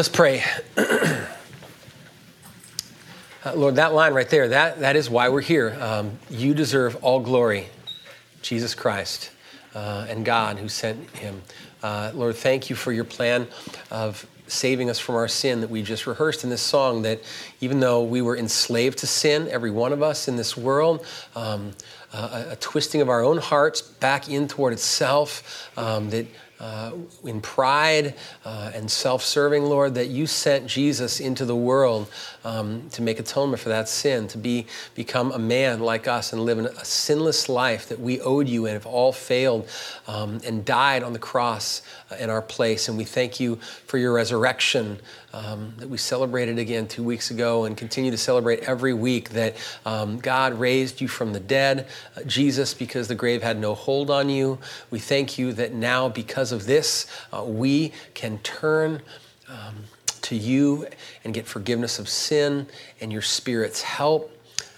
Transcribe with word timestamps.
Let's 0.00 0.08
pray. 0.08 0.42
uh, 0.78 1.26
Lord, 3.54 3.74
that 3.74 3.92
line 3.92 4.14
right 4.14 4.30
there, 4.30 4.48
that, 4.48 4.80
that 4.80 4.96
is 4.96 5.10
why 5.10 5.28
we're 5.28 5.42
here. 5.42 5.76
Um, 5.78 6.18
you 6.30 6.54
deserve 6.54 6.96
all 7.04 7.20
glory, 7.20 7.66
Jesus 8.40 8.74
Christ 8.74 9.30
uh, 9.74 10.06
and 10.08 10.24
God 10.24 10.56
who 10.56 10.70
sent 10.70 11.10
him. 11.10 11.42
Uh, 11.82 12.12
Lord, 12.14 12.36
thank 12.36 12.70
you 12.70 12.76
for 12.76 12.92
your 12.92 13.04
plan 13.04 13.46
of 13.90 14.26
saving 14.46 14.88
us 14.88 14.98
from 14.98 15.16
our 15.16 15.28
sin 15.28 15.60
that 15.60 15.68
we 15.68 15.82
just 15.82 16.06
rehearsed 16.06 16.44
in 16.44 16.48
this 16.48 16.62
song. 16.62 17.02
That 17.02 17.20
even 17.60 17.80
though 17.80 18.02
we 18.02 18.22
were 18.22 18.38
enslaved 18.38 18.96
to 19.00 19.06
sin, 19.06 19.48
every 19.50 19.70
one 19.70 19.92
of 19.92 20.02
us 20.02 20.28
in 20.28 20.36
this 20.36 20.56
world, 20.56 21.04
um, 21.36 21.72
a, 22.14 22.46
a, 22.52 22.56
twisting 22.56 23.02
of 23.02 23.10
our 23.10 23.22
own 23.22 23.36
hearts 23.36 23.82
back 23.82 24.30
in 24.30 24.48
toward 24.48 24.72
itself, 24.72 25.70
um, 25.76 26.08
that 26.08 26.26
uh, 26.60 26.92
in 27.24 27.40
pride 27.40 28.14
uh, 28.44 28.70
and 28.74 28.90
self 28.90 29.22
serving, 29.22 29.64
Lord, 29.64 29.94
that 29.94 30.08
you 30.08 30.26
sent 30.26 30.66
Jesus 30.66 31.18
into 31.18 31.44
the 31.44 31.56
world 31.56 32.10
um, 32.44 32.88
to 32.90 33.02
make 33.02 33.18
atonement 33.18 33.60
for 33.60 33.70
that 33.70 33.88
sin, 33.88 34.28
to 34.28 34.38
be, 34.38 34.66
become 34.94 35.32
a 35.32 35.38
man 35.38 35.80
like 35.80 36.06
us 36.06 36.32
and 36.32 36.42
live 36.42 36.58
a 36.58 36.84
sinless 36.84 37.48
life 37.48 37.88
that 37.88 37.98
we 37.98 38.20
owed 38.20 38.48
you 38.48 38.66
and 38.66 38.74
have 38.74 38.86
all 38.86 39.12
failed, 39.12 39.68
um, 40.06 40.40
and 40.44 40.64
died 40.64 41.02
on 41.02 41.12
the 41.12 41.18
cross 41.18 41.82
in 42.18 42.28
our 42.28 42.42
place. 42.42 42.88
And 42.88 42.98
we 42.98 43.04
thank 43.04 43.40
you 43.40 43.56
for 43.86 43.98
your 43.98 44.12
resurrection 44.12 44.98
um, 45.32 45.72
that 45.78 45.88
we 45.88 45.96
celebrated 45.98 46.58
again 46.58 46.88
two 46.88 47.02
weeks 47.04 47.30
ago 47.30 47.64
and 47.64 47.76
continue 47.76 48.10
to 48.10 48.16
celebrate 48.16 48.60
every 48.60 48.92
week 48.92 49.30
that 49.30 49.56
um, 49.86 50.18
God 50.18 50.58
raised 50.58 51.00
you 51.00 51.08
from 51.08 51.32
the 51.32 51.40
dead, 51.40 51.86
uh, 52.16 52.22
Jesus, 52.22 52.74
because 52.74 53.08
the 53.08 53.14
grave 53.14 53.42
had 53.42 53.58
no 53.58 53.74
hold 53.74 54.10
on 54.10 54.28
you. 54.28 54.58
We 54.90 54.98
thank 54.98 55.38
you 55.38 55.52
that 55.54 55.72
now, 55.72 56.08
because 56.08 56.52
of 56.52 56.66
this, 56.66 57.06
uh, 57.32 57.44
we 57.44 57.92
can 58.14 58.38
turn. 58.38 59.02
Um, 59.48 59.84
to 60.22 60.36
you 60.36 60.86
and 61.24 61.34
get 61.34 61.44
forgiveness 61.46 61.98
of 61.98 62.08
sin 62.08 62.66
and 63.00 63.12
your 63.12 63.22
Spirit's 63.22 63.82
help 63.82 64.30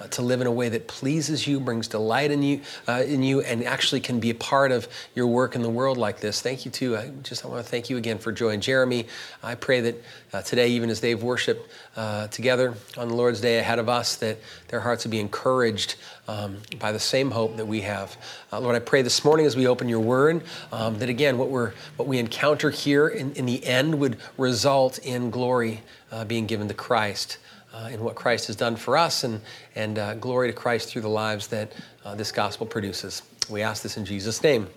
uh, 0.03 0.09
to 0.09 0.23
live 0.23 0.41
in 0.41 0.47
a 0.47 0.53
way 0.53 0.69
that 0.69 0.89
pleases 0.89 1.47
you, 1.47 1.61
brings 1.61 1.87
delight 1.87 2.31
in 2.31 2.43
you, 2.43 2.61
uh, 2.89 3.05
in 3.07 3.23
you, 3.23 3.41
and 3.41 3.65
actually 3.65 4.01
can 4.01 4.19
be 4.19 4.31
a 4.31 4.35
part 4.35 4.73
of 4.73 4.89
your 5.15 5.27
work 5.27 5.55
in 5.55 5.63
the 5.63 5.71
world 5.71 5.97
like 5.97 6.19
this. 6.19 6.41
Thank 6.41 6.65
you 6.65 6.71
too. 6.71 6.97
I 6.97 7.11
just 7.23 7.45
I 7.45 7.49
want 7.49 7.65
to 7.65 7.71
thank 7.71 7.89
you 7.89 7.97
again 7.97 8.19
for 8.19 8.33
Joy 8.33 8.51
and 8.51 8.63
Jeremy. 8.63 9.07
I 9.43 9.55
pray 9.55 9.81
that 9.83 10.03
uh, 10.33 10.43
today, 10.43 10.71
even 10.71 10.91
as 10.91 11.01
they've 11.01 11.23
worshipped 11.23 11.71
uh, 11.97 12.27
together 12.29 12.75
on 12.97 13.09
the 13.09 13.15
Lord's 13.15 13.41
Day 13.41 13.59
ahead 13.59 13.79
of 13.79 13.89
us, 13.89 14.17
that 14.17 14.39
their 14.69 14.81
hearts 14.81 15.05
would 15.05 15.11
be 15.11 15.21
encouraged 15.21 15.97
um, 16.27 16.57
by 16.81 16.91
the 16.91 17.01
same 17.01 17.31
hope 17.31 17.57
that 17.57 17.67
we 17.67 17.83
have. 17.83 18.17
Uh, 18.53 18.59
Lord, 18.59 18.75
I 18.75 18.81
pray 18.81 19.03
this 19.03 19.25
morning 19.25 19.47
as 19.47 19.57
we 19.57 19.69
open 19.69 19.89
Your 19.89 20.01
Word 20.01 20.43
um, 20.73 20.99
that 20.99 21.11
again, 21.11 21.39
what 21.39 21.49
we're 21.49 21.73
what 21.97 22.09
we 22.09 22.19
encounter 22.19 22.71
here 22.71 23.07
in, 23.07 23.33
in 23.35 23.47
the 23.47 23.65
end 23.65 24.01
would 24.01 24.17
result 24.37 24.99
in 24.99 25.31
glory 25.31 25.83
being 26.27 26.47
given 26.47 26.69
to 26.69 26.75
Christ 26.75 27.39
uh, 27.73 27.89
in 27.93 28.03
what 28.03 28.15
Christ 28.15 28.47
has 28.49 28.57
done 28.57 28.77
for 28.77 28.97
us 28.97 29.25
and, 29.25 29.41
and 29.75 29.99
uh, 29.99 30.15
glory 30.15 30.49
to 30.49 30.55
Christ 30.55 30.89
through 30.89 31.03
the 31.03 31.09
lives 31.09 31.49
that 31.49 31.73
uh, 32.05 32.15
this 32.15 32.33
gospel 32.33 32.67
produces. 32.67 33.23
We 33.49 33.63
ask 33.63 33.83
this 33.83 33.97
in 33.97 34.05
Jesus' 34.05 34.43
name. 34.43 34.69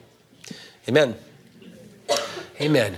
Amen. 0.88 1.16
Amen. 2.62 2.98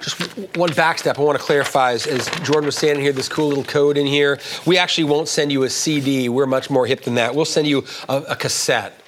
Just 0.00 0.20
one 0.56 0.72
back 0.74 0.98
step 0.98 1.18
I 1.18 1.22
want 1.22 1.38
to 1.38 1.44
clarify 1.44 1.92
is, 1.92 2.06
as 2.06 2.28
Jordan 2.42 2.66
was 2.66 2.76
standing 2.76 3.02
here, 3.02 3.12
this 3.12 3.28
cool 3.28 3.48
little 3.48 3.64
code 3.64 3.96
in 3.96 4.06
here. 4.06 4.38
We 4.64 4.78
actually 4.78 5.04
won't 5.04 5.28
send 5.28 5.50
you 5.50 5.64
a 5.64 5.70
CD. 5.70 6.28
We're 6.28 6.46
much 6.46 6.70
more 6.70 6.86
hip 6.86 7.02
than 7.02 7.14
that. 7.16 7.34
We'll 7.34 7.44
send 7.44 7.66
you 7.66 7.84
a, 8.08 8.18
a 8.28 8.36
cassette 8.36 9.00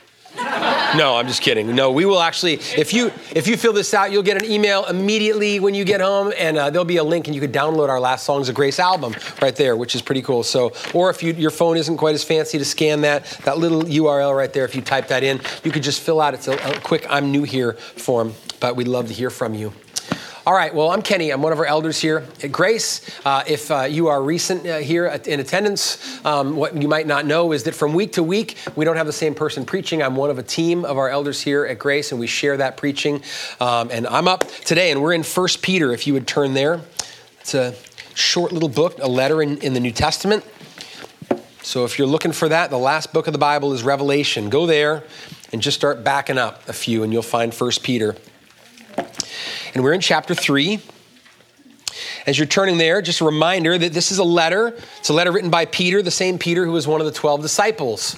no, 0.96 1.16
I'm 1.16 1.27
just 1.27 1.42
kidding. 1.42 1.74
No, 1.74 1.91
we 1.91 2.05
will 2.05 2.20
actually. 2.20 2.55
If 2.55 2.92
you 2.92 3.12
if 3.34 3.46
you 3.46 3.56
fill 3.56 3.72
this 3.72 3.94
out, 3.94 4.12
you'll 4.12 4.22
get 4.22 4.42
an 4.42 4.50
email 4.50 4.84
immediately 4.86 5.60
when 5.60 5.74
you 5.74 5.84
get 5.84 6.00
home, 6.00 6.32
and 6.36 6.56
uh, 6.56 6.70
there'll 6.70 6.84
be 6.84 6.97
a 6.97 7.05
link, 7.05 7.27
and 7.27 7.34
you 7.34 7.41
can 7.41 7.52
download 7.52 7.88
our 7.88 8.00
Last 8.00 8.24
Songs 8.24 8.48
of 8.48 8.55
Grace 8.55 8.78
album 8.78 9.14
right 9.41 9.55
there, 9.55 9.77
which 9.77 9.94
is 9.94 10.02
pretty 10.02 10.22
cool. 10.22 10.42
So, 10.42 10.72
or 10.94 11.10
if 11.10 11.22
you, 11.22 11.32
your 11.32 11.50
phone 11.50 11.77
isn't 11.77 11.97
quite 11.97 12.14
as 12.14 12.24
fancy 12.24 12.58
to 12.58 12.64
scan 12.64 13.02
that, 13.02 13.24
that 13.44 13.58
little 13.58 13.82
URL 13.82 14.36
right 14.36 14.52
there, 14.52 14.64
if 14.64 14.74
you 14.74 14.82
type 14.82 15.08
that 15.08 15.22
in, 15.22 15.41
you 15.64 15.70
could 15.70 15.82
just 15.82 16.00
fill 16.00 16.20
out. 16.20 16.34
It's 16.34 16.48
a, 16.48 16.54
a 16.54 16.81
quick 16.81 17.06
"I'm 17.09 17.31
new 17.31 17.44
here" 17.44 17.75
form, 17.75 18.34
but 18.59 18.76
we'd 18.76 18.88
love 18.88 19.09
to 19.09 19.14
hear 19.14 19.31
from 19.31 19.54
you. 19.54 19.72
All 20.46 20.54
right, 20.54 20.74
well, 20.74 20.90
I'm 20.90 21.02
Kenny. 21.02 21.30
I'm 21.30 21.42
one 21.42 21.52
of 21.52 21.58
our 21.58 21.66
elders 21.66 22.00
here 22.00 22.24
at 22.42 22.50
Grace. 22.50 23.02
Uh, 23.26 23.44
if 23.46 23.70
uh, 23.70 23.82
you 23.82 24.08
are 24.08 24.22
recent 24.22 24.66
uh, 24.66 24.78
here 24.78 25.04
in 25.04 25.38
attendance, 25.38 26.24
um, 26.24 26.56
what 26.56 26.74
you 26.80 26.88
might 26.88 27.06
not 27.06 27.26
know 27.26 27.52
is 27.52 27.64
that 27.64 27.74
from 27.74 27.92
week 27.92 28.12
to 28.14 28.22
week, 28.22 28.56
we 28.74 28.86
don't 28.86 28.96
have 28.96 29.06
the 29.06 29.12
same 29.12 29.34
person 29.34 29.66
preaching. 29.66 30.02
I'm 30.02 30.16
one 30.16 30.30
of 30.30 30.38
a 30.38 30.42
team 30.42 30.86
of 30.86 30.96
our 30.96 31.10
elders 31.10 31.42
here 31.42 31.66
at 31.66 31.78
Grace, 31.78 32.10
and 32.10 32.18
we 32.18 32.26
share 32.26 32.56
that 32.56 32.78
preaching. 32.78 33.22
Um, 33.60 33.90
and 33.92 34.06
I'm 34.06 34.26
up 34.26 34.48
today, 34.64 34.90
and 34.90 35.02
we're 35.02 35.12
in 35.12 35.24
First 35.24 35.60
Peter, 35.60 35.92
if 35.92 36.06
you 36.06 36.14
would 36.14 36.26
turn 36.26 36.54
there. 36.54 36.80
It's 37.42 37.52
a 37.52 37.74
short 38.14 38.50
little 38.50 38.70
book, 38.70 38.98
a 38.98 39.08
letter 39.08 39.42
in, 39.42 39.58
in 39.58 39.74
the 39.74 39.80
New 39.80 39.92
Testament. 39.92 40.42
So 41.60 41.84
if 41.84 41.98
you're 41.98 42.08
looking 42.08 42.32
for 42.32 42.48
that, 42.48 42.70
the 42.70 42.78
last 42.78 43.12
book 43.12 43.26
of 43.26 43.34
the 43.34 43.38
Bible 43.38 43.74
is 43.74 43.82
Revelation. 43.82 44.48
Go 44.48 44.64
there 44.64 45.04
and 45.52 45.60
just 45.60 45.76
start 45.76 46.02
backing 46.02 46.38
up 46.38 46.66
a 46.66 46.72
few, 46.72 47.02
and 47.02 47.12
you'll 47.12 47.20
find 47.20 47.52
First 47.52 47.82
Peter. 47.82 48.16
And 49.74 49.82
we're 49.82 49.92
in 49.92 50.00
chapter 50.00 50.34
3. 50.34 50.80
As 52.26 52.38
you're 52.38 52.46
turning 52.46 52.78
there, 52.78 53.00
just 53.02 53.20
a 53.20 53.24
reminder 53.24 53.78
that 53.78 53.92
this 53.92 54.12
is 54.12 54.18
a 54.18 54.24
letter. 54.24 54.76
It's 54.98 55.08
a 55.08 55.12
letter 55.12 55.32
written 55.32 55.50
by 55.50 55.64
Peter, 55.64 56.02
the 56.02 56.10
same 56.10 56.38
Peter 56.38 56.64
who 56.64 56.72
was 56.72 56.86
one 56.86 57.00
of 57.00 57.06
the 57.06 57.12
12 57.12 57.42
disciples. 57.42 58.16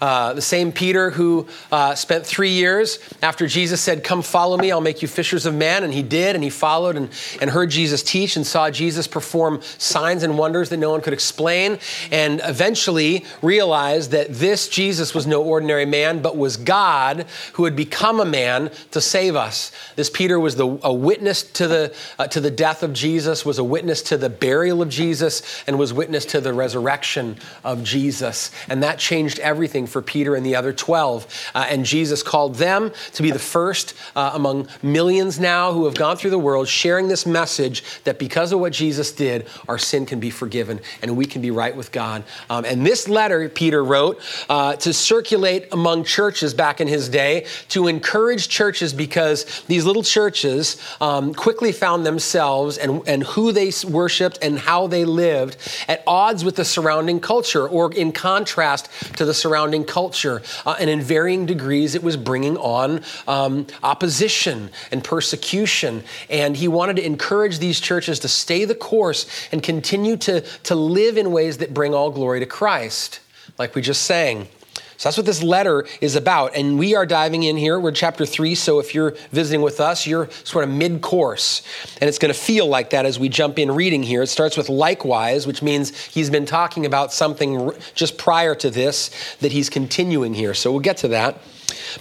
Uh, 0.00 0.32
the 0.32 0.42
same 0.42 0.70
Peter 0.72 1.10
who 1.10 1.46
uh, 1.72 1.94
spent 1.94 2.24
three 2.24 2.50
years 2.50 2.98
after 3.22 3.46
Jesus 3.46 3.80
said, 3.80 4.04
Come 4.04 4.22
follow 4.22 4.56
me, 4.56 4.70
I'll 4.70 4.80
make 4.80 5.02
you 5.02 5.08
fishers 5.08 5.46
of 5.46 5.54
men. 5.54 5.82
And 5.82 5.92
he 5.92 6.02
did, 6.02 6.34
and 6.34 6.44
he 6.44 6.50
followed 6.50 6.96
and, 6.96 7.10
and 7.40 7.50
heard 7.50 7.70
Jesus 7.70 8.02
teach 8.02 8.36
and 8.36 8.46
saw 8.46 8.70
Jesus 8.70 9.08
perform 9.08 9.60
signs 9.78 10.22
and 10.22 10.38
wonders 10.38 10.68
that 10.68 10.76
no 10.76 10.90
one 10.90 11.00
could 11.00 11.12
explain. 11.12 11.78
And 12.12 12.40
eventually 12.44 13.24
realized 13.42 14.12
that 14.12 14.32
this 14.34 14.68
Jesus 14.68 15.14
was 15.14 15.26
no 15.26 15.42
ordinary 15.42 15.86
man, 15.86 16.22
but 16.22 16.36
was 16.36 16.56
God 16.56 17.26
who 17.54 17.64
had 17.64 17.74
become 17.74 18.20
a 18.20 18.24
man 18.24 18.70
to 18.92 19.00
save 19.00 19.34
us. 19.34 19.72
This 19.96 20.10
Peter 20.10 20.38
was 20.38 20.56
the, 20.56 20.78
a 20.82 20.92
witness 20.92 21.42
to 21.42 21.66
the, 21.66 21.94
uh, 22.18 22.28
to 22.28 22.40
the 22.40 22.50
death 22.50 22.82
of 22.82 22.92
Jesus, 22.92 23.44
was 23.44 23.58
a 23.58 23.64
witness 23.64 24.02
to 24.02 24.16
the 24.16 24.30
burial 24.30 24.80
of 24.80 24.88
Jesus, 24.88 25.64
and 25.66 25.78
was 25.78 25.92
witness 25.92 26.24
to 26.26 26.40
the 26.40 26.52
resurrection 26.52 27.36
of 27.64 27.82
Jesus. 27.82 28.50
And 28.68 28.82
that 28.82 28.98
changed 28.98 29.38
everything 29.40 29.87
for 29.88 30.02
Peter 30.02 30.34
and 30.34 30.44
the 30.44 30.54
other 30.54 30.72
12. 30.72 31.26
Uh, 31.54 31.66
and 31.68 31.84
Jesus 31.84 32.22
called 32.22 32.56
them 32.56 32.92
to 33.12 33.22
be 33.22 33.30
the 33.30 33.38
first 33.38 33.94
uh, 34.14 34.30
among 34.34 34.68
millions 34.82 35.40
now 35.40 35.72
who 35.72 35.84
have 35.86 35.94
gone 35.94 36.16
through 36.16 36.30
the 36.30 36.38
world 36.38 36.68
sharing 36.68 37.08
this 37.08 37.26
message 37.26 37.82
that 38.04 38.18
because 38.18 38.52
of 38.52 38.60
what 38.60 38.72
Jesus 38.72 39.12
did, 39.12 39.46
our 39.68 39.78
sin 39.78 40.06
can 40.06 40.20
be 40.20 40.30
forgiven 40.30 40.80
and 41.02 41.16
we 41.16 41.26
can 41.26 41.42
be 41.42 41.50
right 41.50 41.74
with 41.74 41.92
God. 41.92 42.24
Um, 42.50 42.64
and 42.64 42.86
this 42.86 43.08
letter, 43.08 43.48
Peter 43.48 43.82
wrote 43.82 44.20
uh, 44.48 44.76
to 44.76 44.92
circulate 44.92 45.68
among 45.72 46.04
churches 46.04 46.54
back 46.54 46.80
in 46.80 46.88
his 46.88 47.08
day 47.08 47.46
to 47.68 47.88
encourage 47.88 48.48
churches 48.48 48.92
because 48.92 49.62
these 49.68 49.84
little 49.84 50.02
churches 50.02 50.76
um, 51.00 51.34
quickly 51.34 51.72
found 51.72 52.04
themselves 52.04 52.78
and, 52.78 53.06
and 53.08 53.22
who 53.24 53.52
they 53.52 53.72
worshiped 53.88 54.38
and 54.42 54.58
how 54.58 54.86
they 54.86 55.04
lived 55.04 55.56
at 55.88 56.02
odds 56.06 56.44
with 56.44 56.56
the 56.56 56.64
surrounding 56.64 57.20
culture 57.20 57.66
or 57.68 57.92
in 57.92 58.12
contrast 58.12 58.90
to 59.16 59.24
the 59.24 59.34
surrounding 59.34 59.77
surrounding 59.78 59.92
culture. 59.92 60.42
Uh, 60.66 60.76
and 60.78 60.90
in 60.90 61.00
varying 61.00 61.46
degrees, 61.46 61.94
it 61.94 62.02
was 62.02 62.16
bringing 62.16 62.56
on 62.56 63.02
um, 63.26 63.66
opposition 63.82 64.70
and 64.90 65.02
persecution. 65.02 66.02
And 66.30 66.56
he 66.56 66.68
wanted 66.68 66.96
to 66.96 67.04
encourage 67.04 67.58
these 67.58 67.80
churches 67.80 68.20
to 68.20 68.28
stay 68.28 68.64
the 68.64 68.74
course 68.74 69.26
and 69.52 69.62
continue 69.62 70.16
to, 70.18 70.40
to 70.64 70.74
live 70.74 71.16
in 71.16 71.32
ways 71.32 71.58
that 71.58 71.72
bring 71.74 71.94
all 71.94 72.10
glory 72.10 72.40
to 72.40 72.46
Christ, 72.46 73.20
like 73.58 73.74
we 73.74 73.82
just 73.82 74.02
sang. 74.02 74.48
So 74.98 75.08
that's 75.08 75.16
what 75.16 75.26
this 75.26 75.44
letter 75.44 75.86
is 76.00 76.16
about. 76.16 76.56
And 76.56 76.76
we 76.76 76.96
are 76.96 77.06
diving 77.06 77.44
in 77.44 77.56
here. 77.56 77.78
We're 77.78 77.92
chapter 77.92 78.26
three. 78.26 78.56
So 78.56 78.80
if 78.80 78.96
you're 78.96 79.12
visiting 79.30 79.62
with 79.62 79.78
us, 79.78 80.08
you're 80.08 80.28
sort 80.42 80.64
of 80.64 80.70
mid 80.70 81.02
course. 81.02 81.62
And 82.00 82.08
it's 82.08 82.18
going 82.18 82.34
to 82.34 82.38
feel 82.38 82.66
like 82.66 82.90
that 82.90 83.06
as 83.06 83.16
we 83.16 83.28
jump 83.28 83.60
in 83.60 83.70
reading 83.70 84.02
here. 84.02 84.22
It 84.22 84.26
starts 84.26 84.56
with 84.56 84.68
likewise, 84.68 85.46
which 85.46 85.62
means 85.62 85.96
he's 85.96 86.30
been 86.30 86.46
talking 86.46 86.84
about 86.84 87.12
something 87.12 87.70
just 87.94 88.18
prior 88.18 88.56
to 88.56 88.70
this 88.70 89.36
that 89.36 89.52
he's 89.52 89.70
continuing 89.70 90.34
here. 90.34 90.52
So 90.52 90.72
we'll 90.72 90.80
get 90.80 90.96
to 90.98 91.08
that. 91.08 91.38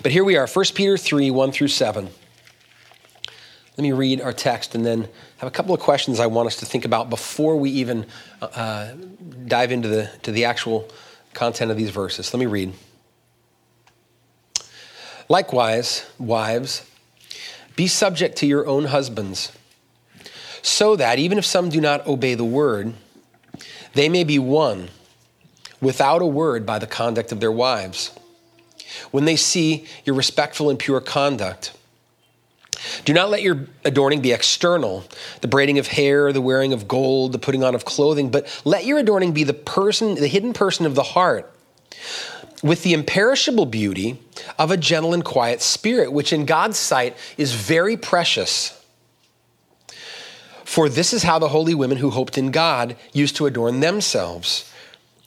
But 0.01 0.11
here 0.11 0.23
we 0.23 0.35
are, 0.35 0.47
1 0.47 0.65
Peter 0.73 0.97
3 0.97 1.29
1 1.29 1.51
through 1.51 1.67
7. 1.67 2.09
Let 3.77 3.83
me 3.83 3.91
read 3.91 4.21
our 4.21 4.33
text 4.33 4.73
and 4.73 4.83
then 4.83 5.07
have 5.37 5.47
a 5.47 5.51
couple 5.51 5.75
of 5.75 5.79
questions 5.79 6.19
I 6.19 6.25
want 6.25 6.47
us 6.47 6.55
to 6.57 6.65
think 6.65 6.83
about 6.83 7.11
before 7.11 7.57
we 7.57 7.69
even 7.69 8.07
uh, 8.41 8.93
dive 9.45 9.71
into 9.71 9.87
the, 9.87 10.09
to 10.23 10.31
the 10.31 10.45
actual 10.45 10.89
content 11.35 11.69
of 11.69 11.77
these 11.77 11.91
verses. 11.91 12.33
Let 12.33 12.39
me 12.39 12.47
read. 12.47 12.73
Likewise, 15.29 16.05
wives, 16.17 16.89
be 17.75 17.87
subject 17.87 18.37
to 18.37 18.45
your 18.45 18.65
own 18.65 18.85
husbands, 18.85 19.51
so 20.61 20.95
that 20.95 21.19
even 21.19 21.37
if 21.37 21.45
some 21.45 21.69
do 21.69 21.81
not 21.81 22.07
obey 22.07 22.33
the 22.33 22.45
word, 22.45 22.93
they 23.93 24.09
may 24.09 24.23
be 24.23 24.39
won 24.39 24.89
without 25.81 26.21
a 26.21 26.25
word 26.25 26.65
by 26.65 26.79
the 26.79 26.87
conduct 26.87 27.31
of 27.31 27.39
their 27.39 27.51
wives. 27.51 28.11
When 29.11 29.25
they 29.25 29.35
see 29.35 29.85
your 30.05 30.15
respectful 30.15 30.69
and 30.69 30.79
pure 30.79 31.01
conduct, 31.01 31.73
Do 33.05 33.13
not 33.13 33.29
let 33.29 33.41
your 33.41 33.67
adorning 33.83 34.21
be 34.21 34.31
external, 34.31 35.03
the 35.41 35.47
braiding 35.47 35.79
of 35.79 35.87
hair, 35.87 36.31
the 36.31 36.41
wearing 36.41 36.73
of 36.73 36.87
gold, 36.87 37.31
the 37.31 37.39
putting 37.39 37.63
on 37.63 37.75
of 37.75 37.85
clothing, 37.85 38.29
but 38.29 38.61
let 38.65 38.85
your 38.85 38.99
adorning 38.99 39.31
be 39.33 39.43
the 39.43 39.53
person, 39.53 40.15
the 40.15 40.27
hidden 40.27 40.53
person 40.53 40.85
of 40.85 40.95
the 40.95 41.03
heart, 41.03 41.51
with 42.63 42.83
the 42.83 42.93
imperishable 42.93 43.65
beauty 43.65 44.19
of 44.57 44.71
a 44.71 44.77
gentle 44.77 45.13
and 45.13 45.23
quiet 45.23 45.61
spirit, 45.61 46.11
which 46.11 46.33
in 46.33 46.45
God's 46.45 46.77
sight 46.77 47.15
is 47.37 47.53
very 47.53 47.97
precious. 47.97 48.73
For 50.63 50.89
this 50.89 51.13
is 51.13 51.23
how 51.23 51.39
the 51.39 51.49
holy 51.49 51.73
women 51.75 51.97
who 51.97 52.09
hoped 52.09 52.37
in 52.37 52.51
God 52.51 52.95
used 53.13 53.35
to 53.37 53.45
adorn 53.45 53.79
themselves 53.79 54.71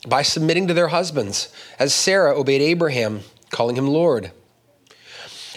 by 0.06 0.22
submitting 0.22 0.66
to 0.68 0.74
their 0.74 0.88
husbands, 0.88 1.52
as 1.78 1.94
Sarah 1.94 2.38
obeyed 2.38 2.62
Abraham, 2.62 3.20
calling 3.50 3.76
him 3.76 3.86
Lord 3.86 4.32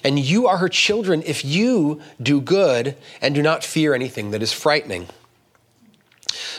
and 0.03 0.19
you 0.19 0.47
are 0.47 0.57
her 0.57 0.69
children 0.69 1.23
if 1.25 1.45
you 1.45 2.01
do 2.21 2.41
good 2.41 2.95
and 3.21 3.33
do 3.33 3.41
not 3.41 3.63
fear 3.63 3.93
anything 3.93 4.31
that 4.31 4.43
is 4.43 4.51
frightening. 4.51 5.07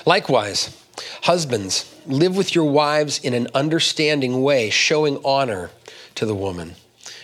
Likewise, 0.07 0.83
husbands, 1.23 1.94
live 2.07 2.37
with 2.37 2.55
your 2.55 2.65
wives 2.65 3.19
in 3.19 3.35
an 3.35 3.49
understanding 3.55 4.43
way, 4.43 4.71
showing 4.71 5.21
honor 5.25 5.71
to 6.15 6.27
the 6.27 6.35
woman 6.35 6.75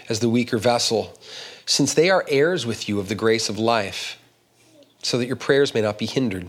as 0.08 0.20
the 0.20 0.28
weaker 0.28 0.58
vessel, 0.58 1.18
since 1.66 1.94
they 1.94 2.10
are 2.10 2.24
heirs 2.28 2.66
with 2.66 2.88
you 2.88 2.98
of 2.98 3.08
the 3.08 3.14
grace 3.14 3.48
of 3.48 3.58
life, 3.58 4.18
so 5.02 5.18
that 5.18 5.26
your 5.26 5.36
prayers 5.36 5.74
may 5.74 5.80
not 5.80 5.98
be 5.98 6.06
hindered. 6.06 6.48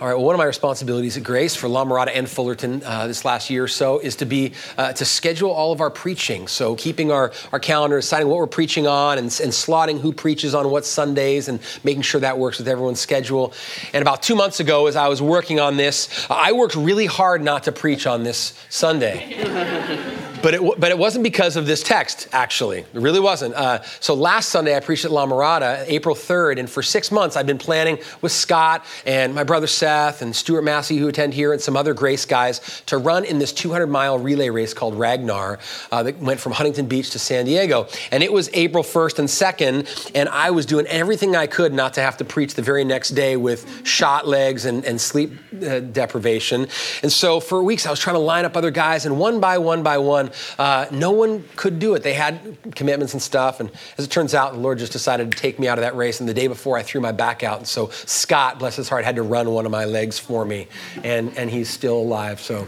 All 0.00 0.08
right. 0.08 0.14
Well, 0.14 0.24
one 0.24 0.34
of 0.34 0.38
my 0.38 0.46
responsibilities 0.46 1.18
at 1.18 1.22
Grace 1.22 1.54
for 1.54 1.68
La 1.68 1.84
Mirada 1.84 2.10
and 2.14 2.26
Fullerton 2.26 2.82
uh, 2.86 3.06
this 3.06 3.26
last 3.26 3.50
year 3.50 3.64
or 3.64 3.68
so 3.68 3.98
is 3.98 4.16
to 4.16 4.24
be 4.24 4.54
uh, 4.78 4.94
to 4.94 5.04
schedule 5.04 5.50
all 5.50 5.72
of 5.72 5.82
our 5.82 5.90
preaching. 5.90 6.48
So 6.48 6.74
keeping 6.74 7.12
our 7.12 7.32
our 7.52 7.60
calendar, 7.60 8.00
deciding 8.00 8.26
what 8.28 8.38
we're 8.38 8.46
preaching 8.46 8.86
on, 8.86 9.18
and, 9.18 9.26
and 9.26 9.52
slotting 9.52 10.00
who 10.00 10.14
preaches 10.14 10.54
on 10.54 10.70
what 10.70 10.86
Sundays, 10.86 11.48
and 11.48 11.60
making 11.84 12.00
sure 12.00 12.22
that 12.22 12.38
works 12.38 12.56
with 12.56 12.66
everyone's 12.66 12.98
schedule. 12.98 13.52
And 13.92 14.00
about 14.00 14.22
two 14.22 14.34
months 14.34 14.58
ago, 14.58 14.86
as 14.86 14.96
I 14.96 15.08
was 15.08 15.20
working 15.20 15.60
on 15.60 15.76
this, 15.76 16.26
I 16.30 16.52
worked 16.52 16.76
really 16.76 17.04
hard 17.04 17.42
not 17.42 17.64
to 17.64 17.72
preach 17.72 18.06
on 18.06 18.22
this 18.22 18.54
Sunday. 18.70 20.26
but 20.42 20.54
it, 20.54 20.80
but 20.80 20.90
it 20.90 20.98
wasn't 20.98 21.22
because 21.22 21.56
of 21.56 21.66
this 21.66 21.82
text, 21.82 22.28
actually. 22.32 22.80
It 22.80 22.86
really 22.92 23.20
wasn't. 23.20 23.54
Uh, 23.54 23.82
so 24.00 24.14
last 24.14 24.48
Sunday, 24.48 24.76
I 24.76 24.80
preached 24.80 25.04
at 25.04 25.10
La 25.10 25.26
Mirada, 25.26 25.84
April 25.86 26.14
3rd, 26.14 26.58
and 26.58 26.70
for 26.70 26.82
six 26.82 27.12
months, 27.12 27.36
I've 27.36 27.46
been 27.46 27.58
planning 27.58 27.98
with 28.22 28.32
Scott 28.32 28.84
and 29.04 29.34
my 29.34 29.44
brother 29.44 29.66
Seth 29.66 30.22
and 30.22 30.34
Stuart 30.34 30.62
Massey, 30.62 30.96
who 30.96 31.08
attend 31.08 31.34
here, 31.34 31.52
and 31.52 31.60
some 31.60 31.76
other 31.76 31.94
Grace 31.94 32.24
guys 32.24 32.82
to 32.86 32.98
run 32.98 33.24
in 33.24 33.38
this 33.38 33.52
200 33.52 33.86
mile 33.86 34.18
relay 34.18 34.48
race 34.50 34.72
called 34.72 34.94
Ragnar 34.94 35.58
uh, 35.92 36.02
that 36.02 36.18
went 36.18 36.40
from 36.40 36.52
Huntington 36.52 36.86
Beach 36.86 37.10
to 37.10 37.18
San 37.18 37.44
Diego. 37.44 37.86
And 38.10 38.22
it 38.22 38.32
was 38.32 38.48
April 38.54 38.82
1st 38.82 39.18
and 39.18 39.28
2nd, 39.28 40.12
and 40.14 40.28
I 40.28 40.50
was 40.50 40.66
doing 40.66 40.86
everything 40.86 41.36
I 41.36 41.46
could 41.46 41.74
not 41.74 41.94
to 41.94 42.00
have 42.00 42.16
to 42.18 42.24
preach 42.24 42.54
the 42.54 42.62
very 42.62 42.84
next 42.84 43.10
day 43.10 43.36
with 43.36 43.86
shot 43.86 44.26
legs 44.26 44.64
and, 44.64 44.84
and 44.84 45.00
sleep 45.00 45.32
uh, 45.62 45.80
deprivation. 45.80 46.66
And 47.02 47.12
so 47.12 47.40
for 47.40 47.62
weeks, 47.62 47.86
I 47.86 47.90
was 47.90 48.00
trying 48.00 48.14
to 48.14 48.20
line 48.20 48.44
up 48.44 48.56
other 48.56 48.70
guys, 48.70 49.06
and 49.06 49.18
one 49.18 49.40
by 49.40 49.58
one 49.58 49.82
by 49.82 49.98
one, 49.98 50.29
uh, 50.58 50.86
no 50.90 51.10
one 51.10 51.44
could 51.56 51.78
do 51.78 51.94
it. 51.94 52.02
They 52.02 52.14
had 52.14 52.56
commitments 52.74 53.12
and 53.12 53.22
stuff. 53.22 53.60
And 53.60 53.70
as 53.98 54.04
it 54.04 54.10
turns 54.10 54.34
out, 54.34 54.52
the 54.52 54.58
Lord 54.58 54.78
just 54.78 54.92
decided 54.92 55.30
to 55.30 55.38
take 55.38 55.58
me 55.58 55.68
out 55.68 55.78
of 55.78 55.82
that 55.82 55.96
race. 55.96 56.20
And 56.20 56.28
the 56.28 56.34
day 56.34 56.46
before, 56.46 56.76
I 56.76 56.82
threw 56.82 57.00
my 57.00 57.12
back 57.12 57.42
out. 57.42 57.58
And 57.58 57.68
so 57.68 57.88
Scott, 57.90 58.58
bless 58.58 58.76
his 58.76 58.88
heart, 58.88 59.04
had 59.04 59.16
to 59.16 59.22
run 59.22 59.50
one 59.50 59.66
of 59.66 59.72
my 59.72 59.84
legs 59.84 60.18
for 60.18 60.44
me. 60.44 60.68
And, 61.04 61.36
and 61.36 61.50
he's 61.50 61.68
still 61.68 61.98
alive. 61.98 62.40
So 62.40 62.66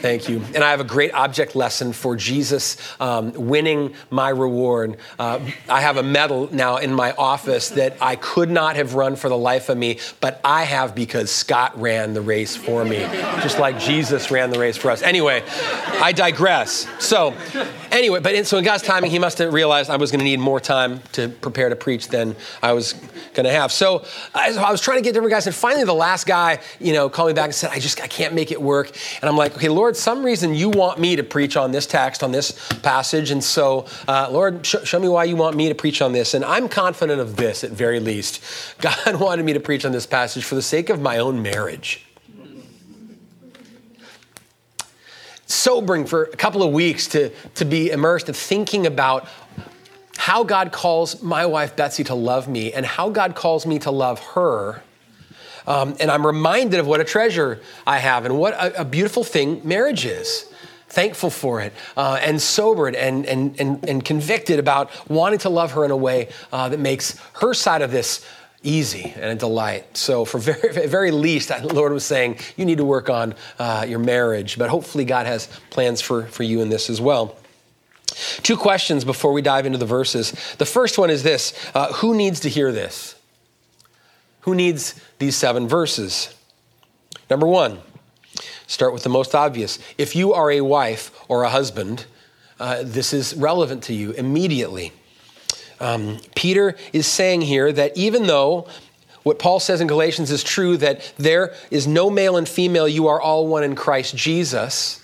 thank 0.00 0.28
you. 0.28 0.42
And 0.54 0.64
I 0.64 0.70
have 0.70 0.80
a 0.80 0.84
great 0.84 1.12
object 1.14 1.54
lesson 1.54 1.92
for 1.92 2.16
Jesus 2.16 2.76
um, 3.00 3.32
winning 3.32 3.94
my 4.10 4.28
reward. 4.28 4.96
Uh, 5.18 5.40
I 5.68 5.80
have 5.80 5.96
a 5.96 6.02
medal 6.02 6.48
now 6.52 6.76
in 6.76 6.92
my 6.94 7.12
office 7.12 7.70
that 7.70 7.96
I 8.00 8.16
could 8.16 8.50
not 8.50 8.76
have 8.76 8.94
run 8.94 9.16
for 9.16 9.28
the 9.28 9.38
life 9.38 9.68
of 9.68 9.78
me, 9.78 9.98
but 10.20 10.40
I 10.44 10.64
have 10.64 10.94
because 10.94 11.30
Scott 11.30 11.78
ran 11.80 12.14
the 12.14 12.20
race 12.20 12.56
for 12.56 12.84
me, 12.84 12.98
just 13.42 13.58
like 13.58 13.78
Jesus 13.78 14.30
ran 14.30 14.50
the 14.50 14.58
race 14.58 14.76
for 14.76 14.90
us. 14.90 15.02
Anyway, 15.02 15.42
I 16.00 16.12
digress. 16.12 16.86
So, 17.00 17.34
anyway, 17.90 18.20
but 18.20 18.34
in, 18.34 18.44
so 18.44 18.58
in 18.58 18.64
God's 18.64 18.82
timing, 18.82 19.10
He 19.10 19.18
must 19.18 19.38
have 19.38 19.52
realized 19.52 19.88
I 19.88 19.96
was 19.96 20.10
going 20.10 20.18
to 20.20 20.24
need 20.24 20.38
more 20.38 20.60
time 20.60 21.00
to 21.12 21.28
prepare 21.28 21.70
to 21.70 21.76
preach 21.76 22.08
than 22.08 22.36
I 22.62 22.72
was 22.74 22.92
going 23.34 23.44
to 23.44 23.52
have. 23.52 23.72
So 23.72 24.04
I, 24.34 24.52
I, 24.52 24.70
was 24.70 24.82
trying 24.82 24.98
to 24.98 25.02
get 25.02 25.14
different 25.14 25.32
guys, 25.32 25.46
and 25.46 25.56
finally, 25.56 25.84
the 25.84 25.94
last 25.94 26.26
guy, 26.26 26.60
you 26.78 26.92
know, 26.92 27.08
called 27.08 27.28
me 27.28 27.34
back 27.34 27.46
and 27.46 27.54
said, 27.54 27.70
"I 27.72 27.78
just 27.78 28.00
I 28.02 28.06
can't 28.06 28.34
make 28.34 28.52
it 28.52 28.60
work." 28.60 28.90
And 29.20 29.30
I'm 29.30 29.36
like, 29.36 29.56
"Okay, 29.56 29.70
Lord, 29.70 29.96
some 29.96 30.22
reason 30.22 30.54
you 30.54 30.68
want 30.68 30.98
me 30.98 31.16
to 31.16 31.22
preach 31.22 31.56
on 31.56 31.72
this 31.72 31.86
text, 31.86 32.22
on 32.22 32.32
this 32.32 32.52
passage, 32.82 33.30
and 33.30 33.42
so, 33.42 33.86
uh, 34.06 34.28
Lord, 34.30 34.66
sh- 34.66 34.76
show 34.84 35.00
me 35.00 35.08
why 35.08 35.24
you 35.24 35.36
want 35.36 35.56
me 35.56 35.68
to 35.68 35.74
preach 35.74 36.02
on 36.02 36.12
this." 36.12 36.34
And 36.34 36.44
I'm 36.44 36.68
confident 36.68 37.20
of 37.20 37.36
this, 37.36 37.64
at 37.64 37.70
very 37.70 38.00
least. 38.00 38.42
God 38.80 39.18
wanted 39.18 39.44
me 39.44 39.54
to 39.54 39.60
preach 39.60 39.84
on 39.84 39.92
this 39.92 40.06
passage 40.06 40.44
for 40.44 40.54
the 40.54 40.62
sake 40.62 40.90
of 40.90 41.00
my 41.00 41.18
own 41.18 41.42
marriage. 41.42 42.04
Sobering 45.50 46.06
for 46.06 46.24
a 46.24 46.36
couple 46.36 46.62
of 46.62 46.72
weeks 46.72 47.08
to, 47.08 47.30
to 47.54 47.64
be 47.64 47.90
immersed 47.90 48.28
in 48.28 48.34
thinking 48.34 48.86
about 48.86 49.28
how 50.16 50.44
God 50.44 50.70
calls 50.70 51.22
my 51.22 51.46
wife 51.46 51.76
Betsy 51.76 52.04
to 52.04 52.14
love 52.14 52.48
me 52.48 52.72
and 52.72 52.84
how 52.84 53.10
God 53.10 53.34
calls 53.34 53.66
me 53.66 53.78
to 53.80 53.90
love 53.90 54.20
her. 54.20 54.82
Um, 55.66 55.96
and 56.00 56.10
I'm 56.10 56.26
reminded 56.26 56.78
of 56.80 56.86
what 56.86 57.00
a 57.00 57.04
treasure 57.04 57.60
I 57.86 57.98
have 57.98 58.24
and 58.24 58.38
what 58.38 58.54
a, 58.54 58.82
a 58.82 58.84
beautiful 58.84 59.24
thing 59.24 59.62
marriage 59.64 60.04
is. 60.04 60.46
Thankful 60.88 61.30
for 61.30 61.60
it 61.60 61.72
uh, 61.96 62.18
and 62.20 62.42
sobered 62.42 62.96
and, 62.96 63.24
and, 63.24 63.58
and, 63.60 63.88
and, 63.88 64.04
convicted 64.04 64.58
about 64.58 64.90
wanting 65.08 65.38
to 65.40 65.48
love 65.48 65.72
her 65.72 65.84
in 65.84 65.92
a 65.92 65.96
way 65.96 66.30
uh, 66.52 66.68
that 66.68 66.80
makes 66.80 67.16
her 67.34 67.54
side 67.54 67.80
of 67.80 67.92
this 67.92 68.26
easy 68.62 69.12
and 69.16 69.24
a 69.24 69.34
delight. 69.34 69.96
So, 69.96 70.24
for 70.24 70.38
very, 70.38 70.86
very 70.86 71.10
least, 71.10 71.48
the 71.48 71.74
Lord 71.74 71.92
was 71.92 72.04
saying, 72.04 72.38
you 72.56 72.64
need 72.64 72.78
to 72.78 72.84
work 72.84 73.08
on 73.08 73.34
uh, 73.58 73.86
your 73.88 73.98
marriage, 73.98 74.58
but 74.58 74.70
hopefully, 74.70 75.04
God 75.04 75.26
has 75.26 75.48
plans 75.70 76.00
for, 76.00 76.26
for 76.26 76.42
you 76.42 76.60
in 76.60 76.68
this 76.68 76.90
as 76.90 77.00
well. 77.00 77.36
Two 78.42 78.56
questions 78.56 79.04
before 79.04 79.32
we 79.32 79.42
dive 79.42 79.66
into 79.66 79.78
the 79.78 79.86
verses. 79.86 80.32
The 80.58 80.66
first 80.66 80.98
one 80.98 81.10
is 81.10 81.22
this 81.22 81.54
uh, 81.74 81.92
Who 81.94 82.14
needs 82.14 82.40
to 82.40 82.48
hear 82.48 82.72
this? 82.72 83.14
Who 84.40 84.54
needs 84.54 84.94
these 85.18 85.36
seven 85.36 85.68
verses? 85.68 86.34
Number 87.28 87.46
one, 87.46 87.78
start 88.66 88.92
with 88.92 89.02
the 89.02 89.08
most 89.08 89.34
obvious. 89.34 89.78
If 89.98 90.16
you 90.16 90.32
are 90.32 90.50
a 90.50 90.62
wife 90.62 91.12
or 91.28 91.44
a 91.44 91.50
husband, 91.50 92.06
uh, 92.58 92.82
this 92.82 93.12
is 93.12 93.34
relevant 93.34 93.84
to 93.84 93.94
you 93.94 94.12
immediately. 94.12 94.92
Um, 95.80 96.18
Peter 96.34 96.76
is 96.92 97.06
saying 97.06 97.40
here 97.40 97.72
that 97.72 97.96
even 97.96 98.26
though 98.26 98.68
what 99.22 99.38
Paul 99.38 99.60
says 99.60 99.80
in 99.80 99.86
Galatians 99.86 100.30
is 100.30 100.42
true, 100.42 100.76
that 100.78 101.12
there 101.18 101.54
is 101.70 101.86
no 101.86 102.10
male 102.10 102.36
and 102.36 102.48
female, 102.48 102.88
you 102.88 103.08
are 103.08 103.20
all 103.20 103.46
one 103.46 103.64
in 103.64 103.74
Christ 103.74 104.16
Jesus, 104.16 105.02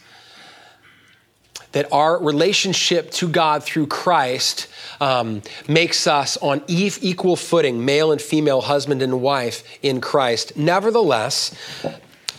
that 1.72 1.92
our 1.92 2.22
relationship 2.22 3.10
to 3.12 3.28
God 3.28 3.62
through 3.62 3.88
Christ 3.88 4.68
um, 5.00 5.42
makes 5.68 6.06
us 6.06 6.38
on 6.38 6.62
equal 6.66 7.36
footing, 7.36 7.84
male 7.84 8.12
and 8.12 8.20
female, 8.20 8.62
husband 8.62 9.02
and 9.02 9.20
wife 9.20 9.62
in 9.82 10.00
Christ. 10.00 10.56
Nevertheless, 10.56 11.54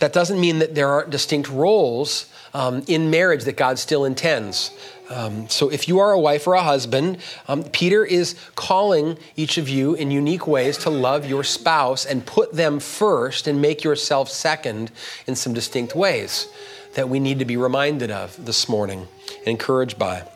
that 0.00 0.12
doesn't 0.12 0.40
mean 0.40 0.58
that 0.58 0.74
there 0.74 0.88
aren't 0.88 1.10
distinct 1.10 1.48
roles 1.48 2.26
um, 2.54 2.82
in 2.88 3.10
marriage 3.10 3.44
that 3.44 3.56
God 3.56 3.78
still 3.78 4.04
intends. 4.04 4.72
Um, 5.10 5.48
so, 5.48 5.70
if 5.70 5.88
you 5.88 5.98
are 6.00 6.12
a 6.12 6.20
wife 6.20 6.46
or 6.46 6.54
a 6.54 6.62
husband, 6.62 7.18
um, 7.46 7.64
Peter 7.64 8.04
is 8.04 8.34
calling 8.54 9.18
each 9.36 9.56
of 9.56 9.68
you 9.68 9.94
in 9.94 10.10
unique 10.10 10.46
ways 10.46 10.76
to 10.78 10.90
love 10.90 11.24
your 11.24 11.44
spouse 11.44 12.04
and 12.04 12.24
put 12.26 12.52
them 12.52 12.78
first 12.78 13.46
and 13.46 13.62
make 13.62 13.82
yourself 13.82 14.28
second 14.28 14.90
in 15.26 15.34
some 15.34 15.54
distinct 15.54 15.94
ways 15.94 16.48
that 16.94 17.08
we 17.08 17.20
need 17.20 17.38
to 17.38 17.44
be 17.44 17.56
reminded 17.56 18.10
of 18.10 18.44
this 18.44 18.68
morning 18.68 19.06
and 19.38 19.48
encouraged 19.48 19.98
by. 19.98 20.28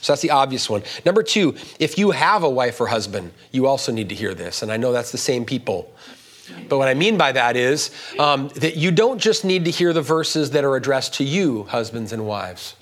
So 0.00 0.12
that's 0.12 0.22
the 0.22 0.30
obvious 0.30 0.68
one. 0.68 0.82
Number 1.04 1.22
two, 1.22 1.54
if 1.78 1.96
you 1.98 2.10
have 2.10 2.42
a 2.42 2.50
wife 2.50 2.80
or 2.80 2.86
husband, 2.86 3.32
you 3.52 3.66
also 3.66 3.90
need 3.90 4.10
to 4.10 4.14
hear 4.14 4.34
this. 4.34 4.62
And 4.62 4.70
I 4.70 4.76
know 4.76 4.92
that's 4.92 5.12
the 5.12 5.18
same 5.18 5.44
people. 5.44 5.92
But 6.68 6.78
what 6.78 6.88
I 6.88 6.94
mean 6.94 7.16
by 7.16 7.32
that 7.32 7.56
is 7.56 7.90
um, 8.18 8.48
that 8.56 8.76
you 8.76 8.90
don't 8.90 9.18
just 9.18 9.44
need 9.44 9.64
to 9.64 9.70
hear 9.70 9.92
the 9.92 10.02
verses 10.02 10.50
that 10.50 10.62
are 10.62 10.76
addressed 10.76 11.14
to 11.14 11.24
you, 11.24 11.64
husbands 11.64 12.12
and 12.12 12.26
wives. 12.26 12.74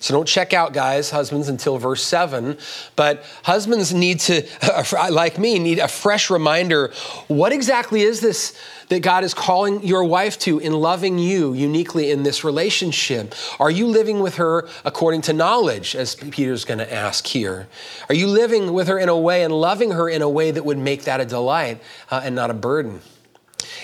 So 0.00 0.14
don't 0.14 0.26
check 0.26 0.52
out, 0.52 0.72
guys, 0.72 1.10
husbands, 1.10 1.48
until 1.48 1.78
verse 1.78 2.02
7. 2.02 2.56
But 2.96 3.24
husbands 3.44 3.92
need 3.92 4.20
to, 4.20 4.46
like 5.10 5.38
me, 5.38 5.58
need 5.58 5.78
a 5.78 5.88
fresh 5.88 6.30
reminder 6.30 6.92
what 7.28 7.52
exactly 7.52 8.02
is 8.02 8.20
this 8.20 8.56
that 8.88 9.00
God 9.00 9.24
is 9.24 9.34
calling 9.34 9.82
your 9.84 10.04
wife 10.04 10.38
to 10.40 10.58
in 10.58 10.72
loving 10.72 11.18
you 11.18 11.54
uniquely 11.54 12.10
in 12.10 12.22
this 12.22 12.44
relationship? 12.44 13.34
Are 13.58 13.70
you 13.70 13.86
living 13.86 14.20
with 14.20 14.36
her 14.36 14.68
according 14.84 15.22
to 15.22 15.32
knowledge, 15.32 15.96
as 15.96 16.14
Peter's 16.14 16.64
going 16.64 16.78
to 16.78 16.92
ask 16.92 17.26
here? 17.26 17.66
Are 18.08 18.14
you 18.14 18.28
living 18.28 18.72
with 18.72 18.88
her 18.88 18.98
in 18.98 19.08
a 19.08 19.18
way 19.18 19.42
and 19.42 19.52
loving 19.52 19.90
her 19.90 20.08
in 20.08 20.22
a 20.22 20.28
way 20.28 20.50
that 20.50 20.64
would 20.64 20.78
make 20.78 21.04
that 21.04 21.20
a 21.20 21.24
delight 21.24 21.80
uh, 22.10 22.20
and 22.22 22.34
not 22.34 22.50
a 22.50 22.54
burden? 22.54 23.00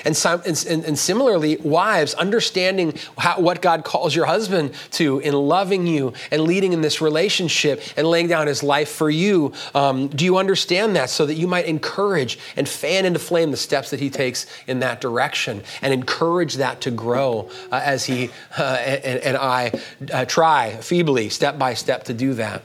And, 0.05 0.19
and, 0.25 0.85
and 0.85 0.99
similarly, 0.99 1.57
wives, 1.57 2.15
understanding 2.15 2.99
how, 3.17 3.41
what 3.41 3.63
God 3.63 3.85
calls 3.85 4.15
your 4.15 4.27
husband 4.27 4.75
to 4.93 5.19
in 5.21 5.35
loving 5.35 5.87
you 5.87 6.13
and 6.31 6.43
leading 6.43 6.73
in 6.73 6.81
this 6.81 7.01
relationship 7.01 7.83
and 7.97 8.07
laying 8.07 8.29
down 8.29 8.47
his 8.47 8.63
life 8.63 8.91
for 8.91 9.11
you. 9.11 9.53
Um, 9.75 10.09
do 10.09 10.25
you 10.25 10.39
understand 10.39 10.97
that 10.97 11.11
so 11.11 11.27
that 11.27 11.35
you 11.35 11.47
might 11.47 11.67
encourage 11.67 12.39
and 12.57 12.69
fan 12.69 13.05
into 13.05 13.19
flame 13.19 13.51
the 13.51 13.57
steps 13.57 13.91
that 13.91 14.01
he 14.01 14.11
takes 14.11 14.47
in 14.67 14.81
that 14.81 15.01
direction 15.01 15.63
and 15.81 15.93
encourage 15.95 16.55
that 16.55 16.81
to 16.83 16.91
grow 16.91 17.51
uh, 17.71 17.81
as 17.83 18.05
he 18.05 18.31
uh, 18.59 18.63
and, 18.63 19.21
and, 19.21 19.37
I 19.37 19.73
uh, 20.13 20.25
try 20.25 20.77
feebly, 20.77 21.29
step 21.29 21.59
by 21.59 21.75
step, 21.75 22.05
to 22.05 22.15
do 22.15 22.35
that? 22.35 22.63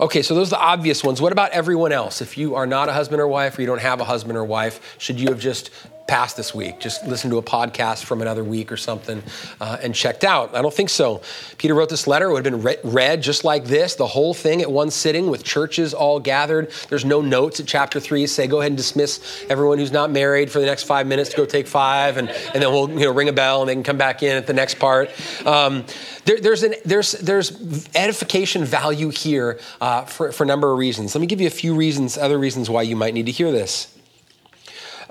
Okay, 0.00 0.22
so 0.22 0.34
those 0.34 0.52
are 0.52 0.58
the 0.58 0.60
obvious 0.60 1.02
ones. 1.02 1.20
What 1.20 1.32
about 1.32 1.50
everyone 1.50 1.90
else? 1.90 2.20
If 2.22 2.38
you 2.38 2.54
are 2.54 2.66
not 2.66 2.88
a 2.88 2.92
husband 2.92 3.20
or 3.20 3.26
wife, 3.26 3.58
or 3.58 3.62
you 3.62 3.66
don't 3.66 3.80
have 3.80 4.00
a 4.00 4.04
husband 4.04 4.38
or 4.38 4.44
wife, 4.44 4.96
should 4.98 5.18
you 5.18 5.28
have 5.28 5.40
just 5.40 5.70
passed 6.08 6.36
this 6.36 6.54
week? 6.54 6.80
Just 6.80 7.06
listened 7.06 7.30
to 7.30 7.38
a 7.38 7.42
podcast 7.42 8.04
from 8.04 8.22
another 8.22 8.42
week 8.42 8.72
or 8.72 8.76
something 8.76 9.22
uh, 9.60 9.78
and 9.80 9.94
checked 9.94 10.24
out? 10.24 10.56
I 10.56 10.62
don't 10.62 10.74
think 10.74 10.88
so. 10.88 11.22
Peter 11.58 11.74
wrote 11.74 11.90
this 11.90 12.06
letter. 12.06 12.30
It 12.30 12.32
would 12.32 12.46
have 12.46 12.62
been 12.62 12.92
read 12.92 13.22
just 13.22 13.44
like 13.44 13.66
this, 13.66 13.94
the 13.94 14.06
whole 14.06 14.34
thing 14.34 14.62
at 14.62 14.72
one 14.72 14.90
sitting 14.90 15.30
with 15.30 15.44
churches 15.44 15.94
all 15.94 16.18
gathered. 16.18 16.72
There's 16.88 17.04
no 17.04 17.20
notes 17.20 17.60
at 17.60 17.66
chapter 17.66 18.00
three. 18.00 18.26
Say, 18.26 18.46
go 18.46 18.60
ahead 18.60 18.72
and 18.72 18.76
dismiss 18.76 19.44
everyone 19.48 19.78
who's 19.78 19.92
not 19.92 20.10
married 20.10 20.50
for 20.50 20.60
the 20.60 20.66
next 20.66 20.84
five 20.84 21.06
minutes 21.06 21.30
to 21.30 21.36
go 21.36 21.44
take 21.44 21.66
five, 21.66 22.16
and, 22.16 22.30
and 22.30 22.62
then 22.62 22.72
we'll 22.72 22.90
you 22.90 23.04
know, 23.04 23.12
ring 23.12 23.28
a 23.28 23.32
bell 23.32 23.60
and 23.60 23.68
they 23.68 23.74
can 23.74 23.82
come 23.82 23.98
back 23.98 24.22
in 24.22 24.36
at 24.36 24.46
the 24.46 24.54
next 24.54 24.78
part. 24.78 25.10
Um, 25.46 25.84
there, 26.24 26.40
there's, 26.40 26.62
an, 26.62 26.74
there's, 26.84 27.12
there's 27.12 27.86
edification 27.94 28.64
value 28.64 29.10
here 29.10 29.60
uh, 29.80 30.04
for, 30.06 30.32
for 30.32 30.44
a 30.44 30.46
number 30.46 30.72
of 30.72 30.78
reasons. 30.78 31.14
Let 31.14 31.20
me 31.20 31.26
give 31.26 31.40
you 31.40 31.46
a 31.46 31.50
few 31.50 31.74
reasons, 31.74 32.16
other 32.16 32.38
reasons 32.38 32.70
why 32.70 32.82
you 32.82 32.96
might 32.96 33.12
need 33.12 33.26
to 33.26 33.32
hear 33.32 33.52
this. 33.52 33.94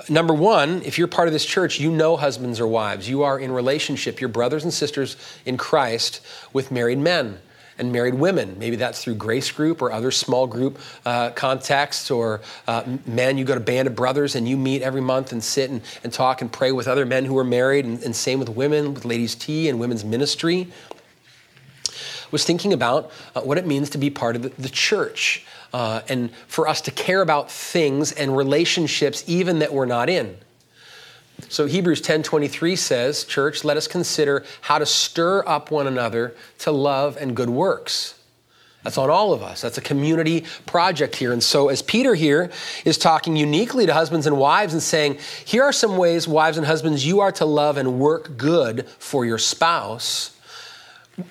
Number 0.10 0.34
one, 0.34 0.82
if 0.84 0.98
you're 0.98 1.08
part 1.08 1.28
of 1.28 1.34
this 1.34 1.46
church, 1.46 1.80
you 1.80 1.92
know 1.92 2.16
husbands 2.16 2.60
or 2.60 2.68
wives. 2.68 3.10
You 3.10 3.24
are 3.24 3.38
in 3.38 3.52
relationship, 3.52 4.22
your 4.22 4.30
brothers 4.30 4.64
and 4.64 4.74
sisters 4.74 5.18
in 5.46 5.58
Christ, 5.58 6.22
with 6.54 6.72
married 6.72 7.00
men 7.00 7.40
and 7.78 7.92
married 7.92 8.14
women. 8.14 8.58
Maybe 8.58 8.78
that's 8.78 9.04
through 9.04 9.16
Grace 9.16 9.52
Group 9.52 9.82
or 9.82 9.92
other 9.92 10.12
small 10.12 10.48
group 10.48 10.80
uh, 11.06 11.32
contexts, 11.32 12.10
or 12.10 12.42
uh, 12.68 12.84
men, 13.06 13.38
you 13.38 13.46
go 13.46 13.54
to 13.54 13.60
Band 13.60 13.88
of 13.88 13.96
Brothers 13.96 14.36
and 14.36 14.48
you 14.48 14.58
meet 14.58 14.82
every 14.82 15.02
month 15.02 15.32
and 15.32 15.44
sit 15.44 15.70
and, 15.70 15.82
and 16.04 16.12
talk 16.12 16.42
and 16.42 16.52
pray 16.52 16.72
with 16.72 16.88
other 16.88 17.06
men 17.06 17.26
who 17.26 17.38
are 17.38 17.44
married, 17.44 17.86
and, 17.86 18.02
and 18.04 18.16
same 18.16 18.40
with 18.40 18.50
women, 18.50 18.94
with 18.94 19.06
Ladies' 19.06 19.36
Tea 19.36 19.70
and 19.70 19.80
Women's 19.80 20.06
Ministry. 20.06 20.70
Was 22.32 22.44
thinking 22.44 22.74
about 22.74 23.12
uh, 23.36 23.42
what 23.42 23.58
it 23.58 23.66
means 23.66 23.90
to 23.92 23.98
be 23.98 24.10
part 24.10 24.36
of 24.36 24.42
the, 24.42 24.50
the 24.62 24.70
church 24.70 25.46
uh, 25.74 26.02
and 26.08 26.32
for 26.48 26.68
us 26.68 26.82
to 26.82 26.92
care 26.92 27.22
about 27.22 27.52
things 27.52 28.12
and 28.12 28.36
relationships 28.36 29.24
even 29.28 29.60
that 29.60 29.74
we're 29.74 29.86
not 29.86 30.10
in. 30.10 30.38
So 31.50 31.66
Hebrews 31.66 32.02
10:23 32.02 32.76
says, 32.76 33.24
"Church, 33.24 33.64
let 33.64 33.78
us 33.78 33.88
consider 33.88 34.44
how 34.62 34.80
to 34.80 34.86
stir 34.86 35.48
up 35.48 35.70
one 35.70 35.88
another 35.88 36.36
to 36.60 36.72
love 36.72 37.18
and 37.20 37.36
good 37.36 37.50
works." 37.50 38.16
That's 38.84 38.98
on 38.98 39.10
all 39.10 39.34
of 39.34 39.44
us. 39.44 39.60
That's 39.60 39.78
a 39.78 39.82
community 39.82 40.46
project 40.66 41.18
here. 41.18 41.34
And 41.34 41.44
so, 41.44 41.68
as 41.68 41.82
Peter 41.82 42.16
here 42.16 42.50
is 42.86 42.98
talking 42.98 43.36
uniquely 43.36 43.86
to 43.86 43.94
husbands 43.94 44.28
and 44.28 44.38
wives 44.38 44.72
and 44.72 44.82
saying, 44.82 45.18
here 45.44 45.64
are 45.64 45.74
some 45.74 45.98
ways, 45.98 46.26
wives 46.26 46.58
and 46.58 46.66
husbands, 46.66 47.06
you 47.06 47.20
are 47.20 47.34
to 47.34 47.44
love 47.44 47.76
and 47.76 48.00
work 48.00 48.38
good 48.38 48.88
for 48.88 49.26
your 49.26 49.40
spouse, 49.40 50.38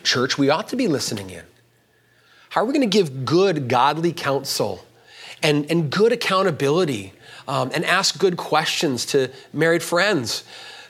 church, 0.03 0.37
we 0.37 0.51
ought 0.51 0.69
to 0.69 0.77
be 0.77 0.87
listening 0.87 1.31
in. 1.31 1.45
How 2.57 2.63
are 2.63 2.65
we 2.65 2.73
going 2.73 2.91
to 2.91 2.99
give 2.99 3.27
good, 3.27 3.69
godly 3.69 4.15
counsel 4.15 4.83
and, 5.43 5.71
and 5.71 5.91
good 5.91 6.11
accountability 6.11 7.13
um, 7.47 7.71
and 7.75 7.85
ask 7.85 8.19
good 8.19 8.39
questions 8.39 9.05
to 9.07 9.31
married 9.53 9.83
friends? 9.83 10.43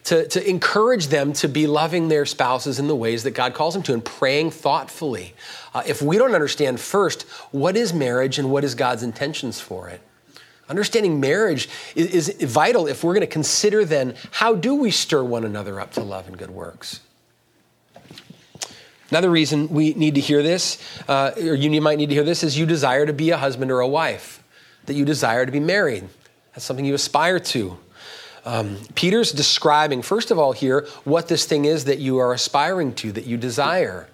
To, 0.05 0.29
to 0.29 0.49
encourage 0.49 1.09
them 1.09 1.33
to 1.33 1.49
be 1.49 1.67
loving 1.67 2.07
their 2.07 2.25
spouses 2.25 2.79
in 2.79 2.87
the 2.87 2.95
ways 2.95 3.25
that 3.25 3.33
God 3.33 3.55
calls 3.55 3.75
them 3.75 3.83
to 3.83 3.95
and 3.95 4.05
praying 4.05 4.53
thoughtfully. 4.53 5.35
Uh, 5.75 5.83
if 5.85 6.01
we 6.01 6.19
don't 6.19 6.37
understand 6.37 6.79
first 6.79 7.23
what 7.51 7.77
is 7.77 7.93
marriage 7.93 8.39
and 8.39 8.49
what 8.49 8.63
is 8.63 8.77
God's 8.77 9.03
intentions 9.03 9.59
for 9.59 9.89
it, 9.89 10.01
Understanding 10.69 11.19
marriage 11.19 11.69
is, 11.97 12.29
is, 12.29 12.51
vital 12.53 12.87
if 12.87 13.05
we're 13.05 13.15
going 13.15 13.21
to 13.21 13.27
consider 13.27 13.85
then 13.85 14.15
how 14.33 14.55
do 14.55 14.75
we 14.75 14.91
stir 14.91 15.23
one 15.23 15.45
another 15.45 15.81
up 15.81 15.93
to 15.93 16.03
love 16.03 16.27
and 16.27 16.37
good 16.37 16.51
works. 16.51 17.01
Another 19.11 19.31
reason 19.31 19.69
we 19.69 19.95
need 19.95 20.17
to 20.17 20.21
hear 20.21 20.43
this, 20.43 20.79
uh, 21.09 21.33
or 21.37 21.55
you 21.55 21.81
might 21.81 21.99
need 21.99 22.09
to 22.09 22.15
hear 22.15 22.25
this, 22.25 22.43
is 22.43 22.59
you 22.59 22.67
desire 22.67 23.07
to 23.07 23.13
be 23.13 23.31
a 23.31 23.37
husband 23.37 23.71
or 23.71 23.81
a 23.81 23.89
wife, 23.89 24.43
that 24.87 24.95
you 24.95 25.05
desire 25.05 25.47
to 25.47 25.53
be 25.53 25.61
married. 25.61 26.09
That's 26.53 26.65
something 26.65 26.85
you 26.85 26.95
aspire 26.95 27.39
to. 27.39 27.79
Um, 28.45 28.79
Peter's 28.95 29.33
describing, 29.33 30.03
first 30.03 30.31
of 30.31 30.39
all, 30.39 30.53
here 30.53 30.87
what 31.05 31.29
this 31.29 31.45
thing 31.47 31.65
is 31.65 31.85
that 31.85 31.99
you 31.99 32.19
are 32.19 32.33
aspiring 32.33 32.95
to, 32.95 33.13
that 33.13 33.27
you 33.27 33.37
desire. 33.37 34.09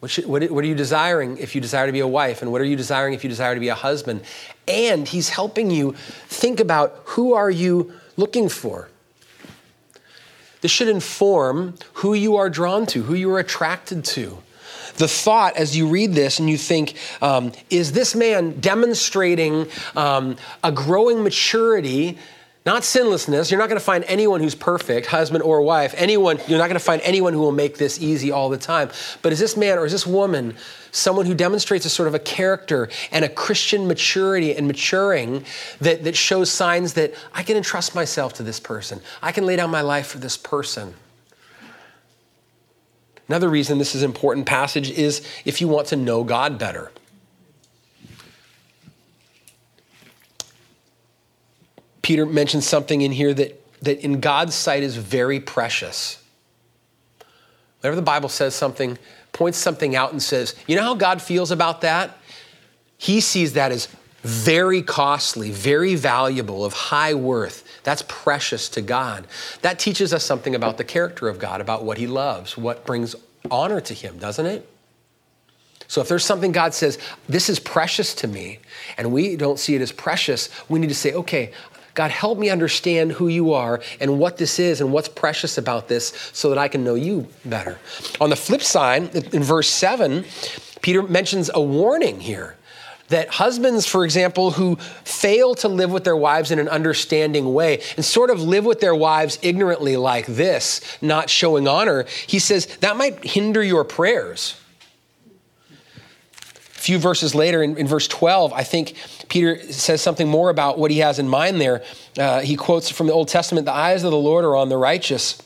What, 0.00 0.10
should, 0.10 0.26
what, 0.26 0.50
what, 0.50 0.64
are 0.64 0.66
you 0.66 0.74
desiring 0.74 1.38
if 1.38 1.54
you 1.54 1.60
desire 1.60 1.86
to 1.86 1.92
be 1.92 2.00
a 2.00 2.06
wife? 2.06 2.42
And 2.42 2.52
what 2.52 2.60
are 2.60 2.64
you 2.64 2.76
desiring 2.76 3.14
if 3.14 3.22
you 3.22 3.30
desire 3.30 3.54
to 3.54 3.60
be 3.60 3.68
a 3.68 3.74
husband? 3.74 4.22
And 4.66 5.06
he's 5.08 5.28
helping 5.28 5.70
you 5.70 5.92
think 6.26 6.60
about 6.60 7.00
who 7.04 7.34
are 7.34 7.50
you 7.50 7.92
looking 8.16 8.48
for? 8.48 8.88
This 10.62 10.70
should 10.70 10.88
inform 10.88 11.74
who 11.94 12.14
you 12.14 12.36
are 12.36 12.48
drawn 12.48 12.86
to, 12.86 13.02
who 13.02 13.14
you 13.14 13.30
are 13.32 13.38
attracted 13.38 14.04
to. 14.06 14.38
The 14.96 15.08
thought 15.08 15.56
as 15.56 15.76
you 15.76 15.88
read 15.88 16.12
this 16.12 16.38
and 16.38 16.48
you 16.48 16.56
think, 16.56 16.96
um, 17.20 17.52
is 17.68 17.92
this 17.92 18.14
man 18.14 18.60
demonstrating 18.60 19.66
um, 19.96 20.36
a 20.62 20.70
growing 20.70 21.22
maturity 21.22 22.18
not 22.64 22.84
sinlessness. 22.84 23.50
You're 23.50 23.58
not 23.58 23.68
going 23.68 23.78
to 23.78 23.84
find 23.84 24.04
anyone 24.04 24.40
who's 24.40 24.54
perfect, 24.54 25.08
husband 25.08 25.42
or 25.42 25.62
wife. 25.62 25.94
Anyone, 25.96 26.38
you're 26.46 26.58
not 26.58 26.68
going 26.68 26.78
to 26.78 26.84
find 26.84 27.02
anyone 27.02 27.32
who 27.32 27.40
will 27.40 27.50
make 27.50 27.76
this 27.76 28.00
easy 28.00 28.30
all 28.30 28.48
the 28.50 28.58
time. 28.58 28.90
But 29.20 29.32
is 29.32 29.40
this 29.40 29.56
man 29.56 29.78
or 29.78 29.84
is 29.84 29.92
this 29.92 30.06
woman 30.06 30.54
someone 30.92 31.26
who 31.26 31.34
demonstrates 31.34 31.86
a 31.86 31.90
sort 31.90 32.06
of 32.06 32.14
a 32.14 32.20
character 32.20 32.88
and 33.10 33.24
a 33.24 33.28
Christian 33.28 33.88
maturity 33.88 34.54
and 34.54 34.68
maturing 34.68 35.44
that, 35.80 36.04
that 36.04 36.16
shows 36.16 36.52
signs 36.52 36.92
that 36.94 37.14
I 37.34 37.42
can 37.42 37.56
entrust 37.56 37.96
myself 37.96 38.34
to 38.34 38.44
this 38.44 38.60
person? 38.60 39.00
I 39.22 39.32
can 39.32 39.44
lay 39.44 39.56
down 39.56 39.70
my 39.70 39.80
life 39.80 40.06
for 40.06 40.18
this 40.18 40.36
person. 40.36 40.94
Another 43.26 43.48
reason 43.48 43.78
this 43.78 43.94
is 43.96 44.02
an 44.02 44.10
important 44.10 44.46
passage 44.46 44.90
is 44.90 45.26
if 45.44 45.60
you 45.60 45.66
want 45.66 45.88
to 45.88 45.96
know 45.96 46.22
God 46.22 46.58
better. 46.58 46.92
Peter 52.02 52.26
mentions 52.26 52.66
something 52.66 53.00
in 53.00 53.12
here 53.12 53.32
that, 53.32 53.60
that 53.82 54.00
in 54.04 54.20
God's 54.20 54.54
sight 54.54 54.82
is 54.82 54.96
very 54.96 55.40
precious. 55.40 56.22
Whenever 57.80 57.96
the 57.96 58.02
Bible 58.02 58.28
says 58.28 58.54
something, 58.54 58.98
points 59.32 59.58
something 59.58 59.96
out 59.96 60.12
and 60.12 60.22
says, 60.22 60.54
you 60.66 60.76
know 60.76 60.82
how 60.82 60.94
God 60.94 61.22
feels 61.22 61.50
about 61.50 61.80
that? 61.80 62.16
He 62.98 63.20
sees 63.20 63.54
that 63.54 63.72
as 63.72 63.88
very 64.22 64.82
costly, 64.82 65.50
very 65.50 65.96
valuable, 65.96 66.64
of 66.64 66.72
high 66.72 67.14
worth. 67.14 67.64
That's 67.82 68.04
precious 68.06 68.68
to 68.70 68.80
God. 68.80 69.26
That 69.62 69.80
teaches 69.80 70.14
us 70.14 70.24
something 70.24 70.54
about 70.54 70.78
the 70.78 70.84
character 70.84 71.28
of 71.28 71.38
God, 71.38 71.60
about 71.60 71.84
what 71.84 71.98
He 71.98 72.06
loves, 72.06 72.56
what 72.56 72.86
brings 72.86 73.16
honor 73.50 73.80
to 73.80 73.94
Him, 73.94 74.18
doesn't 74.18 74.46
it? 74.46 74.68
So 75.88 76.00
if 76.00 76.08
there's 76.08 76.24
something 76.24 76.52
God 76.52 76.72
says, 76.72 76.98
this 77.28 77.48
is 77.48 77.58
precious 77.58 78.14
to 78.14 78.28
me, 78.28 78.60
and 78.96 79.12
we 79.12 79.36
don't 79.36 79.58
see 79.58 79.74
it 79.74 79.82
as 79.82 79.92
precious, 79.92 80.48
we 80.68 80.78
need 80.78 80.88
to 80.88 80.94
say, 80.94 81.12
okay, 81.12 81.50
God, 81.94 82.10
help 82.10 82.38
me 82.38 82.48
understand 82.48 83.12
who 83.12 83.28
you 83.28 83.52
are 83.52 83.80
and 84.00 84.18
what 84.18 84.38
this 84.38 84.58
is 84.58 84.80
and 84.80 84.92
what's 84.92 85.08
precious 85.08 85.58
about 85.58 85.88
this 85.88 86.30
so 86.32 86.48
that 86.48 86.58
I 86.58 86.68
can 86.68 86.84
know 86.84 86.94
you 86.94 87.28
better. 87.44 87.78
On 88.20 88.30
the 88.30 88.36
flip 88.36 88.62
side, 88.62 89.14
in 89.34 89.42
verse 89.42 89.68
7, 89.68 90.24
Peter 90.80 91.02
mentions 91.02 91.50
a 91.52 91.60
warning 91.60 92.20
here 92.20 92.56
that 93.08 93.28
husbands, 93.28 93.86
for 93.86 94.04
example, 94.04 94.52
who 94.52 94.76
fail 95.04 95.54
to 95.56 95.68
live 95.68 95.92
with 95.92 96.04
their 96.04 96.16
wives 96.16 96.50
in 96.50 96.58
an 96.58 96.68
understanding 96.68 97.52
way 97.52 97.82
and 97.96 98.04
sort 98.04 98.30
of 98.30 98.40
live 98.40 98.64
with 98.64 98.80
their 98.80 98.94
wives 98.94 99.38
ignorantly 99.42 99.98
like 99.98 100.26
this, 100.26 100.80
not 101.02 101.28
showing 101.28 101.68
honor, 101.68 102.06
he 102.26 102.38
says 102.38 102.66
that 102.78 102.96
might 102.96 103.22
hinder 103.22 103.62
your 103.62 103.84
prayers 103.84 104.56
few 106.82 106.98
verses 106.98 107.32
later, 107.34 107.62
in, 107.62 107.76
in, 107.76 107.86
verse 107.86 108.08
12, 108.08 108.52
I 108.52 108.64
think 108.64 108.94
Peter 109.28 109.72
says 109.72 110.02
something 110.02 110.28
more 110.28 110.50
about 110.50 110.78
what 110.78 110.90
he 110.90 110.98
has 110.98 111.20
in 111.20 111.28
mind 111.28 111.60
there. 111.60 111.84
Uh, 112.18 112.40
he 112.40 112.56
quotes 112.56 112.90
from 112.90 113.06
the 113.06 113.12
Old 113.12 113.28
Testament 113.28 113.66
The 113.66 113.72
eyes 113.72 114.02
of 114.02 114.10
the 114.10 114.18
Lord 114.18 114.44
are 114.44 114.56
on 114.56 114.68
the 114.68 114.76
righteous, 114.76 115.40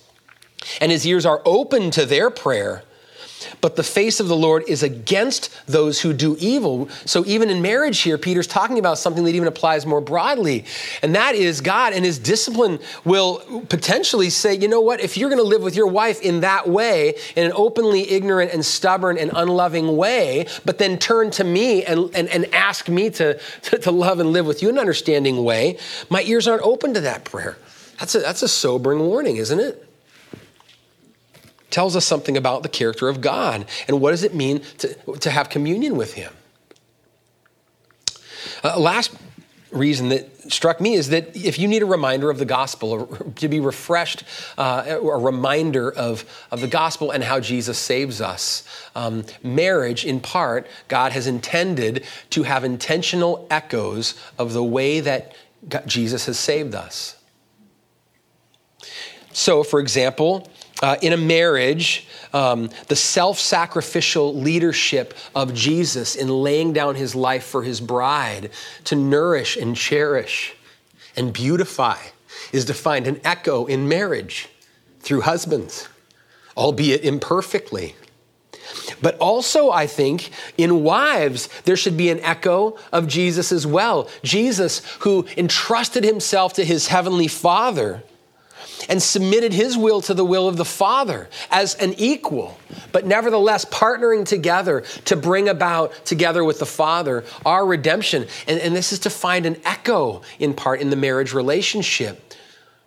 and 0.81 0.90
his 0.90 1.07
ears 1.07 1.26
are 1.26 1.43
open 1.45 1.90
to 1.90 2.07
their 2.07 2.31
prayer. 2.31 2.83
But 3.61 3.76
the 3.76 3.83
face 3.83 4.21
of 4.21 4.28
the 4.28 4.37
Lord 4.37 4.64
is 4.69 4.83
against 4.83 5.50
those 5.66 6.00
who 6.00 6.12
do 6.12 6.37
evil. 6.38 6.88
So, 7.05 7.25
even 7.26 7.50
in 7.50 7.62
marriage 7.62 8.00
here, 8.00 8.19
Peter's 8.19 8.47
talking 8.47 8.78
about 8.78 8.99
something 8.99 9.25
that 9.25 9.35
even 9.35 9.49
applies 9.49 9.87
more 9.87 10.00
broadly. 10.00 10.64
And 11.02 11.14
that 11.14 11.35
is 11.35 11.61
God 11.61 11.93
and 11.93 12.05
his 12.05 12.19
discipline 12.19 12.78
will 13.05 13.64
potentially 13.69 14.31
say, 14.31 14.55
you 14.55 14.69
know 14.69 14.81
what, 14.81 15.00
if 15.00 15.16
you're 15.16 15.31
going 15.31 15.43
to 15.43 15.49
live 15.49 15.62
with 15.62 15.76
your 15.76 15.87
wife 15.87 16.21
in 16.23 16.40
that 16.40 16.69
way, 16.69 17.14
in 17.35 17.45
an 17.45 17.52
openly 17.55 18.11
ignorant 18.11 18.52
and 18.52 18.64
stubborn 18.64 19.19
and 19.19 19.31
unloving 19.35 19.97
way, 19.97 20.47
but 20.64 20.78
then 20.78 20.99
turn 20.99 21.31
to 21.33 21.45
me 21.45 21.85
and, 21.85 22.14
and, 22.14 22.28
and 22.28 22.52
ask 22.55 22.88
me 22.88 23.11
to, 23.11 23.38
to, 23.62 23.78
to 23.78 23.90
love 23.90 24.21
and 24.21 24.33
live 24.33 24.47
with 24.47 24.62
you 24.62 24.69
in 24.69 24.76
an 24.76 24.81
understanding 24.81 25.45
way, 25.45 25.78
my 26.11 26.23
ears 26.23 26.49
aren't 26.49 26.62
open 26.62 26.95
to 26.95 27.00
that 27.02 27.25
prayer. 27.25 27.57
That's 27.99 28.14
a, 28.14 28.21
that's 28.21 28.43
a 28.43 28.49
sobering 28.49 29.00
warning, 29.00 29.37
isn't 29.37 29.59
it? 29.59 29.86
Tells 31.70 31.96
us 31.96 32.04
something 32.04 32.37
about 32.37 32.62
the 32.62 32.68
character 32.68 33.08
of 33.08 33.20
God 33.20 33.66
and 33.88 34.00
what 34.00 34.11
does 34.12 34.23
it 34.23 34.35
mean 34.35 34.61
to, 34.78 34.94
to 35.18 35.30
have 35.30 35.49
communion 35.49 35.96
with 35.96 36.14
Him. 36.14 36.32
Uh, 38.62 38.78
last 38.78 39.14
reason 39.70 40.08
that 40.08 40.30
struck 40.50 40.80
me 40.80 40.94
is 40.94 41.08
that 41.08 41.37
if 41.37 41.58
you 41.58 41.68
need 41.68 41.82
a 41.82 41.87
reminder 41.87 42.30
of 42.30 42.38
the 42.38 42.44
gospel, 42.44 43.06
to 43.37 43.49
be 43.49 43.61
refreshed, 43.61 44.25
uh, 44.56 44.85
a 44.88 45.18
reminder 45.18 45.92
of, 45.92 46.25
of 46.50 46.61
the 46.61 46.68
gospel 46.68 47.11
and 47.11 47.23
how 47.25 47.40
Jesus 47.40 47.78
saves 47.78 48.20
us, 48.20 48.62
um, 48.94 49.25
marriage, 49.42 50.04
in 50.04 50.20
part, 50.20 50.66
God 50.88 51.12
has 51.12 51.26
intended 51.26 52.04
to 52.30 52.44
have 52.44 52.64
intentional 52.64 53.46
echoes 53.50 54.14
of 54.38 54.52
the 54.52 54.64
way 54.64 55.00
that 55.00 55.35
God, 55.68 55.87
Jesus 55.87 56.26
has 56.26 56.38
saved 56.38 56.75
us. 56.75 57.16
So, 59.32 59.62
for 59.62 59.80
example, 59.80 60.49
uh, 60.83 60.97
in 61.00 61.12
a 61.12 61.16
marriage, 61.16 62.06
um, 62.33 62.71
the 62.88 62.97
self 62.97 63.38
sacrificial 63.38 64.35
leadership 64.35 65.14
of 65.35 65.54
Jesus 65.54 66.14
in 66.14 66.28
laying 66.28 66.73
down 66.73 66.95
his 66.95 67.14
life 67.14 67.45
for 67.45 67.62
his 67.62 67.80
bride 67.80 68.50
to 68.85 68.97
nourish 68.97 69.56
and 69.56 69.76
cherish 69.76 70.54
and 71.16 71.33
beautify 71.33 71.99
is 72.52 72.66
to 72.66 72.75
find 72.75 73.06
an 73.06 73.21
echo 73.25 73.66
in 73.66 73.88
marriage 73.88 74.49
through 75.00 75.23
husbands, 75.23 75.88
albeit 76.56 77.02
imperfectly. 77.02 77.95
But 79.00 79.16
also, 79.18 79.71
I 79.71 79.87
think 79.87 80.30
in 80.59 80.83
wives, 80.83 81.49
there 81.64 81.76
should 81.76 81.97
be 81.97 82.11
an 82.11 82.21
echo 82.21 82.76
of 82.92 83.06
Jesus 83.06 83.52
as 83.52 83.66
well. 83.66 84.09
Jesus, 84.23 84.83
who 85.00 85.26
entrusted 85.37 86.04
himself 86.04 86.54
to 86.54 86.64
his 86.64 86.88
heavenly 86.88 87.28
Father 87.28 88.02
and 88.88 89.02
submitted 89.02 89.52
his 89.52 89.76
will 89.76 90.00
to 90.02 90.14
the 90.14 90.25
will 90.25 90.49
of 90.49 90.56
the 90.56 90.64
Father 90.64 91.28
as 91.50 91.75
an 91.76 91.95
equal, 91.95 92.59
but 92.92 93.06
nevertheless 93.06 93.64
partnering 93.66 94.25
together 94.26 94.83
to 95.04 95.16
bring 95.16 95.49
about, 95.49 95.92
together 96.04 96.45
with 96.45 96.59
the 96.59 96.66
Father, 96.66 97.25
our 97.45 97.66
redemption. 97.66 98.26
And, 98.47 98.61
and 98.61 98.75
this 98.75 98.92
is 98.92 99.00
to 99.00 99.11
find 99.11 99.47
an 99.47 99.56
echo 99.64 100.23
in 100.38 100.54
part 100.54 100.80
in 100.80 100.90
the 100.90 100.97
marriage 100.97 101.33
relationship 101.33 102.25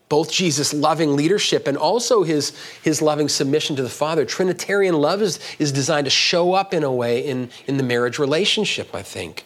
both 0.09 0.31
Jesus' 0.31 0.73
loving 0.73 1.15
leadership 1.15 1.67
and 1.67 1.77
also 1.77 2.23
his, 2.23 2.57
his 2.81 2.99
loving 2.99 3.29
submission 3.29 3.75
to 3.75 3.83
the 3.83 3.89
Father. 3.89 4.25
Trinitarian 4.25 4.95
love 4.95 5.21
is, 5.21 5.39
is 5.59 5.71
designed 5.71 6.05
to 6.05 6.11
show 6.11 6.53
up 6.53 6.73
in 6.73 6.83
a 6.83 6.91
way 6.91 7.23
in, 7.25 7.51
in 7.67 7.77
the 7.77 7.83
marriage 7.83 8.17
relationship, 8.17 8.93
I 8.95 9.03
think. 9.03 9.45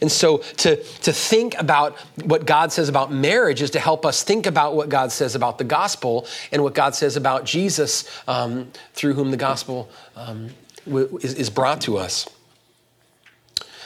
And 0.00 0.10
so 0.10 0.38
to, 0.38 0.76
to 0.76 1.12
think 1.12 1.58
about 1.58 1.98
what 2.24 2.46
God 2.46 2.70
says 2.70 2.88
about 2.88 3.12
marriage 3.12 3.60
is 3.60 3.70
to 3.72 3.80
help 3.80 4.06
us 4.06 4.22
think 4.22 4.46
about 4.46 4.76
what 4.76 4.88
God 4.88 5.10
says 5.10 5.34
about 5.34 5.58
the 5.58 5.64
gospel 5.64 6.26
and 6.52 6.62
what 6.62 6.74
God 6.74 6.94
says 6.94 7.16
about 7.16 7.44
Jesus 7.44 8.08
um, 8.28 8.70
through 8.92 9.14
whom 9.14 9.32
the 9.32 9.36
gospel 9.36 9.90
um, 10.14 10.50
is, 10.86 11.34
is 11.34 11.50
brought 11.50 11.80
to 11.82 11.98
us. 11.98 12.28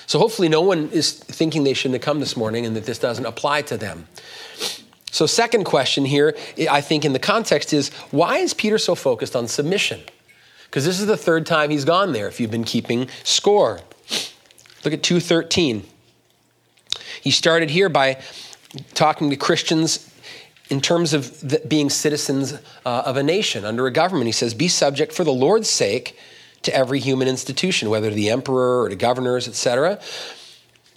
So 0.07 0.19
hopefully, 0.19 0.49
no 0.49 0.63
one 0.63 0.89
is 0.89 1.13
thinking 1.13 1.65
they 1.65 1.75
shouldn't 1.75 2.01
have 2.01 2.03
come 2.03 2.19
this 2.19 2.35
morning 2.35 2.65
and 2.65 2.75
that 2.77 2.87
this 2.87 2.99
doesn't 2.99 3.27
apply 3.27 3.61
to 3.63 3.77
them. 3.77 4.09
So, 5.11 5.27
second 5.27 5.65
question 5.65 6.05
here, 6.05 6.37
I 6.71 6.81
think 6.81 7.05
in 7.05 7.13
the 7.13 7.19
context 7.19 7.73
is 7.73 7.89
why 8.11 8.39
is 8.39 8.55
Peter 8.55 8.79
so 8.79 8.95
focused 8.95 9.35
on 9.35 9.49
submission? 9.49 10.01
Because 10.65 10.85
this 10.85 11.01
is 11.01 11.07
the 11.07 11.17
third 11.17 11.47
time 11.47 11.71
he's 11.71 11.85
gone 11.85 12.13
there 12.13 12.29
if 12.29 12.41
you've 12.41 12.51
been 12.51 12.65
keeping 12.65 13.09
score. 13.25 13.81
Look 14.85 14.95
at 14.95 15.03
213. 15.03 15.85
He 17.23 17.31
started 17.31 17.71
here 17.71 17.89
by 17.89 18.23
talking 18.95 19.31
to 19.31 19.37
Christians 19.37 20.13
in 20.69 20.81
terms 20.81 21.15
of 21.15 21.41
the, 21.41 21.63
being 21.67 21.89
citizens 21.89 22.53
uh, 22.85 23.03
of 23.07 23.17
a 23.17 23.23
nation 23.23 23.65
under 23.65 23.87
a 23.87 23.91
government. 23.91 24.27
He 24.27 24.33
says, 24.33 24.55
Be 24.55 24.69
subject 24.69 25.13
for 25.13 25.25
the 25.25 25.33
Lord's 25.33 25.71
sake 25.71 26.19
to 26.63 26.75
every 26.75 27.01
human 27.01 27.29
institution, 27.29 27.89
whether 27.89 28.11
to 28.11 28.15
the 28.15 28.31
emperor 28.31 28.83
or 28.83 28.89
to 28.89 28.97
governors, 28.97 29.49
etc. 29.49 30.01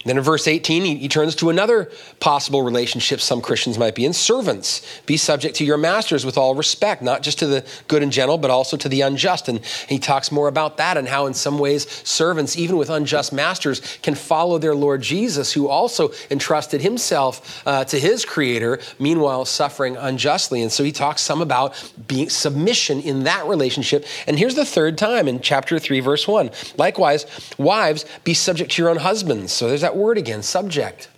Then 0.04 0.16
in 0.16 0.22
verse 0.22 0.48
18, 0.48 0.84
he, 0.84 0.96
he, 0.96 1.08
turns 1.08 1.36
to 1.36 1.50
another 1.50 1.90
possible 2.18 2.62
relationship 2.62 3.20
some 3.20 3.40
Christians 3.40 3.78
might 3.78 3.94
be 3.94 4.04
in 4.04 4.12
servants. 4.12 4.82
Be 5.06 5.16
subject 5.16 5.56
to 5.56 5.64
your 5.64 5.76
masters 5.76 6.26
with 6.26 6.36
all 6.36 6.54
respect, 6.54 7.02
not 7.02 7.22
just 7.22 7.38
to 7.38 7.46
the 7.46 7.64
good 7.86 8.02
and 8.02 8.10
gentle, 8.10 8.38
but 8.38 8.50
also 8.50 8.76
to 8.76 8.88
the 8.88 9.02
unjust. 9.02 9.48
And 9.48 9.64
he 9.88 9.98
talks 9.98 10.32
more 10.32 10.48
about 10.48 10.78
that 10.78 10.96
and 10.96 11.06
how, 11.06 11.26
in 11.26 11.34
some 11.34 11.58
ways, 11.58 11.88
servants, 12.06 12.56
even 12.56 12.76
with 12.76 12.90
unjust 12.90 13.32
masters, 13.32 13.80
can 14.02 14.14
follow 14.14 14.58
their 14.58 14.74
Lord 14.74 15.02
Jesus, 15.02 15.52
who 15.52 15.68
also 15.68 16.10
entrusted 16.30 16.80
himself 16.80 17.62
uh, 17.66 17.84
to 17.84 17.98
his 17.98 18.24
Creator, 18.24 18.80
meanwhile 18.98 19.44
suffering 19.44 19.96
unjustly. 19.96 20.62
And 20.62 20.72
so 20.72 20.82
he 20.82 20.92
talks 20.92 21.22
some 21.22 21.42
about 21.42 21.92
being 22.08 22.28
submission 22.28 23.00
in 23.00 23.24
that 23.24 23.46
relationship. 23.46 24.04
And 24.26 24.38
here's 24.38 24.56
the 24.56 24.64
third 24.64 24.98
time 24.98 25.28
in 25.28 25.40
chapter 25.40 25.78
3, 25.78 26.00
verse 26.00 26.26
1. 26.26 26.50
Likewise, 26.76 27.26
wives, 27.58 28.04
be 28.24 28.34
subject 28.34 28.72
to 28.72 28.82
your 28.82 28.90
own 28.90 28.96
husbands. 28.96 29.52
So 29.52 29.68
there's 29.68 29.82
that 29.82 29.91
that 29.92 29.98
word 29.98 30.16
again, 30.16 30.42
subject. 30.42 31.10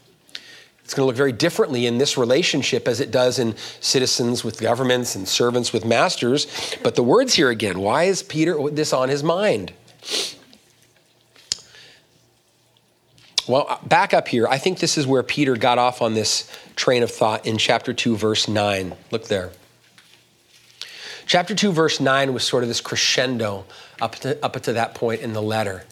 It's 0.83 0.95
going 0.95 1.05
to 1.05 1.07
look 1.07 1.17
very 1.17 1.33
differently 1.33 1.87
in 1.87 1.99
this 1.99 2.19
relationship 2.19 2.89
as 2.89 3.01
it 3.01 3.11
does 3.11 3.39
in 3.39 3.55
citizens 3.81 4.43
with 4.43 4.61
governments 4.61 5.15
and 5.15 5.27
servants 5.27 5.73
with 5.73 5.85
masters. 5.85 6.47
But 6.83 6.97
the 6.97 7.03
words 7.03 7.35
here 7.35 7.51
again, 7.51 7.79
why 7.79 8.05
is 8.05 8.23
Peter 8.23 8.59
this 8.71 8.93
on 8.93 9.09
his 9.09 9.23
mind? 9.23 9.73
Well, 13.47 13.79
back 13.87 14.13
up 14.13 14.27
here, 14.27 14.49
I 14.49 14.59
think 14.59 14.81
this 14.81 14.99
is 14.99 15.07
where 15.07 15.23
Peter 15.23 15.57
got 15.57 15.79
off 15.79 16.03
on 16.03 16.15
this 16.15 16.51
train 16.75 17.03
of 17.03 17.11
thought 17.11 17.47
in 17.47 17.59
chapter 17.59 17.93
2, 17.93 18.17
verse 18.17 18.49
9. 18.49 18.95
Look 19.11 19.29
there. 19.29 19.53
Chapter 21.27 21.55
2, 21.55 21.73
verse 21.73 22.01
9 22.01 22.35
was 22.35 22.43
sort 22.45 22.65
of 22.65 22.69
this 22.69 22.81
crescendo 22.81 23.65
up 24.01 24.17
to, 24.17 24.45
up 24.45 24.61
to 24.61 24.73
that 24.73 24.95
point 24.95 25.21
in 25.21 25.33
the 25.33 25.43
letter. 25.43 25.85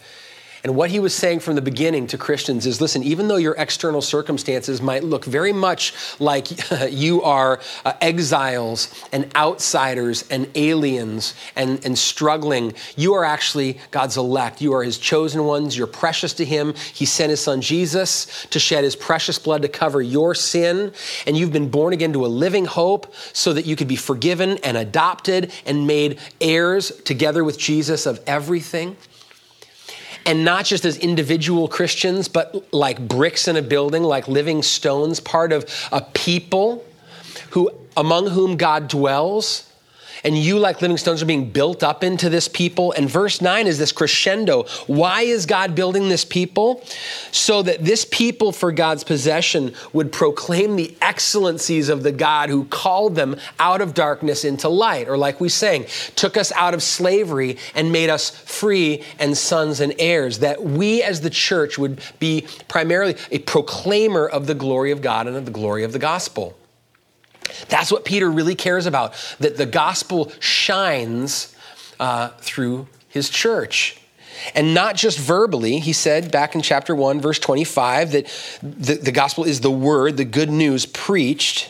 And 0.65 0.77
what 0.77 0.91
he 0.91 1.01
was 1.01 1.13
saying 1.13 1.41
from 1.41 1.55
the 1.55 1.61
beginning 1.61 2.07
to 2.07 2.17
Christians 2.17 2.65
is 2.65 2.79
listen, 2.79 3.03
even 3.03 3.27
though 3.27 3.35
your 3.35 3.53
external 3.57 4.01
circumstances 4.01 4.81
might 4.81 5.03
look 5.03 5.25
very 5.25 5.51
much 5.51 5.93
like 6.21 6.47
you 6.89 7.21
are 7.21 7.59
uh, 7.83 7.91
exiles 7.99 8.87
and 9.11 9.29
outsiders 9.35 10.23
and 10.29 10.49
aliens 10.55 11.33
and, 11.57 11.83
and 11.83 11.97
struggling, 11.97 12.73
you 12.95 13.13
are 13.13 13.25
actually 13.25 13.77
God's 13.91 14.15
elect. 14.15 14.61
You 14.61 14.73
are 14.73 14.83
his 14.83 14.97
chosen 14.97 15.43
ones. 15.43 15.77
You're 15.77 15.85
precious 15.85 16.31
to 16.35 16.45
him. 16.45 16.73
He 16.93 17.05
sent 17.05 17.31
his 17.31 17.41
son 17.41 17.59
Jesus 17.59 18.47
to 18.49 18.57
shed 18.57 18.85
his 18.85 18.95
precious 18.95 19.37
blood 19.37 19.63
to 19.63 19.67
cover 19.67 20.01
your 20.01 20.33
sin. 20.33 20.93
And 21.27 21.35
you've 21.35 21.51
been 21.51 21.69
born 21.69 21.91
again 21.91 22.13
to 22.13 22.25
a 22.25 22.27
living 22.27 22.63
hope 22.63 23.13
so 23.33 23.51
that 23.51 23.65
you 23.65 23.75
could 23.75 23.89
be 23.89 23.97
forgiven 23.97 24.59
and 24.59 24.77
adopted 24.77 25.51
and 25.65 25.85
made 25.85 26.19
heirs 26.39 26.89
together 27.01 27.43
with 27.43 27.59
Jesus 27.59 28.05
of 28.05 28.21
everything 28.25 28.95
and 30.25 30.45
not 30.45 30.65
just 30.65 30.85
as 30.85 30.97
individual 30.97 31.67
Christians, 31.67 32.27
but 32.27 32.73
like 32.73 33.07
bricks 33.07 33.47
in 33.47 33.55
a 33.55 33.61
building, 33.61 34.03
like 34.03 34.27
living 34.27 34.63
stones, 34.63 35.19
part 35.19 35.51
of 35.51 35.65
a 35.91 36.01
people 36.01 36.85
who 37.51 37.69
among 37.95 38.27
whom 38.27 38.57
God 38.57 38.87
dwells 38.87 39.69
and 40.23 40.37
you, 40.37 40.57
like 40.57 40.81
living 40.81 40.97
stones, 40.97 41.21
are 41.21 41.25
being 41.25 41.49
built 41.49 41.83
up 41.83 42.03
into 42.03 42.29
this 42.29 42.47
people. 42.47 42.93
And 42.93 43.09
verse 43.09 43.41
9 43.41 43.67
is 43.67 43.77
this 43.77 43.91
crescendo. 43.91 44.63
Why 44.87 45.21
is 45.21 45.45
God 45.45 45.75
building 45.75 46.07
this 46.09 46.23
people? 46.23 46.83
So 47.31 47.61
that 47.63 47.83
this 47.83 48.05
people, 48.05 48.51
for 48.51 48.71
God's 48.71 49.03
possession, 49.03 49.73
would 49.91 50.11
proclaim 50.11 50.75
the 50.75 50.95
excellencies 51.01 51.89
of 51.89 52.03
the 52.03 52.11
God 52.11 52.49
who 52.49 52.65
called 52.65 53.15
them 53.15 53.35
out 53.59 53.81
of 53.81 53.93
darkness 53.93 54.45
into 54.45 54.69
light. 54.69 55.09
Or, 55.09 55.17
like 55.17 55.41
we 55.41 55.49
sang, 55.49 55.85
took 56.15 56.37
us 56.37 56.51
out 56.53 56.73
of 56.73 56.81
slavery 56.81 57.57
and 57.75 57.91
made 57.91 58.09
us 58.09 58.29
free 58.29 59.03
and 59.19 59.37
sons 59.37 59.79
and 59.79 59.93
heirs. 59.99 60.39
That 60.39 60.63
we, 60.63 61.03
as 61.03 61.21
the 61.21 61.29
church, 61.29 61.77
would 61.77 61.99
be 62.19 62.47
primarily 62.67 63.17
a 63.31 63.39
proclaimer 63.39 64.25
of 64.25 64.47
the 64.47 64.55
glory 64.55 64.91
of 64.91 65.01
God 65.01 65.27
and 65.27 65.35
of 65.35 65.45
the 65.45 65.51
glory 65.51 65.83
of 65.83 65.91
the 65.91 65.99
gospel. 65.99 66.55
That's 67.69 67.91
what 67.91 68.05
Peter 68.05 68.29
really 68.29 68.55
cares 68.55 68.85
about, 68.85 69.13
that 69.39 69.57
the 69.57 69.65
gospel 69.65 70.31
shines 70.39 71.55
uh, 71.99 72.29
through 72.39 72.87
his 73.09 73.29
church. 73.29 73.97
And 74.55 74.73
not 74.73 74.95
just 74.95 75.19
verbally, 75.19 75.79
he 75.79 75.93
said 75.93 76.31
back 76.31 76.55
in 76.55 76.61
chapter 76.61 76.95
1, 76.95 77.21
verse 77.21 77.39
25, 77.39 78.11
that 78.11 78.59
the, 78.61 78.95
the 78.95 79.11
gospel 79.11 79.43
is 79.43 79.61
the 79.61 79.71
word, 79.71 80.17
the 80.17 80.25
good 80.25 80.49
news 80.49 80.85
preached. 80.85 81.69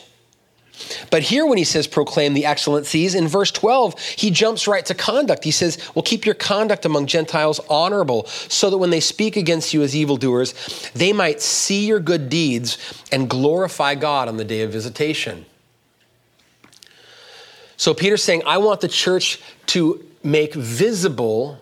But 1.10 1.22
here, 1.22 1.46
when 1.46 1.56
he 1.56 1.64
says 1.64 1.86
proclaim 1.86 2.34
the 2.34 2.46
excellencies, 2.46 3.14
in 3.14 3.28
verse 3.28 3.50
12, 3.52 3.98
he 4.00 4.30
jumps 4.30 4.66
right 4.66 4.84
to 4.86 4.94
conduct. 4.94 5.44
He 5.44 5.50
says, 5.50 5.78
Well, 5.94 6.02
keep 6.02 6.26
your 6.26 6.34
conduct 6.34 6.84
among 6.84 7.06
Gentiles 7.06 7.60
honorable, 7.70 8.26
so 8.26 8.70
that 8.70 8.78
when 8.78 8.90
they 8.90 9.00
speak 9.00 9.36
against 9.36 9.72
you 9.72 9.82
as 9.82 9.94
evildoers, 9.94 10.52
they 10.94 11.12
might 11.12 11.40
see 11.40 11.86
your 11.86 12.00
good 12.00 12.28
deeds 12.28 12.76
and 13.12 13.30
glorify 13.30 13.94
God 13.94 14.26
on 14.26 14.36
the 14.36 14.44
day 14.44 14.62
of 14.62 14.72
visitation. 14.72 15.46
So 17.76 17.94
Peter's 17.94 18.22
saying, 18.22 18.42
I 18.46 18.58
want 18.58 18.80
the 18.80 18.88
church 18.88 19.40
to 19.66 20.04
make 20.22 20.54
visible 20.54 21.60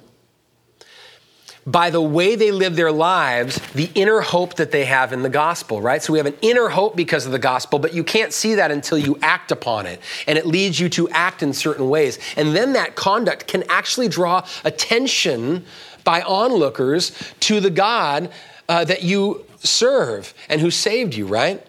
by 1.67 1.91
the 1.91 2.01
way 2.01 2.35
they 2.35 2.51
live 2.51 2.75
their 2.75 2.91
lives, 2.91 3.61
the 3.73 3.89
inner 3.95 4.21
hope 4.21 4.55
that 4.55 4.73
they 4.73 4.85
have 4.85 5.13
in 5.13 5.23
the 5.23 5.29
gospel, 5.29 5.81
right? 5.81 6.03
So 6.03 6.13
we 6.13 6.19
have 6.19 6.27
an 6.27 6.37
inner 6.43 6.69
hope 6.69 6.97
because 6.97 7.25
of 7.25 7.33
the 7.33 7.39
gospel, 7.39 7.79
but 7.79 7.95
you 7.95 8.03
can't 8.03 8.33
see 8.33 8.57
that 8.57 8.71
until 8.71 8.99
you 8.99 9.17
act 9.23 9.53
upon 9.53 9.87
it. 9.87 10.01
And 10.27 10.37
it 10.37 10.47
leads 10.47 10.81
you 10.81 10.89
to 10.91 11.09
act 11.11 11.43
in 11.43 11.53
certain 11.53 11.89
ways. 11.89 12.19
And 12.37 12.55
then 12.55 12.73
that 12.73 12.97
conduct 12.97 13.47
can 13.47 13.63
actually 13.69 14.09
draw 14.09 14.45
attention 14.65 15.65
by 16.03 16.23
onlookers 16.23 17.13
to 17.41 17.61
the 17.61 17.71
God 17.71 18.33
uh, 18.69 18.85
that 18.85 19.03
you 19.03 19.47
serve 19.59 20.35
and 20.49 20.61
who 20.61 20.71
saved 20.71 21.15
you, 21.15 21.27
right? 21.27 21.65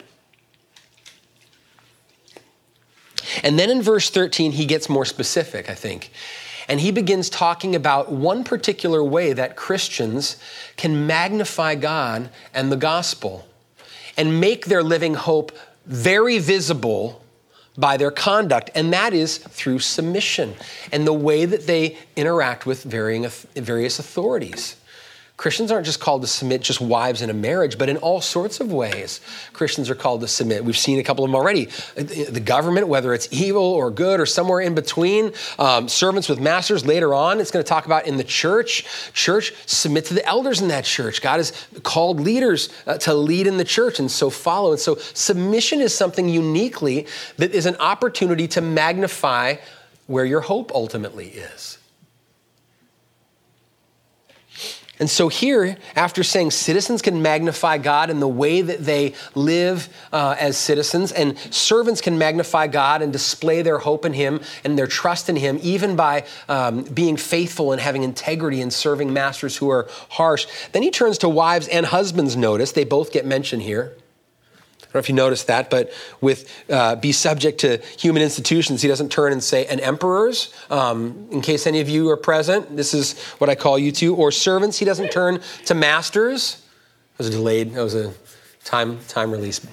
And 3.43 3.57
then 3.57 3.69
in 3.69 3.81
verse 3.81 4.09
13, 4.09 4.53
he 4.53 4.65
gets 4.65 4.89
more 4.89 5.05
specific, 5.05 5.69
I 5.69 5.75
think. 5.75 6.11
And 6.67 6.79
he 6.79 6.91
begins 6.91 7.29
talking 7.29 7.75
about 7.75 8.11
one 8.11 8.43
particular 8.43 9.03
way 9.03 9.33
that 9.33 9.55
Christians 9.55 10.37
can 10.77 11.05
magnify 11.05 11.75
God 11.75 12.29
and 12.53 12.71
the 12.71 12.77
gospel 12.77 13.47
and 14.17 14.39
make 14.39 14.65
their 14.65 14.83
living 14.83 15.15
hope 15.15 15.51
very 15.85 16.39
visible 16.39 17.21
by 17.77 17.97
their 17.97 18.11
conduct, 18.11 18.69
and 18.75 18.93
that 18.93 19.13
is 19.13 19.37
through 19.37 19.79
submission 19.79 20.53
and 20.91 21.07
the 21.07 21.13
way 21.13 21.45
that 21.45 21.65
they 21.65 21.97
interact 22.15 22.65
with 22.65 22.83
varying, 22.83 23.27
various 23.55 23.97
authorities. 23.99 24.75
Christians 25.35 25.71
aren't 25.71 25.85
just 25.85 25.99
called 25.99 26.21
to 26.21 26.27
submit 26.27 26.61
just 26.61 26.79
wives 26.79 27.23
in 27.23 27.29
a 27.31 27.33
marriage, 27.33 27.79
but 27.79 27.89
in 27.89 27.97
all 27.97 28.21
sorts 28.21 28.59
of 28.59 28.71
ways. 28.71 29.19
Christians 29.51 29.89
are 29.89 29.95
called 29.95 30.21
to 30.21 30.27
submit. 30.27 30.63
We've 30.63 30.77
seen 30.77 30.99
a 30.99 31.03
couple 31.03 31.25
of 31.25 31.31
them 31.31 31.35
already. 31.35 31.65
The 31.95 32.39
government, 32.39 32.87
whether 32.87 33.15
it's 33.15 33.27
evil 33.31 33.63
or 33.63 33.89
good 33.89 34.19
or 34.19 34.27
somewhere 34.27 34.61
in 34.61 34.75
between, 34.75 35.33
um, 35.57 35.89
servants 35.89 36.29
with 36.29 36.39
masters 36.39 36.85
later 36.85 37.15
on, 37.15 37.39
it's 37.39 37.49
going 37.49 37.63
to 37.63 37.67
talk 37.67 37.87
about 37.87 38.05
in 38.05 38.17
the 38.17 38.23
church. 38.23 38.85
Church, 39.13 39.53
submit 39.65 40.05
to 40.05 40.13
the 40.13 40.25
elders 40.25 40.61
in 40.61 40.67
that 40.67 40.85
church. 40.85 41.21
God 41.21 41.37
has 41.37 41.67
called 41.81 42.19
leaders 42.19 42.69
uh, 42.85 42.99
to 42.99 43.13
lead 43.15 43.47
in 43.47 43.57
the 43.57 43.65
church 43.65 43.99
and 43.99 44.11
so 44.11 44.29
follow. 44.29 44.71
And 44.71 44.79
so 44.79 44.95
submission 44.95 45.81
is 45.81 45.95
something 45.97 46.29
uniquely 46.29 47.07
that 47.37 47.51
is 47.55 47.65
an 47.65 47.75
opportunity 47.77 48.47
to 48.49 48.61
magnify 48.61 49.55
where 50.05 50.25
your 50.25 50.41
hope 50.41 50.71
ultimately 50.75 51.29
is. 51.29 51.79
And 54.99 55.09
so, 55.09 55.27
here, 55.27 55.75
after 55.95 56.23
saying 56.23 56.51
citizens 56.51 57.01
can 57.01 57.23
magnify 57.23 57.79
God 57.79 58.11
in 58.11 58.19
the 58.19 58.27
way 58.27 58.61
that 58.61 58.85
they 58.85 59.15
live 59.33 59.89
uh, 60.11 60.35
as 60.39 60.55
citizens, 60.55 61.11
and 61.11 61.35
servants 61.49 61.99
can 61.99 62.19
magnify 62.19 62.67
God 62.67 63.01
and 63.01 63.11
display 63.11 63.63
their 63.63 63.79
hope 63.79 64.05
in 64.05 64.13
Him 64.13 64.39
and 64.63 64.77
their 64.77 64.85
trust 64.85 65.29
in 65.29 65.35
Him, 65.35 65.59
even 65.63 65.95
by 65.95 66.25
um, 66.47 66.83
being 66.83 67.17
faithful 67.17 67.71
and 67.71 67.81
having 67.81 68.03
integrity 68.03 68.61
and 68.61 68.71
serving 68.71 69.11
masters 69.11 69.57
who 69.57 69.69
are 69.71 69.87
harsh, 70.09 70.45
then 70.73 70.83
he 70.83 70.91
turns 70.91 71.17
to 71.19 71.29
wives 71.29 71.67
and 71.67 71.87
husbands, 71.87 72.35
notice. 72.35 72.71
They 72.71 72.83
both 72.83 73.11
get 73.11 73.25
mentioned 73.25 73.63
here 73.63 73.93
don't 74.93 74.99
know 74.99 75.05
if 75.05 75.09
you 75.09 75.15
noticed 75.15 75.47
that, 75.47 75.69
but 75.71 75.91
with 76.21 76.51
uh, 76.69 76.95
be 76.95 77.11
subject 77.11 77.59
to 77.61 77.77
human 77.97 78.21
institutions, 78.21 78.83
he 78.83 78.87
doesn't 78.87 79.11
turn 79.11 79.31
and 79.31 79.43
say, 79.43 79.65
and 79.65 79.81
emperors, 79.81 80.53
um, 80.69 81.27
in 81.31 81.41
case 81.41 81.65
any 81.65 81.79
of 81.79 81.89
you 81.89 82.09
are 82.11 82.17
present, 82.17 82.77
this 82.77 82.93
is 82.93 83.19
what 83.39 83.49
I 83.49 83.55
call 83.55 83.79
you 83.79 83.91
to, 83.93 84.15
or 84.15 84.31
servants, 84.31 84.77
he 84.77 84.85
doesn't 84.85 85.11
turn 85.11 85.41
to 85.65 85.73
masters. 85.73 86.61
That 87.17 87.25
was 87.25 87.27
a 87.27 87.31
delayed, 87.31 87.73
that 87.73 87.81
was 87.81 87.95
a 87.95 88.13
time, 88.63 88.99
time 89.07 89.31
release 89.31 89.65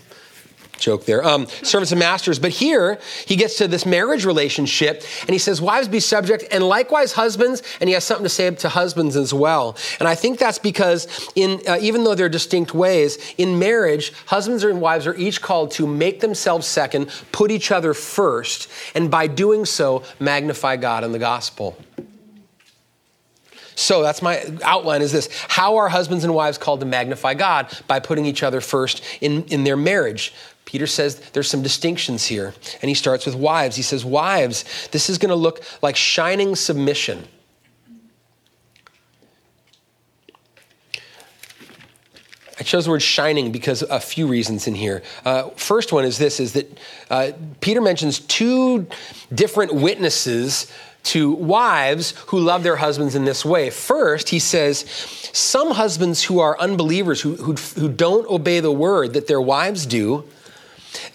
joke 0.80 1.04
there. 1.04 1.24
Um, 1.24 1.46
servants 1.62 1.92
and 1.92 1.98
masters. 1.98 2.38
But 2.38 2.50
here 2.50 2.98
he 3.26 3.36
gets 3.36 3.58
to 3.58 3.68
this 3.68 3.86
marriage 3.86 4.24
relationship 4.24 5.04
and 5.20 5.30
he 5.30 5.38
says, 5.38 5.60
Wives 5.60 5.88
be 5.88 6.00
subject, 6.00 6.44
and 6.50 6.64
likewise 6.64 7.12
husbands. 7.12 7.62
And 7.80 7.88
he 7.88 7.94
has 7.94 8.04
something 8.04 8.24
to 8.24 8.28
say 8.28 8.50
to 8.50 8.68
husbands 8.68 9.16
as 9.16 9.32
well. 9.32 9.76
And 9.98 10.08
I 10.08 10.14
think 10.14 10.38
that's 10.38 10.58
because, 10.58 11.30
in, 11.34 11.60
uh, 11.68 11.78
even 11.80 12.04
though 12.04 12.14
they're 12.14 12.28
distinct 12.28 12.74
ways, 12.74 13.18
in 13.38 13.58
marriage, 13.58 14.12
husbands 14.26 14.64
and 14.64 14.80
wives 14.80 15.06
are 15.06 15.14
each 15.14 15.42
called 15.42 15.70
to 15.72 15.86
make 15.86 16.20
themselves 16.20 16.66
second, 16.66 17.10
put 17.32 17.50
each 17.50 17.70
other 17.70 17.94
first, 17.94 18.68
and 18.94 19.10
by 19.10 19.26
doing 19.26 19.64
so, 19.64 20.02
magnify 20.18 20.76
God 20.76 21.04
and 21.04 21.14
the 21.14 21.18
gospel. 21.18 21.76
So 23.80 24.02
that's 24.02 24.20
my 24.20 24.44
outline 24.62 25.00
is 25.00 25.10
this. 25.10 25.30
How 25.48 25.78
are 25.78 25.88
husbands 25.88 26.22
and 26.24 26.34
wives 26.34 26.58
called 26.58 26.80
to 26.80 26.86
magnify 26.86 27.32
God? 27.32 27.72
By 27.86 27.98
putting 27.98 28.26
each 28.26 28.42
other 28.42 28.60
first 28.60 29.02
in, 29.22 29.44
in 29.44 29.64
their 29.64 29.76
marriage. 29.76 30.34
Peter 30.70 30.87
says 30.87 31.18
there's 31.33 31.50
some 31.50 31.62
distinctions 31.62 32.26
here, 32.26 32.54
and 32.80 32.88
he 32.88 32.94
starts 32.94 33.26
with 33.26 33.35
wives. 33.35 33.74
He 33.74 33.83
says, 33.83 34.04
Wives, 34.04 34.64
this 34.92 35.11
is 35.11 35.18
going 35.18 35.30
to 35.30 35.35
look 35.35 35.64
like 35.83 35.96
shining 35.96 36.54
submission. 36.54 37.26
I 42.56 42.62
chose 42.62 42.85
the 42.85 42.92
word 42.92 43.02
shining 43.02 43.50
because 43.50 43.83
a 43.83 43.98
few 43.98 44.28
reasons 44.28 44.68
in 44.68 44.76
here. 44.76 45.02
Uh, 45.24 45.48
first 45.56 45.92
one 45.92 46.04
is 46.04 46.18
this: 46.18 46.38
is 46.38 46.52
that 46.52 46.78
uh, 47.11 47.33
Peter 47.61 47.80
mentions 47.80 48.20
two 48.20 48.87
different 49.35 49.74
witnesses 49.74 50.70
to 51.02 51.33
wives 51.33 52.14
who 52.28 52.38
love 52.38 52.62
their 52.62 52.76
husbands 52.76 53.16
in 53.16 53.24
this 53.24 53.44
way. 53.44 53.70
First, 53.70 54.28
he 54.28 54.38
says, 54.38 54.85
some 55.33 55.72
husbands 55.72 56.22
who 56.22 56.38
are 56.38 56.56
unbelievers, 56.61 57.22
who, 57.22 57.35
who, 57.35 57.54
who 57.54 57.88
don't 57.88 58.28
obey 58.28 58.61
the 58.61 58.70
word 58.70 59.14
that 59.14 59.26
their 59.26 59.40
wives 59.40 59.87
do, 59.87 60.28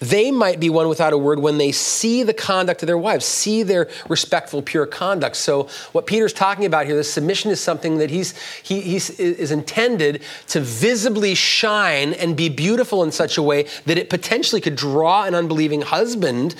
they 0.00 0.30
might 0.30 0.60
be 0.60 0.70
won 0.70 0.88
without 0.88 1.12
a 1.12 1.18
word 1.18 1.38
when 1.38 1.58
they 1.58 1.72
see 1.72 2.22
the 2.22 2.34
conduct 2.34 2.82
of 2.82 2.86
their 2.86 2.98
wives, 2.98 3.24
see 3.24 3.62
their 3.62 3.88
respectful, 4.08 4.62
pure 4.62 4.86
conduct. 4.86 5.36
So, 5.36 5.68
what 5.92 6.06
Peter's 6.06 6.32
talking 6.32 6.64
about 6.64 6.86
here, 6.86 6.96
the 6.96 7.04
submission 7.04 7.50
is 7.50 7.60
something 7.60 7.98
that 7.98 8.10
he's, 8.10 8.36
he 8.62 8.80
he's, 8.80 9.10
is 9.18 9.50
intended 9.50 10.22
to 10.48 10.60
visibly 10.60 11.34
shine 11.34 12.12
and 12.14 12.36
be 12.36 12.48
beautiful 12.48 13.02
in 13.02 13.12
such 13.12 13.36
a 13.36 13.42
way 13.42 13.66
that 13.84 13.98
it 13.98 14.08
potentially 14.10 14.60
could 14.60 14.76
draw 14.76 15.24
an 15.24 15.34
unbelieving 15.34 15.82
husband 15.82 16.54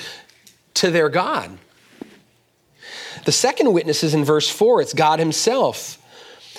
to 0.74 0.90
their 0.90 1.08
God. 1.08 1.58
The 3.24 3.32
second 3.32 3.72
witness 3.72 4.04
is 4.04 4.14
in 4.14 4.24
verse 4.24 4.48
4, 4.48 4.82
it's 4.82 4.94
God 4.94 5.18
Himself 5.18 5.98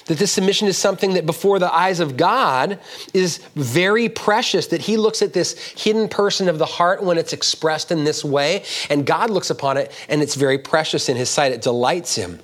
that 0.08 0.18
this 0.18 0.32
submission 0.32 0.68
is 0.68 0.78
something 0.78 1.14
that 1.14 1.26
before 1.26 1.60
the 1.60 1.74
eyes 1.74 2.00
of 2.00 2.18
God 2.18 2.80
is 3.14 3.38
very 3.56 4.10
precious, 4.10 4.68
that 4.68 4.82
He 4.82 4.98
looks 4.98 5.22
at 5.22 5.34
this 5.34 5.58
hidden 5.58 6.10
person 6.10 6.50
of 6.50 6.58
the 6.58 6.66
heart 6.66 7.04
when 7.04 7.18
it's 7.18 7.34
expressed 7.34 7.92
in 7.92 8.04
this 8.04 8.24
way, 8.24 8.64
and 8.90 9.06
God 9.06 9.30
looks 9.30 9.50
upon 9.50 9.78
it 9.78 9.92
and 10.10 10.22
it's 10.22 10.36
very 10.36 10.58
precious 10.58 11.10
in 11.10 11.18
His 11.18 11.30
sight. 11.30 11.52
It 11.52 11.62
delights 11.62 12.16
Him. 12.16 12.40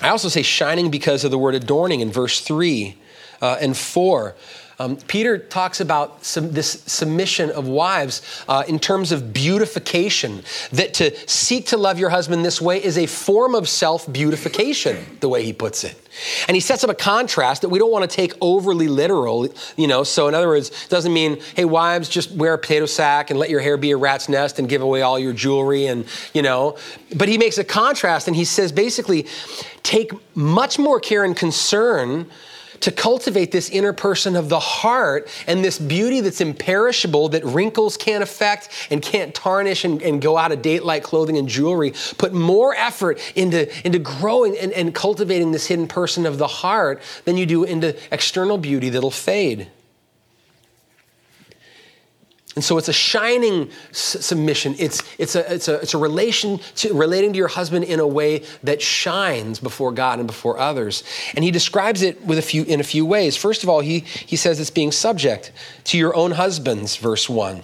I 0.00 0.08
also 0.08 0.28
say 0.28 0.42
shining 0.42 0.90
because 0.90 1.24
of 1.24 1.30
the 1.30 1.38
word 1.38 1.54
adorning 1.54 2.00
in 2.00 2.10
verse 2.10 2.40
3 2.40 2.96
uh, 3.40 3.58
and 3.60 3.76
4. 3.76 4.34
Um, 4.82 4.96
Peter 4.96 5.38
talks 5.38 5.80
about 5.80 6.22
this 6.22 6.82
submission 6.86 7.50
of 7.50 7.68
wives 7.68 8.20
uh, 8.48 8.64
in 8.66 8.80
terms 8.80 9.12
of 9.12 9.32
beautification, 9.32 10.42
that 10.72 10.92
to 10.94 11.16
seek 11.28 11.66
to 11.66 11.76
love 11.76 12.00
your 12.00 12.10
husband 12.10 12.44
this 12.44 12.60
way 12.60 12.82
is 12.82 12.98
a 12.98 13.06
form 13.06 13.54
of 13.54 13.68
self 13.68 14.12
beautification, 14.12 15.18
the 15.20 15.28
way 15.28 15.44
he 15.44 15.52
puts 15.52 15.84
it. 15.84 15.96
And 16.48 16.56
he 16.56 16.60
sets 16.60 16.82
up 16.82 16.90
a 16.90 16.94
contrast 16.94 17.62
that 17.62 17.68
we 17.68 17.78
don't 17.78 17.92
want 17.92 18.10
to 18.10 18.16
take 18.16 18.32
overly 18.40 18.88
literal, 18.88 19.48
you 19.76 19.86
know. 19.86 20.02
So, 20.02 20.26
in 20.26 20.34
other 20.34 20.48
words, 20.48 20.88
doesn't 20.88 21.12
mean, 21.12 21.40
hey, 21.54 21.64
wives, 21.64 22.08
just 22.08 22.32
wear 22.32 22.54
a 22.54 22.58
potato 22.58 22.86
sack 22.86 23.30
and 23.30 23.38
let 23.38 23.50
your 23.50 23.60
hair 23.60 23.76
be 23.76 23.92
a 23.92 23.96
rat's 23.96 24.28
nest 24.28 24.58
and 24.58 24.68
give 24.68 24.82
away 24.82 25.02
all 25.02 25.16
your 25.16 25.32
jewelry 25.32 25.86
and, 25.86 26.06
you 26.34 26.42
know. 26.42 26.76
But 27.14 27.28
he 27.28 27.38
makes 27.38 27.56
a 27.56 27.64
contrast 27.64 28.26
and 28.26 28.34
he 28.34 28.44
says 28.44 28.72
basically, 28.72 29.28
take 29.84 30.10
much 30.34 30.76
more 30.76 30.98
care 30.98 31.22
and 31.22 31.36
concern 31.36 32.28
to 32.82 32.92
cultivate 32.92 33.50
this 33.52 33.70
inner 33.70 33.92
person 33.92 34.36
of 34.36 34.48
the 34.48 34.60
heart 34.60 35.28
and 35.46 35.64
this 35.64 35.78
beauty 35.78 36.20
that's 36.20 36.40
imperishable 36.40 37.30
that 37.30 37.44
wrinkles 37.44 37.96
can't 37.96 38.22
affect 38.22 38.68
and 38.90 39.00
can't 39.00 39.34
tarnish 39.34 39.84
and, 39.84 40.02
and 40.02 40.20
go 40.20 40.36
out 40.36 40.52
of 40.52 40.62
date 40.62 40.84
like 40.84 41.02
clothing 41.02 41.38
and 41.38 41.48
jewelry. 41.48 41.94
Put 42.18 42.32
more 42.32 42.74
effort 42.74 43.20
into, 43.36 43.68
into 43.86 43.98
growing 43.98 44.56
and, 44.58 44.72
and 44.72 44.94
cultivating 44.94 45.52
this 45.52 45.66
hidden 45.66 45.88
person 45.88 46.26
of 46.26 46.38
the 46.38 46.46
heart 46.46 47.00
than 47.24 47.36
you 47.36 47.46
do 47.46 47.64
into 47.64 47.96
external 48.12 48.58
beauty 48.58 48.90
that'll 48.90 49.10
fade. 49.10 49.68
And 52.54 52.62
so 52.62 52.76
it's 52.76 52.88
a 52.88 52.92
shining 52.92 53.70
submission. 53.92 54.74
It's, 54.78 55.02
it's, 55.18 55.34
a, 55.36 55.54
it's, 55.54 55.68
a, 55.68 55.80
it's 55.80 55.94
a 55.94 55.98
relation 55.98 56.58
to 56.76 56.92
relating 56.92 57.32
to 57.32 57.38
your 57.38 57.48
husband 57.48 57.84
in 57.86 57.98
a 57.98 58.06
way 58.06 58.44
that 58.62 58.82
shines 58.82 59.58
before 59.58 59.90
God 59.90 60.18
and 60.18 60.26
before 60.26 60.58
others. 60.58 61.02
And 61.34 61.44
he 61.44 61.50
describes 61.50 62.02
it 62.02 62.22
with 62.22 62.38
a 62.38 62.42
few, 62.42 62.64
in 62.64 62.78
a 62.78 62.84
few 62.84 63.06
ways. 63.06 63.36
First 63.36 63.62
of 63.62 63.70
all, 63.70 63.80
he, 63.80 64.00
he 64.00 64.36
says 64.36 64.60
it's 64.60 64.70
being 64.70 64.92
subject 64.92 65.50
to 65.84 65.96
your 65.96 66.14
own 66.14 66.32
husbands, 66.32 66.96
verse 66.96 67.28
1. 67.28 67.62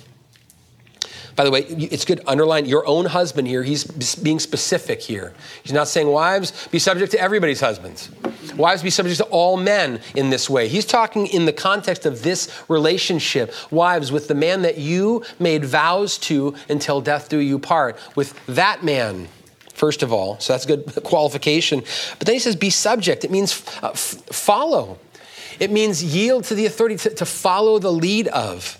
By 1.38 1.44
the 1.44 1.52
way, 1.52 1.60
it's 1.60 2.04
good 2.04 2.20
underline 2.26 2.66
your 2.66 2.84
own 2.84 3.04
husband 3.04 3.46
here. 3.46 3.62
He's 3.62 3.84
being 4.16 4.40
specific 4.40 5.00
here. 5.00 5.32
He's 5.62 5.72
not 5.72 5.86
saying 5.86 6.08
wives 6.08 6.66
be 6.72 6.80
subject 6.80 7.12
to 7.12 7.20
everybody's 7.20 7.60
husbands. 7.60 8.10
Wives 8.56 8.82
be 8.82 8.90
subject 8.90 9.18
to 9.18 9.24
all 9.26 9.56
men 9.56 10.00
in 10.16 10.30
this 10.30 10.50
way. 10.50 10.66
He's 10.66 10.84
talking 10.84 11.28
in 11.28 11.44
the 11.44 11.52
context 11.52 12.06
of 12.06 12.24
this 12.24 12.52
relationship. 12.66 13.54
Wives, 13.70 14.10
with 14.10 14.26
the 14.26 14.34
man 14.34 14.62
that 14.62 14.78
you 14.78 15.22
made 15.38 15.64
vows 15.64 16.18
to 16.18 16.56
until 16.68 17.00
death 17.00 17.28
do 17.28 17.38
you 17.38 17.60
part, 17.60 17.96
with 18.16 18.34
that 18.46 18.82
man 18.82 19.28
first 19.74 20.02
of 20.02 20.12
all. 20.12 20.40
So 20.40 20.54
that's 20.54 20.64
a 20.64 20.76
good 20.76 20.92
qualification. 21.04 21.84
But 22.18 22.26
then 22.26 22.34
he 22.34 22.40
says, 22.40 22.56
be 22.56 22.70
subject. 22.70 23.24
It 23.24 23.30
means 23.30 23.62
uh, 23.80 23.90
f- 23.90 24.24
follow, 24.32 24.98
it 25.60 25.70
means 25.70 26.02
yield 26.02 26.42
to 26.46 26.56
the 26.56 26.66
authority, 26.66 26.96
to, 26.96 27.10
to 27.10 27.24
follow 27.24 27.78
the 27.78 27.92
lead 27.92 28.26
of. 28.26 28.76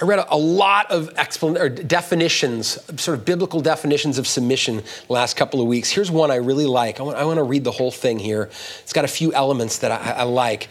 I 0.00 0.04
read 0.04 0.24
a, 0.28 0.36
lot 0.36 0.90
of 0.90 1.14
explan- 1.14 1.58
or 1.58 1.70
definitions, 1.70 2.78
sort 3.00 3.18
of 3.18 3.24
biblical 3.24 3.60
definitions 3.60 4.18
of 4.18 4.26
submission 4.26 4.82
last 5.08 5.36
couple 5.36 5.60
of 5.60 5.66
weeks. 5.66 5.88
Here's 5.88 6.10
one 6.10 6.30
I 6.30 6.36
really 6.36 6.66
like. 6.66 7.00
I 7.00 7.02
want, 7.02 7.16
I 7.16 7.24
want 7.24 7.38
to 7.38 7.42
read 7.42 7.64
the 7.64 7.70
whole 7.70 7.90
thing 7.90 8.18
here. 8.18 8.50
It's 8.82 8.92
got 8.92 9.06
a 9.06 9.08
few 9.08 9.32
elements 9.32 9.78
that 9.78 9.90
I, 9.90 10.20
I 10.20 10.22
like. 10.24 10.68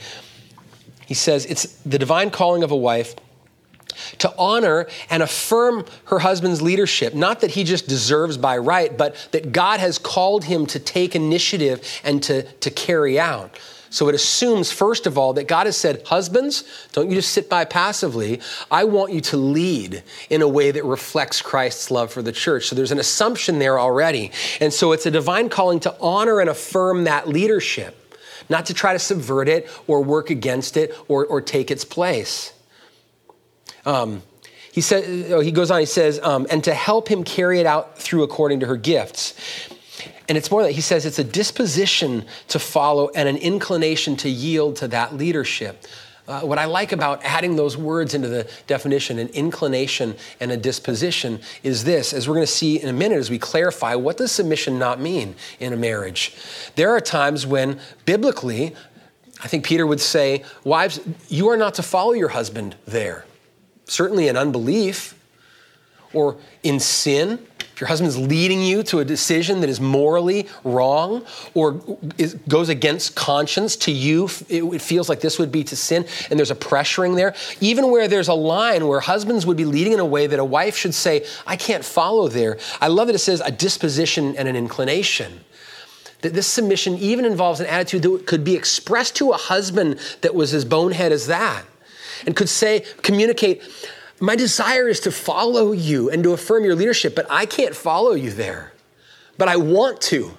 He 1.08 1.16
says 1.16 1.46
it's 1.46 1.66
the 1.84 1.98
divine 1.98 2.30
calling 2.30 2.62
of 2.62 2.72
a 2.72 2.76
wife 2.76 3.16
to 4.20 4.34
honor 4.38 4.88
and 5.10 5.24
affirm 5.24 5.86
her 6.06 6.20
husband's 6.20 6.62
leadership. 6.62 7.14
Not 7.14 7.42
that 7.42 7.52
he 7.52 7.64
just 7.64 7.88
deserves 7.88 8.38
by 8.38 8.58
right, 8.58 8.96
but 8.96 9.16
that 9.32 9.52
God 9.52 9.80
has 9.80 9.98
called 9.98 10.44
him 10.44 10.66
to 10.68 10.80
take 10.80 11.16
initiative 11.16 11.84
and 12.04 12.22
to, 12.24 12.44
to 12.44 12.70
carry 12.70 13.20
out. 13.20 13.58
So 13.96 14.10
it 14.10 14.16
assumes, 14.16 14.74
first 14.74 15.08
of 15.08 15.18
all, 15.18 15.32
that 15.36 15.48
God 15.48 15.68
has 15.68 15.78
said, 15.78 16.06
Husbands, 16.06 16.66
don't 16.92 17.10
you 17.10 17.16
just 17.16 17.32
sit 17.32 17.50
by 17.50 17.64
passively. 17.64 18.42
I 18.70 18.84
want 18.84 19.14
you 19.14 19.22
to 19.22 19.38
lead 19.38 20.04
in 20.30 20.42
a 20.42 20.50
way 20.50 20.72
that 20.72 20.84
reflects 20.84 21.42
Christ's 21.42 21.90
love 21.90 22.12
for 22.12 22.22
the 22.22 22.34
church. 22.34 22.66
So 22.68 22.76
there's 22.76 22.92
an 22.92 23.00
assumption 23.00 23.58
there 23.58 23.80
already. 23.80 24.34
And 24.60 24.74
so 24.74 24.92
it's 24.92 25.06
a 25.06 25.12
divine 25.12 25.48
calling 25.48 25.80
to 25.80 25.96
honor 26.02 26.42
and 26.42 26.50
affirm 26.50 27.06
that 27.06 27.30
leadership, 27.30 28.22
not 28.50 28.66
to 28.66 28.74
try 28.74 28.92
to 28.92 29.00
subvert 29.00 29.48
it 29.48 29.70
or 29.88 30.04
work 30.04 30.30
against 30.30 30.76
it 30.76 30.94
or, 31.08 31.26
or 31.26 31.40
take 31.40 31.72
its 31.72 31.86
place. 31.86 32.52
Um, 33.86 34.24
he, 34.74 34.82
said, 34.82 35.32
oh, 35.32 35.40
he 35.40 35.54
goes 35.54 35.72
on, 35.72 35.80
he 35.80 35.86
says, 35.86 36.20
um, 36.22 36.48
and 36.52 36.62
to 36.66 36.74
help 36.74 37.08
him 37.08 37.24
carry 37.24 37.62
it 37.62 37.66
out 37.66 37.98
through 37.98 38.24
according 38.24 38.60
to 38.60 38.66
her 38.66 38.76
gifts. 38.76 39.36
And 40.28 40.38
it's 40.38 40.50
more 40.50 40.64
that 40.64 40.72
he 40.72 40.82
says 40.82 41.06
it's 41.06 41.20
a 41.20 41.24
disposition 41.24 42.26
to 42.48 42.60
follow 42.60 43.10
and 43.16 43.30
an 43.30 43.38
inclination 43.38 44.16
to 44.18 44.30
yield 44.30 44.78
to 44.78 44.88
that 44.90 45.16
leadership. 45.16 45.86
Uh, 46.28 46.42
what 46.42 46.58
I 46.58 46.66
like 46.66 46.92
about 46.92 47.24
adding 47.24 47.56
those 47.56 47.78
words 47.78 48.16
into 48.16 48.28
the 48.28 48.50
definition, 48.66 49.20
an 49.20 49.28
inclination 49.30 50.16
and 50.40 50.52
a 50.52 50.58
disposition, 50.58 51.40
is 51.62 51.84
this, 51.84 52.14
as 52.14 52.28
we're 52.28 52.34
going 52.34 52.48
to 52.48 52.52
see 52.52 52.82
in 52.82 52.90
a 52.90 52.94
minute 52.94 53.20
as 53.20 53.30
we 53.30 53.38
clarify, 53.38 53.94
what 53.94 54.18
does 54.18 54.32
submission 54.32 54.80
not 54.80 55.00
mean 55.00 55.36
in 55.60 55.72
a 55.72 55.78
marriage? 55.78 56.36
There 56.76 56.90
are 56.90 57.00
times 57.00 57.46
when, 57.46 57.80
biblically, 58.06 58.76
I 59.44 59.48
think 59.48 59.66
Peter 59.66 59.86
would 59.86 60.02
say, 60.02 60.44
Wives, 60.64 61.00
you 61.28 61.50
are 61.50 61.58
not 61.58 61.76
to 61.76 61.84
follow 61.84 62.14
your 62.14 62.30
husband 62.30 62.76
there. 62.86 63.26
Certainly 63.86 64.28
in 64.28 64.36
unbelief 64.36 65.14
or 66.12 66.38
in 66.64 66.80
sin 66.80 67.46
if 67.76 67.82
your 67.82 67.90
husband's 67.90 68.18
leading 68.18 68.62
you 68.62 68.84
to 68.84 69.00
a 69.00 69.06
decision 69.06 69.60
that 69.60 69.70
is 69.70 69.82
morally 69.82 70.48
wrong 70.64 71.26
or 71.54 71.82
is, 72.18 72.36
goes 72.48 72.70
against 72.70 73.16
conscience 73.16 73.76
to 73.76 73.92
you, 73.92 74.30
it, 74.48 74.64
it 74.64 74.82
feels 74.82 75.10
like 75.10 75.20
this 75.20 75.38
would 75.38 75.52
be 75.52 75.62
to 75.66 75.76
sin, 75.76 76.06
and 76.30 76.40
there's 76.40 76.52
a 76.52 76.56
pressuring 76.56 77.18
there. 77.18 77.36
Even 77.60 77.92
where 77.92 78.08
there's 78.08 78.30
a 78.30 78.34
line 78.34 78.88
where 78.88 79.02
husbands 79.02 79.46
would 79.46 79.58
be 79.58 79.66
leading 79.66 79.92
in 79.92 80.00
a 80.00 80.06
way 80.06 80.26
that 80.26 80.40
a 80.40 80.46
wife 80.46 80.78
should 80.78 80.94
say, 80.94 81.26
I 81.46 81.58
can't 81.58 81.84
follow 81.84 82.30
there. 82.30 82.60
I 82.80 82.88
love 82.88 83.08
that 83.08 83.16
it 83.16 83.20
says 83.20 83.42
a 83.42 83.52
disposition 83.52 84.38
and 84.38 84.48
an 84.48 84.56
inclination 84.56 85.42
that 86.22 86.34
this 86.34 86.48
submission 86.48 86.98
even 87.00 87.26
involves 87.26 87.60
an 87.60 87.66
attitude 87.66 88.04
that 88.04 88.26
could 88.26 88.46
be 88.46 88.56
expressed 88.56 89.18
to 89.18 89.32
a 89.32 89.38
husband 89.38 90.00
that 90.22 90.34
was 90.34 90.54
as 90.54 90.64
bonehead 90.64 91.12
as 91.12 91.28
that 91.28 91.66
and 92.26 92.38
could 92.38 92.48
say, 92.48 92.86
communicate, 93.02 93.62
my 94.20 94.36
desire 94.36 94.88
is 94.88 95.00
to 95.02 95.12
follow 95.12 95.72
you 95.72 96.10
and 96.10 96.24
to 96.24 96.34
affirm 96.34 96.64
your 96.64 96.76
leadership, 96.76 97.16
but 97.16 97.26
I 97.30 97.46
can't 97.46 97.76
follow 97.76 98.14
you 98.14 98.32
there. 98.32 98.74
But 99.38 99.50
I 99.50 99.58
want 99.58 100.02
to, 100.02 100.32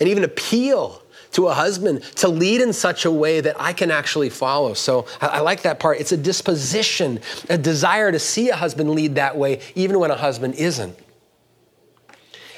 and 0.00 0.08
even 0.08 0.24
appeal 0.24 1.02
to 1.32 1.48
a 1.48 1.54
husband 1.54 2.02
to 2.16 2.28
lead 2.28 2.60
in 2.60 2.72
such 2.72 3.04
a 3.04 3.10
way 3.10 3.40
that 3.40 3.58
I 3.58 3.72
can 3.72 3.90
actually 3.90 4.28
follow. 4.28 4.74
So 4.74 5.06
I, 5.20 5.40
like 5.40 5.62
that 5.62 5.80
part. 5.80 5.98
It's 5.98 6.12
a 6.12 6.16
disposition, 6.16 7.20
a 7.48 7.56
desire 7.56 8.12
to 8.12 8.18
see 8.18 8.50
a 8.50 8.56
husband 8.56 8.90
lead 8.90 9.14
that 9.14 9.36
way, 9.36 9.60
even 9.74 9.98
when 9.98 10.10
a 10.10 10.16
husband 10.16 10.54
isn't. 10.56 10.96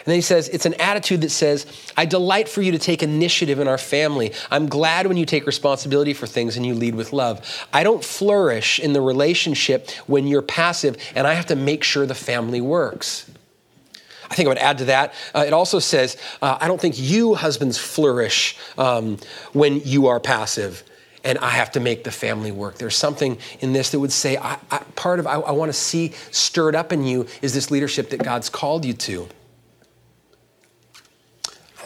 And 0.04 0.10
then 0.10 0.16
he 0.16 0.22
says, 0.22 0.50
it's 0.50 0.66
an 0.66 0.74
attitude 0.74 1.22
that 1.22 1.30
says, 1.30 1.64
I 1.96 2.04
delight 2.04 2.46
for 2.46 2.60
you 2.60 2.72
to 2.72 2.78
take 2.78 3.02
initiative 3.02 3.58
in 3.58 3.66
our 3.66 3.78
family. 3.78 4.34
I'm 4.50 4.68
glad 4.68 5.06
when 5.06 5.16
you 5.16 5.24
take 5.24 5.46
responsibility 5.46 6.12
for 6.12 6.26
things 6.26 6.58
and 6.58 6.66
you 6.66 6.74
lead 6.74 6.94
with 6.94 7.14
love. 7.14 7.66
I 7.72 7.84
don't 7.84 8.04
flourish 8.04 8.78
in 8.78 8.92
the 8.92 9.00
relationship 9.00 9.90
when 10.06 10.26
you're 10.26 10.42
passive 10.42 10.98
and 11.14 11.26
I 11.26 11.32
have 11.32 11.46
to 11.46 11.56
make 11.56 11.84
sure 11.84 12.04
the 12.04 12.14
family 12.14 12.60
works. 12.60 13.30
I 14.30 14.34
think 14.34 14.46
I 14.46 14.50
would 14.50 14.58
add 14.58 14.78
to 14.78 14.84
that. 14.86 15.14
Uh, 15.34 15.44
it 15.46 15.54
also 15.54 15.78
says, 15.78 16.18
uh, 16.42 16.58
I 16.60 16.68
don't 16.68 16.80
think 16.80 16.98
you 16.98 17.34
husbands 17.34 17.78
flourish 17.78 18.58
um, 18.76 19.16
when 19.54 19.80
you 19.86 20.08
are 20.08 20.20
passive 20.20 20.82
and 21.24 21.38
I 21.38 21.48
have 21.48 21.72
to 21.72 21.80
make 21.80 22.04
the 22.04 22.10
family 22.10 22.52
work. 22.52 22.76
There's 22.76 22.96
something 22.96 23.38
in 23.60 23.72
this 23.72 23.90
that 23.92 24.00
would 24.00 24.12
say, 24.12 24.36
I, 24.36 24.58
I, 24.70 24.78
part 24.96 25.18
of 25.18 25.26
I, 25.26 25.36
I 25.36 25.52
want 25.52 25.70
to 25.70 25.78
see 25.78 26.12
stirred 26.30 26.74
up 26.74 26.92
in 26.92 27.04
you 27.04 27.26
is 27.40 27.54
this 27.54 27.70
leadership 27.70 28.10
that 28.10 28.22
God's 28.22 28.50
called 28.50 28.84
you 28.84 28.92
to 28.92 29.28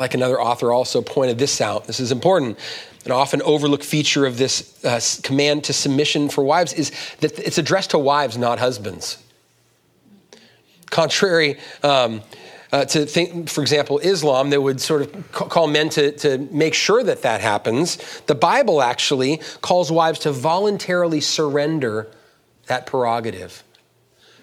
like 0.00 0.14
another 0.14 0.40
author 0.40 0.72
also 0.72 1.02
pointed 1.02 1.38
this 1.38 1.60
out. 1.60 1.86
This 1.86 2.00
is 2.00 2.12
important. 2.12 2.58
An 3.04 3.12
often 3.12 3.40
overlooked 3.42 3.84
feature 3.84 4.26
of 4.26 4.38
this 4.38 4.84
uh, 4.84 5.00
command 5.22 5.64
to 5.64 5.72
submission 5.72 6.28
for 6.28 6.44
wives 6.44 6.72
is 6.72 6.92
that 7.20 7.38
it's 7.38 7.58
addressed 7.58 7.90
to 7.90 7.98
wives, 7.98 8.36
not 8.36 8.58
husbands. 8.58 9.22
Contrary 10.90 11.58
um, 11.82 12.22
uh, 12.72 12.84
to 12.84 13.06
think, 13.06 13.48
for 13.48 13.62
example, 13.62 13.98
Islam, 13.98 14.50
that 14.50 14.60
would 14.60 14.80
sort 14.80 15.02
of 15.02 15.32
call 15.32 15.66
men 15.66 15.88
to, 15.90 16.12
to 16.12 16.38
make 16.50 16.74
sure 16.74 17.02
that 17.02 17.22
that 17.22 17.40
happens, 17.40 17.96
the 18.26 18.34
Bible 18.34 18.82
actually 18.82 19.40
calls 19.62 19.90
wives 19.90 20.18
to 20.20 20.32
voluntarily 20.32 21.20
surrender 21.20 22.08
that 22.66 22.86
prerogative. 22.86 23.62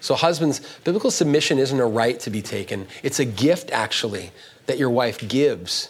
So, 0.00 0.14
husbands, 0.14 0.60
biblical 0.84 1.10
submission 1.10 1.58
isn't 1.58 1.78
a 1.78 1.86
right 1.86 2.18
to 2.20 2.30
be 2.30 2.42
taken, 2.42 2.86
it's 3.02 3.20
a 3.20 3.24
gift, 3.24 3.70
actually, 3.70 4.30
that 4.66 4.78
your 4.78 4.90
wife 4.90 5.26
gives. 5.26 5.88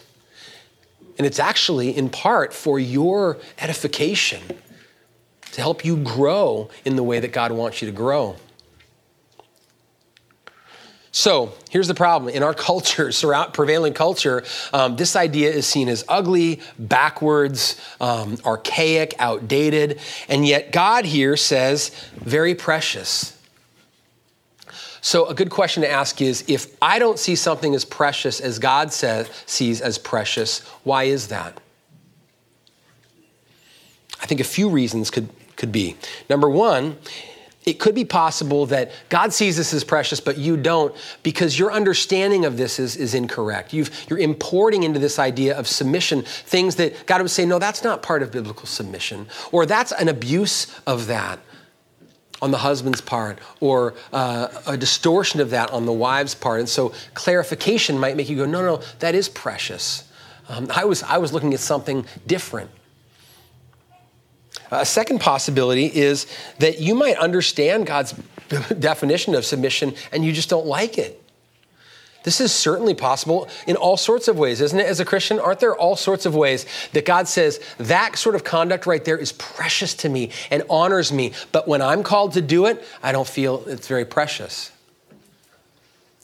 And 1.19 1.27
it's 1.27 1.39
actually 1.39 1.97
in 1.97 2.11
part 2.11 2.53
for 2.53 2.79
your 2.79 3.39
edification 3.59 4.43
to 5.53 5.61
help 5.61 5.85
you 5.85 5.97
grow 5.97 6.69
in 6.85 6.97
the 6.97 7.03
way 7.03 7.21
that 7.21 7.33
God 7.33 7.53
wants 7.53 7.81
you 7.81 7.87
to 7.87 7.93
grow. 7.93 8.37
So 11.17 11.55
here's 11.71 11.89
the 11.89 11.95
problem. 11.95 12.35
In 12.35 12.43
our 12.43 12.53
culture, 12.71 13.11
surround, 13.11 13.55
prevailing 13.55 13.95
culture, 13.95 14.45
um, 14.75 14.97
this 14.97 15.17
idea 15.17 15.51
is 15.51 15.67
seen 15.67 15.89
as 15.89 16.05
ugly, 16.09 16.61
backwards, 16.79 17.81
um, 18.03 18.37
archaic, 18.45 19.15
outdated, 19.19 19.99
and 20.29 20.47
yet 20.47 20.73
God 20.73 21.07
here 21.07 21.39
says, 21.39 21.91
very 22.17 22.55
precious. 22.55 23.36
So, 25.07 25.27
a 25.27 25.35
good 25.35 25.51
question 25.51 25.85
to 25.85 25.89
ask 25.89 26.21
is 26.21 26.43
if 26.49 26.77
I 26.83 26.99
don't 26.99 27.17
see 27.17 27.37
something 27.37 27.77
as 27.77 27.85
precious 27.85 28.41
as 28.41 28.59
God 28.59 28.93
says, 28.93 29.31
sees 29.47 29.81
as 29.81 29.99
precious, 29.99 30.67
why 30.83 31.05
is 31.05 31.29
that? 31.29 31.61
I 34.21 34.27
think 34.27 34.41
a 34.41 34.45
few 34.45 34.69
reasons 34.69 35.13
could, 35.13 35.29
could 35.55 35.71
be. 35.71 35.97
Number 36.29 36.51
one, 36.51 36.99
it 37.65 37.75
could 37.75 37.95
be 37.95 38.05
possible 38.05 38.67
that 38.67 38.91
God 39.09 39.33
sees 39.33 39.57
this 39.57 39.73
as 39.73 39.85
precious, 39.85 40.19
but 40.19 40.39
you 40.39 40.57
don't 40.57 40.93
because 41.23 41.57
your 41.57 41.71
understanding 41.71 42.45
of 42.45 42.57
this 42.57 42.81
is, 42.81 42.97
is 42.97 43.15
incorrect. 43.15 43.73
you 43.73 43.87
are 44.11 44.19
importing 44.19 44.83
into 44.83 44.99
this 44.99 45.21
idea 45.21 45.57
of 45.57 45.69
submission 45.69 46.23
things 46.23 46.75
that 46.77 47.07
God 47.07 47.23
would 47.23 47.31
say, 47.31 47.47
no, 47.47 47.61
that's 47.61 47.85
not 47.85 48.03
part 48.03 48.25
of 48.25 48.33
biblical 48.33 48.67
submission, 48.67 49.29
or 49.53 49.67
that's 49.67 49.93
an 49.93 50.09
abuse 50.09 50.67
of 50.85 51.07
that 51.07 51.39
on 52.43 52.51
the 52.51 52.59
husband's 52.59 53.01
part 53.01 53.39
or 53.61 53.95
uh, 54.13 54.49
a 54.67 54.77
distortion 54.77 55.41
of 55.41 55.51
that 55.51 55.71
on 55.71 55.87
the 55.87 55.93
wife's 55.93 56.35
part. 56.35 56.61
And 56.61 56.69
so 56.69 56.93
clarification 57.15 57.99
might 57.99 58.17
make 58.17 58.29
you 58.29 58.37
go, 58.37 58.47
no, 58.47 58.63
no, 58.63 58.83
that 58.99 59.15
is 59.15 59.29
precious. 59.29 60.05
Um, 60.49 60.69
I, 60.75 60.85
was, 60.85 61.03
I 61.03 61.19
was 61.19 61.33
looking 61.33 61.55
at 61.55 61.61
something 61.61 62.07
different. 62.27 62.71
A 64.71 64.87
second 64.87 65.21
possibility 65.21 65.87
is 65.87 66.27
that 66.59 66.81
you 66.81 66.95
might 66.95 67.17
understand 67.17 67.87
God's 67.87 68.13
definition 68.79 69.35
of 69.35 69.45
submission 69.45 69.95
and 70.13 70.25
you 70.25 70.33
just 70.33 70.49
don't 70.49 70.67
like 70.67 70.99
it. 70.99 71.23
This 72.27 72.41
is 72.41 72.53
certainly 72.53 72.93
possible 72.93 73.49
in 73.69 73.77
all 73.77 73.97
sorts 73.97 74.27
of 74.27 74.37
ways, 74.37 74.61
isn't 74.61 74.81
it? 74.81 74.87
As 74.87 74.99
a 74.99 75.05
Christian, 75.05 75.39
aren't 75.39 75.61
there 75.61 75.77
all 75.77 75.95
sorts 75.95 76.27
of 76.27 76.35
ways 76.35 76.67
that 76.93 77.07
God 77.07 77.29
says 77.29 77.61
that 77.79 78.19
sort 78.19 78.35
of 78.35 78.43
conduct 78.43 78.85
right 78.85 79.05
there 79.05 79.17
is 79.17 79.31
precious 79.31 79.95
to 79.95 80.09
me 80.09 80.33
and 80.51 80.65
honors 80.69 81.13
me, 81.13 81.35
but 81.53 81.69
when 81.69 81.81
I'm 81.81 82.03
called 82.03 82.33
to 82.33 82.43
do 82.43 82.67
it, 82.67 82.85
I 83.01 83.13
don't 83.13 83.29
feel 83.29 83.63
it's 83.69 83.87
very 83.87 84.05
precious. 84.05 84.73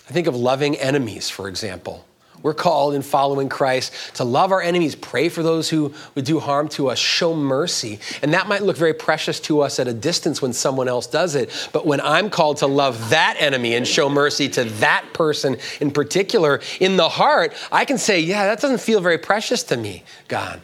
I 0.09 0.12
think 0.12 0.27
of 0.27 0.35
loving 0.35 0.75
enemies, 0.75 1.31
for 1.31 1.47
example. 1.47 2.05
We're 2.42 2.55
called 2.55 2.94
in 2.94 3.02
following 3.02 3.48
Christ 3.48 3.92
to 4.16 4.24
love 4.24 4.52
our 4.52 4.61
enemies, 4.61 4.94
pray 4.94 5.28
for 5.28 5.42
those 5.42 5.68
who 5.68 5.94
would 6.14 6.24
do 6.24 6.40
harm 6.40 6.68
to 6.70 6.88
us, 6.88 6.98
show 6.98 7.35
mercy. 7.35 8.00
And 8.22 8.35
that 8.35 8.48
might 8.48 8.62
look 8.62 8.76
very 8.76 8.94
precious 8.94 9.40
to 9.40 9.61
us 9.61 9.78
at 9.78 9.88
a 9.88 9.94
distance 9.94 10.42
when 10.42 10.52
someone 10.52 10.88
else 10.88 11.07
does 11.07 11.35
it. 11.35 11.50
But 11.72 11.87
when 11.87 12.00
I'm 12.00 12.31
called 12.31 12.59
to 12.59 12.66
love 12.66 13.11
that 13.11 13.37
enemy 13.38 13.74
and 13.74 13.87
show 13.87 14.09
mercy 14.09 14.48
to 14.50 14.64
that 14.64 15.05
person 15.12 15.57
in 15.81 15.90
particular, 15.90 16.61
in 16.81 16.96
the 16.96 17.09
heart, 17.09 17.55
I 17.70 17.85
can 17.85 17.98
say, 17.98 18.20
yeah, 18.20 18.46
that 18.46 18.61
doesn't 18.61 18.81
feel 18.81 19.00
very 19.00 19.18
precious 19.18 19.62
to 19.64 19.76
me, 19.76 20.05
God. 20.28 20.61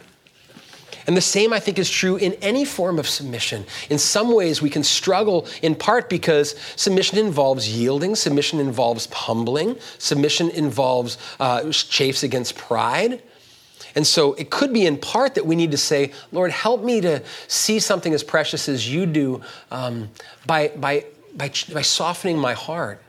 And 1.09 1.17
the 1.17 1.21
same, 1.21 1.53
I 1.53 1.59
think, 1.59 1.79
is 1.79 1.89
true 1.89 2.17
in 2.17 2.33
any 2.33 2.63
form 2.63 2.99
of 2.99 3.09
submission. 3.09 3.65
In 3.89 3.97
some 3.97 4.31
ways, 4.31 4.61
we 4.61 4.69
can 4.69 4.83
struggle 4.83 5.47
in 5.63 5.73
part 5.73 6.07
because 6.07 6.53
submission 6.75 7.17
involves 7.17 7.67
yielding, 7.67 8.13
submission 8.13 8.59
involves 8.59 9.11
humbling, 9.11 9.75
submission 9.97 10.51
involves 10.51 11.17
uh, 11.39 11.71
chafes 11.71 12.21
against 12.21 12.55
pride. 12.55 13.23
And 13.95 14.05
so 14.05 14.35
it 14.35 14.51
could 14.51 14.71
be 14.71 14.85
in 14.85 14.97
part 14.97 15.33
that 15.33 15.47
we 15.47 15.55
need 15.55 15.71
to 15.71 15.77
say, 15.77 16.11
Lord, 16.31 16.51
help 16.51 16.83
me 16.83 17.01
to 17.01 17.23
see 17.47 17.79
something 17.79 18.13
as 18.13 18.23
precious 18.23 18.69
as 18.69 18.87
you 18.87 19.07
do 19.07 19.41
um, 19.71 20.11
by, 20.45 20.67
by, 20.67 21.05
by, 21.35 21.51
by 21.73 21.81
softening 21.81 22.37
my 22.37 22.53
heart. 22.53 23.01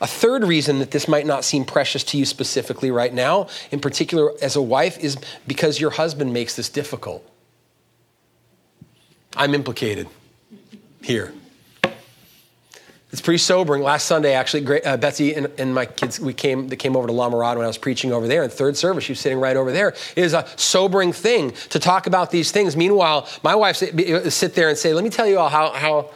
A 0.00 0.06
third 0.06 0.44
reason 0.44 0.78
that 0.78 0.90
this 0.90 1.06
might 1.06 1.26
not 1.26 1.44
seem 1.44 1.64
precious 1.64 2.02
to 2.04 2.18
you 2.18 2.24
specifically 2.24 2.90
right 2.90 3.12
now, 3.12 3.48
in 3.70 3.80
particular 3.80 4.32
as 4.40 4.56
a 4.56 4.62
wife, 4.62 4.98
is 4.98 5.16
because 5.46 5.80
your 5.80 5.90
husband 5.90 6.32
makes 6.32 6.56
this 6.56 6.68
difficult. 6.70 7.26
I'm 9.36 9.54
implicated 9.54 10.08
here. 11.02 11.32
It's 13.12 13.20
pretty 13.20 13.38
sobering. 13.38 13.82
Last 13.82 14.06
Sunday, 14.06 14.34
actually, 14.34 14.84
uh, 14.84 14.96
Betsy 14.96 15.34
and, 15.34 15.48
and, 15.58 15.74
my 15.74 15.84
kids, 15.84 16.20
we 16.20 16.32
came, 16.32 16.68
they 16.68 16.76
came 16.76 16.96
over 16.96 17.08
to 17.08 17.12
La 17.12 17.28
Mirada 17.28 17.56
when 17.56 17.64
I 17.64 17.68
was 17.68 17.78
preaching 17.78 18.12
over 18.12 18.28
there 18.28 18.44
in 18.44 18.50
third 18.50 18.76
service. 18.76 19.02
She 19.02 19.12
was 19.12 19.20
sitting 19.20 19.40
right 19.40 19.56
over 19.56 19.72
there. 19.72 19.88
It 19.88 20.24
is 20.24 20.32
a 20.32 20.46
sobering 20.54 21.12
thing 21.12 21.50
to 21.70 21.80
talk 21.80 22.06
about 22.06 22.30
these 22.30 22.52
things. 22.52 22.76
Meanwhile, 22.76 23.28
my 23.42 23.56
wife 23.56 23.76
sit, 23.76 24.32
sit 24.32 24.54
there 24.54 24.68
and 24.68 24.78
say, 24.78 24.94
let 24.94 25.02
me 25.02 25.10
tell 25.10 25.26
you 25.26 25.38
all 25.38 25.48
how, 25.48 25.72
how 25.72 26.10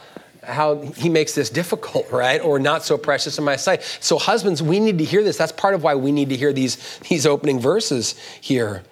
how 0.45 0.81
he 0.81 1.09
makes 1.09 1.33
this 1.33 1.49
difficult, 1.49 2.11
right? 2.11 2.41
Or 2.41 2.59
not 2.59 2.83
so 2.83 2.97
precious 2.97 3.37
in 3.37 3.43
my 3.43 3.55
sight. 3.55 3.81
So, 3.99 4.17
husbands, 4.17 4.61
we 4.61 4.79
need 4.79 4.97
to 4.99 5.03
hear 5.03 5.23
this. 5.23 5.37
That's 5.37 5.51
part 5.51 5.73
of 5.73 5.83
why 5.83 5.95
we 5.95 6.11
need 6.11 6.29
to 6.29 6.35
hear 6.35 6.53
these, 6.53 6.99
these 7.09 7.25
opening 7.25 7.59
verses 7.59 8.15
here, 8.41 8.83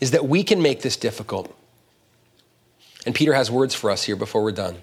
is 0.00 0.12
that 0.12 0.26
we 0.26 0.42
can 0.42 0.62
make 0.62 0.82
this 0.82 0.96
difficult. 0.96 1.54
And 3.04 3.14
Peter 3.14 3.32
has 3.32 3.50
words 3.50 3.74
for 3.74 3.90
us 3.90 4.04
here 4.04 4.16
before 4.16 4.42
we're 4.42 4.52
done. 4.52 4.76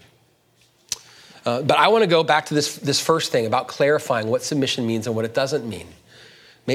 Uh, 1.45 1.61
but 1.61 1.77
I 1.77 1.87
want 1.87 2.03
to 2.03 2.09
go 2.09 2.23
back 2.23 2.47
to 2.47 2.53
this, 2.53 2.75
this 2.77 2.99
first 2.99 3.31
thing 3.31 3.45
about 3.45 3.67
clarifying 3.67 4.27
what 4.27 4.43
submission 4.43 4.85
means 4.85 5.07
and 5.07 5.15
what 5.15 5.25
it 5.25 5.33
doesn't 5.33 5.67
mean. 5.67 5.87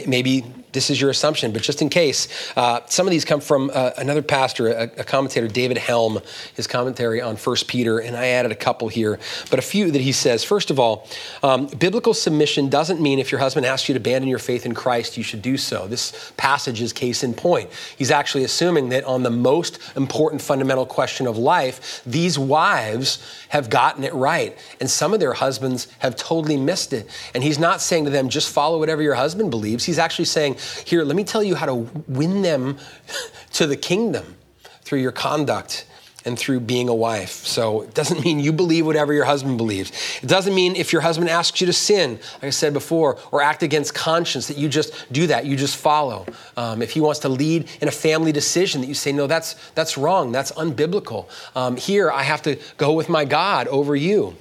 Maybe 0.06 0.44
this 0.74 0.90
is 0.90 1.00
your 1.00 1.08
assumption, 1.08 1.52
but 1.52 1.62
just 1.62 1.80
in 1.80 1.88
case, 1.88 2.28
uh, 2.56 2.80
some 2.86 3.06
of 3.06 3.12
these 3.12 3.24
come 3.24 3.40
from 3.40 3.70
uh, 3.72 3.92
another 3.96 4.22
pastor, 4.22 4.68
a, 4.68 4.82
a, 4.82 5.04
commentator, 5.04 5.46
David 5.46 5.78
Helm, 5.78 6.18
his 6.54 6.66
commentary 6.66 7.22
on 7.22 7.36
1 7.36 7.56
Peter, 7.68 8.00
and 8.00 8.16
I 8.16 8.26
added 8.26 8.50
a 8.50 8.56
couple 8.56 8.88
here, 8.88 9.20
but 9.50 9.60
a 9.60 9.62
few 9.62 9.92
that 9.92 10.00
he 10.00 10.10
says. 10.10 10.42
First 10.42 10.70
of 10.70 10.80
all, 10.80 11.08
um, 11.44 11.66
biblical 11.66 12.12
submission 12.12 12.68
doesn't 12.68 13.00
mean 13.00 13.20
if 13.20 13.30
your 13.30 13.38
husband 13.38 13.64
asks 13.66 13.88
you 13.88 13.94
to 13.94 14.00
abandon 14.00 14.28
your 14.28 14.40
faith 14.40 14.66
in 14.66 14.74
Christ, 14.74 15.16
you 15.16 15.22
should 15.22 15.42
do 15.42 15.56
so. 15.56 15.86
This 15.86 16.32
passage 16.36 16.82
is 16.82 16.92
case 16.92 17.22
in 17.22 17.34
point. 17.34 17.70
He's 17.96 18.10
actually 18.10 18.42
assuming 18.42 18.88
that 18.88 19.04
on 19.04 19.22
the 19.22 19.30
most 19.30 19.78
important 19.96 20.42
fundamental 20.42 20.86
question 20.86 21.28
of 21.28 21.38
life, 21.38 22.02
these 22.04 22.36
wives 22.36 23.24
have 23.50 23.70
gotten 23.70 24.02
it 24.02 24.12
right, 24.12 24.58
and 24.80 24.90
some 24.90 25.14
of 25.14 25.20
their 25.20 25.34
husbands 25.34 25.86
have 26.00 26.16
totally 26.16 26.56
missed 26.56 26.92
it. 26.92 27.08
And 27.32 27.44
he's 27.44 27.60
not 27.60 27.80
saying 27.80 28.06
to 28.06 28.10
them, 28.10 28.28
just 28.28 28.52
follow 28.52 28.80
whatever 28.80 29.02
your 29.02 29.14
husband 29.14 29.52
believes. 29.52 29.83
He's 29.84 29.98
actually 29.98 30.26
saying, 30.26 30.56
here, 30.84 31.04
let 31.04 31.16
me 31.16 31.24
tell 31.24 31.42
you 31.42 31.54
how 31.54 31.66
to 31.66 31.74
win 32.08 32.42
them 32.42 32.78
to 33.52 33.66
the 33.66 33.76
kingdom 33.76 34.36
through 34.82 35.00
your 35.00 35.12
conduct 35.12 35.86
and 36.24 36.38
through 36.38 36.60
being 36.60 36.88
a 36.88 36.94
wife. 36.94 37.30
So 37.30 37.82
it 37.82 37.94
doesn't 37.94 38.24
mean 38.24 38.40
you 38.40 38.52
believe 38.52 38.86
whatever 38.86 39.12
your 39.12 39.24
husband 39.24 39.58
believes. 39.58 39.92
It 40.22 40.26
doesn't 40.26 40.54
mean 40.54 40.74
if 40.76 40.92
your 40.92 41.02
husband 41.02 41.28
asks 41.28 41.60
you 41.60 41.66
to 41.66 41.72
sin, 41.72 42.12
like 42.34 42.44
I 42.44 42.50
said 42.50 42.72
before, 42.72 43.18
or 43.30 43.42
act 43.42 43.62
against 43.62 43.94
conscience, 43.94 44.48
that 44.48 44.56
you 44.56 44.68
just 44.68 45.12
do 45.12 45.26
that, 45.26 45.44
you 45.44 45.56
just 45.56 45.76
follow. 45.76 46.26
Um, 46.56 46.80
if 46.80 46.92
he 46.92 47.00
wants 47.00 47.20
to 47.20 47.28
lead 47.28 47.68
in 47.80 47.88
a 47.88 47.92
family 47.92 48.32
decision, 48.32 48.80
that 48.80 48.86
you 48.86 48.94
say, 48.94 49.12
no, 49.12 49.26
that's, 49.26 49.54
that's 49.74 49.98
wrong, 49.98 50.32
that's 50.32 50.52
unbiblical. 50.52 51.28
Um, 51.54 51.76
here, 51.76 52.10
I 52.10 52.22
have 52.22 52.42
to 52.42 52.58
go 52.78 52.92
with 52.92 53.08
my 53.08 53.24
God 53.24 53.68
over 53.68 53.94
you. 53.94 54.36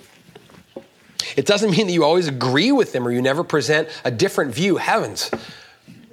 It 1.36 1.46
doesn't 1.46 1.72
mean 1.72 1.88
that 1.88 1.94
you 1.94 2.04
always 2.04 2.28
agree 2.28 2.72
with 2.72 2.94
them 2.94 3.08
or 3.08 3.12
you 3.12 3.22
never 3.22 3.44
present 3.44 3.90
a 4.04 4.12
different 4.12 4.54
view. 4.54 4.78
Heavens, 4.78 5.30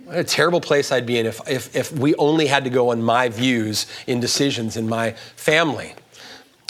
what 0.04 0.18
a 0.18 0.24
terrible 0.24 0.60
place 0.60 0.92
I'd 0.92 1.06
be 1.06 1.18
in 1.18 1.26
if, 1.26 1.40
if, 1.48 1.76
if 1.76 1.92
we 1.92 2.14
only 2.16 2.46
had 2.46 2.64
to 2.64 2.70
go 2.70 2.90
on 2.90 3.02
my 3.02 3.28
views 3.28 3.86
in 4.06 4.20
decisions 4.20 4.76
in 4.76 4.88
my 4.88 5.12
family. 5.36 5.94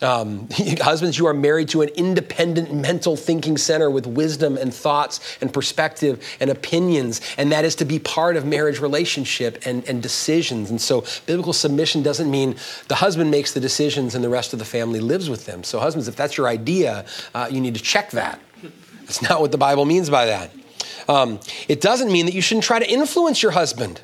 Um, 0.03 0.49
husbands, 0.81 1.19
you 1.19 1.27
are 1.27 1.35
married 1.35 1.69
to 1.71 1.83
an 1.83 1.89
independent 1.91 2.73
mental 2.73 3.17
thinking 3.17 3.57
center 3.57 3.91
with 3.91 4.07
wisdom 4.07 4.57
and 4.57 4.73
thoughts 4.73 5.39
and 5.41 5.53
perspective 5.53 6.25
and 6.41 6.51
opinions, 6.51 7.21
and 7.37 7.53
that 7.53 7.65
is 7.65 7.75
to 7.77 7.85
be 7.85 7.99
part 7.99 8.37
of 8.37 8.47
marriage 8.47 8.81
relationship 8.81 9.63
and, 9.67 9.87
and 9.89 10.03
decisions. 10.03 10.71
And 10.71 10.81
so, 10.81 11.05
biblical 11.27 11.53
submission 11.53 12.03
doesn't 12.03 12.31
mean 12.31 12.57
the 12.89 12.97
husband 12.97 13.31
makes 13.31 13.53
the 13.53 13.61
decisions 13.61 14.15
and 14.15 14.25
the 14.25 14.29
rest 14.29 14.53
of 14.53 14.59
the 14.59 14.65
family 14.65 15.01
lives 15.01 15.29
with 15.29 15.47
them. 15.47 15.65
So, 15.65 15.79
husbands, 15.79 16.09
if 16.09 16.17
that's 16.17 16.37
your 16.37 16.49
idea, 16.49 17.05
uh, 17.35 17.49
you 17.51 17.61
need 17.61 17.75
to 17.75 17.83
check 17.83 18.11
that. 18.13 18.41
That's 19.03 19.23
not 19.23 19.41
what 19.41 19.53
the 19.53 19.59
Bible 19.59 19.85
means 19.85 20.09
by 20.09 20.27
that. 20.27 20.51
Um, 21.09 21.41
it 21.69 21.81
doesn't 21.81 22.13
mean 22.13 22.27
that 22.27 22.35
you 22.35 22.41
shouldn't 22.41 22.65
try 22.65 22.79
to 22.79 22.89
influence 22.89 23.43
your 23.43 23.53
husband. 23.53 24.01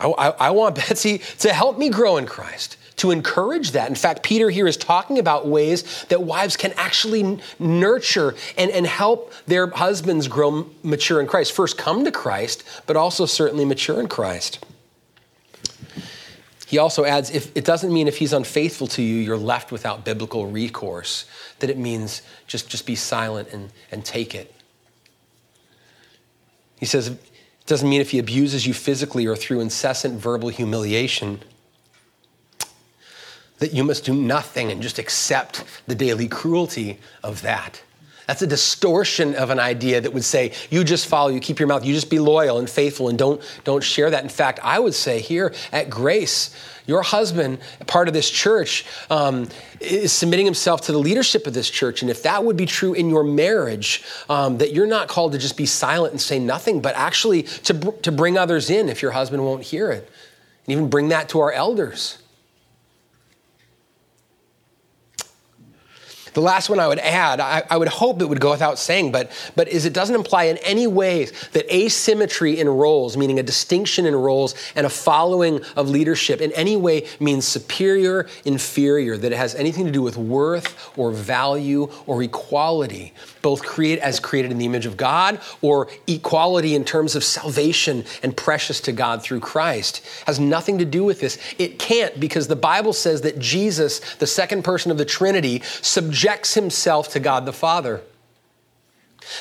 I, 0.00 0.08
I, 0.08 0.28
I 0.28 0.50
want 0.50 0.76
Betsy 0.76 1.18
to 1.40 1.52
help 1.52 1.78
me 1.78 1.90
grow 1.90 2.16
in 2.16 2.26
Christ 2.26 2.78
to 3.00 3.10
encourage 3.10 3.70
that. 3.70 3.88
In 3.88 3.94
fact, 3.94 4.22
Peter 4.22 4.50
here 4.50 4.66
is 4.66 4.76
talking 4.76 5.18
about 5.18 5.46
ways 5.46 6.04
that 6.10 6.22
wives 6.22 6.54
can 6.54 6.74
actually 6.76 7.40
nurture 7.58 8.34
and, 8.58 8.70
and 8.70 8.86
help 8.86 9.32
their 9.46 9.66
husbands 9.68 10.28
grow 10.28 10.68
mature 10.82 11.18
in 11.18 11.26
Christ. 11.26 11.52
First, 11.52 11.78
come 11.78 12.04
to 12.04 12.12
Christ, 12.12 12.62
but 12.86 12.96
also 12.96 13.24
certainly 13.24 13.64
mature 13.64 14.00
in 14.00 14.06
Christ. 14.06 14.64
He 16.66 16.76
also 16.76 17.06
adds, 17.06 17.30
if, 17.30 17.56
it 17.56 17.64
doesn't 17.64 17.90
mean 17.90 18.06
if 18.06 18.18
he's 18.18 18.34
unfaithful 18.34 18.86
to 18.88 19.02
you, 19.02 19.16
you're 19.16 19.38
left 19.38 19.72
without 19.72 20.04
biblical 20.04 20.46
recourse, 20.46 21.24
that 21.60 21.70
it 21.70 21.78
means 21.78 22.20
just, 22.46 22.68
just 22.68 22.84
be 22.84 22.94
silent 22.94 23.48
and, 23.50 23.70
and 23.90 24.04
take 24.04 24.34
it. 24.34 24.54
He 26.78 26.84
says, 26.84 27.08
it 27.08 27.18
doesn't 27.64 27.88
mean 27.88 28.02
if 28.02 28.10
he 28.10 28.18
abuses 28.18 28.66
you 28.66 28.74
physically 28.74 29.26
or 29.26 29.36
through 29.36 29.60
incessant 29.60 30.20
verbal 30.20 30.50
humiliation 30.50 31.40
that 33.60 33.72
you 33.72 33.84
must 33.84 34.04
do 34.04 34.12
nothing 34.12 34.70
and 34.70 34.82
just 34.82 34.98
accept 34.98 35.64
the 35.86 35.94
daily 35.94 36.28
cruelty 36.28 36.98
of 37.22 37.40
that. 37.42 37.80
That's 38.26 38.42
a 38.42 38.46
distortion 38.46 39.34
of 39.34 39.50
an 39.50 39.58
idea 39.58 40.00
that 40.00 40.12
would 40.12 40.22
say, 40.22 40.52
you 40.70 40.84
just 40.84 41.08
follow, 41.08 41.30
you 41.30 41.40
keep 41.40 41.58
your 41.58 41.66
mouth, 41.66 41.84
you 41.84 41.92
just 41.92 42.10
be 42.10 42.20
loyal 42.20 42.58
and 42.58 42.70
faithful 42.70 43.08
and 43.08 43.18
don't, 43.18 43.42
don't 43.64 43.82
share 43.82 44.08
that. 44.08 44.22
In 44.22 44.28
fact, 44.28 44.60
I 44.62 44.78
would 44.78 44.94
say 44.94 45.18
here 45.18 45.52
at 45.72 45.90
Grace, 45.90 46.54
your 46.86 47.02
husband, 47.02 47.58
part 47.88 48.06
of 48.06 48.14
this 48.14 48.30
church, 48.30 48.86
um, 49.10 49.48
is 49.80 50.12
submitting 50.12 50.46
himself 50.46 50.82
to 50.82 50.92
the 50.92 50.98
leadership 50.98 51.48
of 51.48 51.54
this 51.54 51.68
church. 51.68 52.02
And 52.02 52.10
if 52.10 52.22
that 52.22 52.44
would 52.44 52.56
be 52.56 52.66
true 52.66 52.94
in 52.94 53.10
your 53.10 53.24
marriage, 53.24 54.04
um, 54.28 54.58
that 54.58 54.72
you're 54.72 54.86
not 54.86 55.08
called 55.08 55.32
to 55.32 55.38
just 55.38 55.56
be 55.56 55.66
silent 55.66 56.12
and 56.12 56.20
say 56.20 56.38
nothing, 56.38 56.80
but 56.80 56.94
actually 56.94 57.42
to, 57.42 57.92
to 58.02 58.12
bring 58.12 58.38
others 58.38 58.70
in 58.70 58.88
if 58.88 59.02
your 59.02 59.10
husband 59.10 59.44
won't 59.44 59.64
hear 59.64 59.90
it. 59.90 60.08
And 60.66 60.72
even 60.72 60.88
bring 60.88 61.08
that 61.08 61.30
to 61.30 61.40
our 61.40 61.50
elders. 61.50 62.18
The 66.32 66.40
last 66.40 66.70
one 66.70 66.78
I 66.78 66.86
would 66.86 66.98
add, 67.00 67.40
I, 67.40 67.62
I, 67.68 67.76
would 67.76 67.88
hope 67.88 68.22
it 68.22 68.26
would 68.26 68.40
go 68.40 68.50
without 68.50 68.78
saying, 68.78 69.10
but, 69.10 69.30
but 69.56 69.68
is 69.68 69.84
it 69.84 69.92
doesn't 69.92 70.14
imply 70.14 70.44
in 70.44 70.58
any 70.58 70.86
way 70.86 71.26
that 71.52 71.74
asymmetry 71.74 72.58
in 72.58 72.68
roles, 72.68 73.16
meaning 73.16 73.38
a 73.38 73.42
distinction 73.42 74.06
in 74.06 74.14
roles 74.14 74.54
and 74.76 74.86
a 74.86 74.90
following 74.90 75.60
of 75.76 75.88
leadership, 75.88 76.40
in 76.40 76.52
any 76.52 76.76
way 76.76 77.06
means 77.18 77.46
superior, 77.46 78.28
inferior, 78.44 79.16
that 79.16 79.32
it 79.32 79.36
has 79.36 79.54
anything 79.56 79.86
to 79.86 79.90
do 79.90 80.02
with 80.02 80.16
worth 80.16 80.90
or 80.96 81.10
value 81.10 81.90
or 82.06 82.22
equality, 82.22 83.12
both 83.42 83.64
create 83.64 83.98
as 83.98 84.20
created 84.20 84.52
in 84.52 84.58
the 84.58 84.66
image 84.66 84.86
of 84.86 84.96
God 84.96 85.40
or 85.62 85.88
equality 86.06 86.74
in 86.74 86.84
terms 86.84 87.16
of 87.16 87.24
salvation 87.24 88.04
and 88.22 88.36
precious 88.36 88.80
to 88.82 88.92
God 88.92 89.22
through 89.22 89.40
Christ. 89.40 90.06
Has 90.26 90.38
nothing 90.38 90.78
to 90.78 90.84
do 90.84 91.02
with 91.02 91.20
this. 91.20 91.38
It 91.58 91.78
can't 91.78 92.20
because 92.20 92.46
the 92.46 92.56
Bible 92.56 92.92
says 92.92 93.22
that 93.22 93.38
Jesus, 93.40 93.98
the 94.16 94.26
second 94.26 94.62
person 94.62 94.92
of 94.92 94.98
the 94.98 95.04
Trinity, 95.04 95.62
subjects 95.82 96.19
subjects 96.20 96.52
himself 96.52 97.08
to 97.08 97.18
God 97.18 97.46
the 97.46 97.52
Father. 97.52 98.02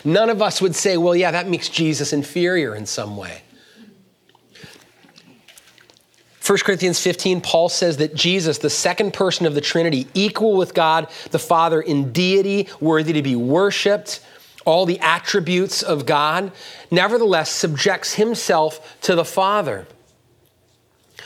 None 0.05 0.29
of 0.29 0.41
us 0.41 0.61
would 0.61 0.75
say, 0.75 0.95
well, 0.95 1.13
yeah, 1.13 1.31
that 1.31 1.49
makes 1.49 1.67
Jesus 1.67 2.13
inferior 2.13 2.73
in 2.73 2.85
some 2.85 3.17
way. 3.17 3.41
1 6.47 6.57
Corinthians 6.59 6.97
15, 7.01 7.41
Paul 7.41 7.67
says 7.67 7.97
that 7.97 8.15
Jesus, 8.15 8.59
the 8.59 8.69
second 8.69 9.13
person 9.13 9.45
of 9.45 9.55
the 9.55 9.61
Trinity, 9.61 10.07
equal 10.13 10.55
with 10.55 10.73
God 10.73 11.09
the 11.31 11.37
Father 11.37 11.81
in 11.81 12.13
deity, 12.13 12.69
worthy 12.79 13.11
to 13.11 13.21
be 13.21 13.35
worshiped, 13.35 14.25
all 14.65 14.85
the 14.85 14.99
attributes 14.99 15.83
of 15.83 16.05
God, 16.05 16.49
nevertheless 16.89 17.51
subjects 17.51 18.13
himself 18.13 18.97
to 19.01 19.15
the 19.15 19.25
Father, 19.25 19.85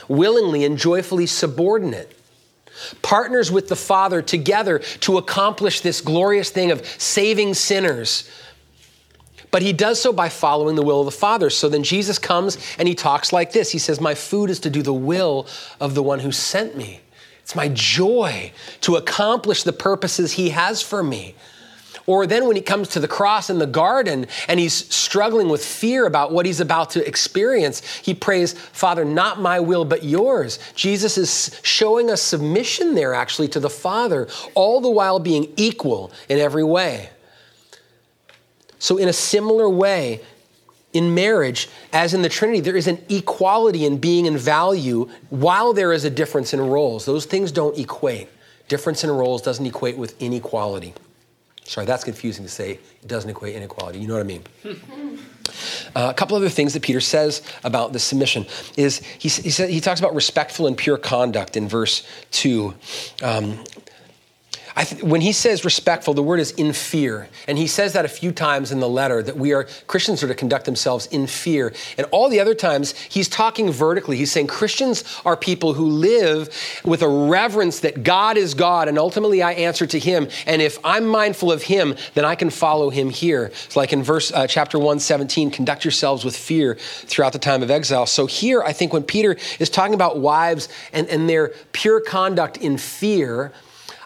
willingly 0.08 0.64
and 0.64 0.78
joyfully 0.78 1.26
subordinate. 1.26 2.13
Partners 3.02 3.50
with 3.50 3.68
the 3.68 3.76
Father 3.76 4.22
together 4.22 4.78
to 5.00 5.18
accomplish 5.18 5.80
this 5.80 6.00
glorious 6.00 6.50
thing 6.50 6.70
of 6.70 6.84
saving 7.00 7.54
sinners. 7.54 8.28
But 9.50 9.62
he 9.62 9.72
does 9.72 10.00
so 10.00 10.12
by 10.12 10.30
following 10.30 10.74
the 10.74 10.82
will 10.82 11.00
of 11.00 11.06
the 11.06 11.12
Father. 11.12 11.48
So 11.48 11.68
then 11.68 11.84
Jesus 11.84 12.18
comes 12.18 12.58
and 12.76 12.88
he 12.88 12.94
talks 12.94 13.32
like 13.32 13.52
this 13.52 13.70
He 13.70 13.78
says, 13.78 14.00
My 14.00 14.14
food 14.14 14.50
is 14.50 14.58
to 14.60 14.70
do 14.70 14.82
the 14.82 14.92
will 14.92 15.46
of 15.80 15.94
the 15.94 16.02
one 16.02 16.18
who 16.20 16.32
sent 16.32 16.76
me. 16.76 17.00
It's 17.40 17.54
my 17.54 17.68
joy 17.68 18.52
to 18.80 18.96
accomplish 18.96 19.62
the 19.62 19.72
purposes 19.72 20.32
he 20.32 20.48
has 20.48 20.82
for 20.82 21.02
me. 21.02 21.34
Or 22.06 22.26
then 22.26 22.46
when 22.46 22.56
he 22.56 22.62
comes 22.62 22.88
to 22.88 23.00
the 23.00 23.08
cross 23.08 23.48
in 23.48 23.58
the 23.58 23.66
garden 23.66 24.26
and 24.48 24.60
he's 24.60 24.74
struggling 24.94 25.48
with 25.48 25.64
fear 25.64 26.06
about 26.06 26.32
what 26.32 26.44
he's 26.44 26.60
about 26.60 26.90
to 26.90 27.06
experience, 27.06 27.80
he 27.98 28.12
prays, 28.14 28.52
Father, 28.52 29.04
not 29.04 29.40
my 29.40 29.60
will, 29.60 29.84
but 29.84 30.04
yours. 30.04 30.58
Jesus 30.74 31.16
is 31.16 31.58
showing 31.62 32.10
us 32.10 32.20
submission 32.20 32.94
there 32.94 33.14
actually 33.14 33.48
to 33.48 33.60
the 33.60 33.70
Father, 33.70 34.28
all 34.54 34.80
the 34.80 34.90
while 34.90 35.18
being 35.18 35.50
equal 35.56 36.12
in 36.28 36.38
every 36.38 36.64
way. 36.64 37.08
So, 38.78 38.98
in 38.98 39.08
a 39.08 39.14
similar 39.14 39.66
way, 39.66 40.20
in 40.92 41.14
marriage, 41.14 41.70
as 41.92 42.12
in 42.12 42.20
the 42.20 42.28
Trinity, 42.28 42.60
there 42.60 42.76
is 42.76 42.86
an 42.86 43.02
equality 43.08 43.86
in 43.86 43.96
being 43.96 44.26
and 44.26 44.38
value 44.38 45.08
while 45.30 45.72
there 45.72 45.92
is 45.92 46.04
a 46.04 46.10
difference 46.10 46.52
in 46.52 46.60
roles. 46.60 47.06
Those 47.06 47.24
things 47.24 47.50
don't 47.50 47.78
equate. 47.78 48.28
Difference 48.68 49.02
in 49.02 49.10
roles 49.10 49.40
doesn't 49.40 49.64
equate 49.64 49.96
with 49.96 50.20
inequality. 50.20 50.94
Sorry, 51.64 51.86
that's 51.86 52.04
confusing 52.04 52.44
to 52.44 52.50
say. 52.50 52.72
It 52.72 53.08
doesn't 53.08 53.28
equate 53.28 53.56
inequality. 53.56 53.98
You 53.98 54.06
know 54.06 54.14
what 54.14 54.20
I 54.20 54.24
mean? 54.24 54.42
Uh, 55.94 56.08
a 56.10 56.14
couple 56.14 56.36
other 56.36 56.48
things 56.48 56.72
that 56.72 56.82
Peter 56.82 57.00
says 57.00 57.42
about 57.62 57.92
the 57.92 57.98
submission 57.98 58.46
is 58.76 58.98
he, 59.18 59.28
he, 59.28 59.50
said, 59.50 59.68
he 59.68 59.80
talks 59.80 60.00
about 60.00 60.14
respectful 60.14 60.66
and 60.66 60.76
pure 60.76 60.96
conduct 60.96 61.56
in 61.56 61.68
verse 61.68 62.04
2. 62.32 62.74
Um, 63.22 63.62
th- 64.82 65.02
when 65.04 65.20
he 65.20 65.32
says 65.32 65.64
respectful, 65.64 66.14
the 66.14 66.22
word 66.22 66.40
is 66.40 66.50
in 66.52 66.72
fear. 66.72 67.28
And 67.46 67.56
he 67.56 67.68
says 67.68 67.92
that 67.92 68.04
a 68.04 68.08
few 68.08 68.32
times 68.32 68.72
in 68.72 68.80
the 68.80 68.88
letter 68.88 69.22
that 69.22 69.36
we 69.36 69.52
are, 69.52 69.68
Christians 69.86 70.22
are 70.24 70.28
to 70.28 70.34
conduct 70.34 70.64
themselves 70.64 71.06
in 71.06 71.28
fear. 71.28 71.72
And 71.96 72.06
all 72.10 72.28
the 72.28 72.40
other 72.40 72.54
times, 72.54 72.96
he's 72.96 73.28
talking 73.28 73.70
vertically. 73.70 74.16
He's 74.16 74.32
saying 74.32 74.48
Christians 74.48 75.04
are 75.24 75.36
people 75.36 75.74
who 75.74 75.86
live 75.86 76.50
with 76.84 77.02
a 77.02 77.08
reverence 77.08 77.80
that 77.80 78.02
God 78.02 78.36
is 78.36 78.54
God 78.54 78.88
and 78.88 78.98
ultimately 78.98 79.42
I 79.42 79.52
answer 79.52 79.86
to 79.86 79.98
him. 79.98 80.28
And 80.44 80.60
if 80.60 80.78
I'm 80.82 81.06
mindful 81.06 81.52
of 81.52 81.62
him, 81.62 81.94
then 82.14 82.24
I 82.24 82.34
can 82.34 82.50
follow 82.50 82.90
him 82.90 83.10
here. 83.10 83.44
It's 83.44 83.76
like 83.76 83.92
in 83.92 84.02
verse 84.02 84.32
uh, 84.32 84.48
chapter 84.48 84.78
117, 84.78 85.52
conduct 85.52 85.84
yourselves 85.84 86.24
with 86.24 86.36
fear 86.36 86.74
throughout 86.74 87.32
the 87.32 87.38
time 87.38 87.62
of 87.62 87.70
exile. 87.70 88.06
So 88.06 88.26
here, 88.26 88.62
I 88.62 88.72
think 88.72 88.92
when 88.92 89.04
Peter 89.04 89.36
is 89.60 89.70
talking 89.70 89.94
about 89.94 90.18
wives 90.18 90.68
and, 90.92 91.06
and 91.08 91.28
their 91.28 91.52
pure 91.72 92.00
conduct 92.00 92.56
in 92.56 92.76
fear, 92.76 93.52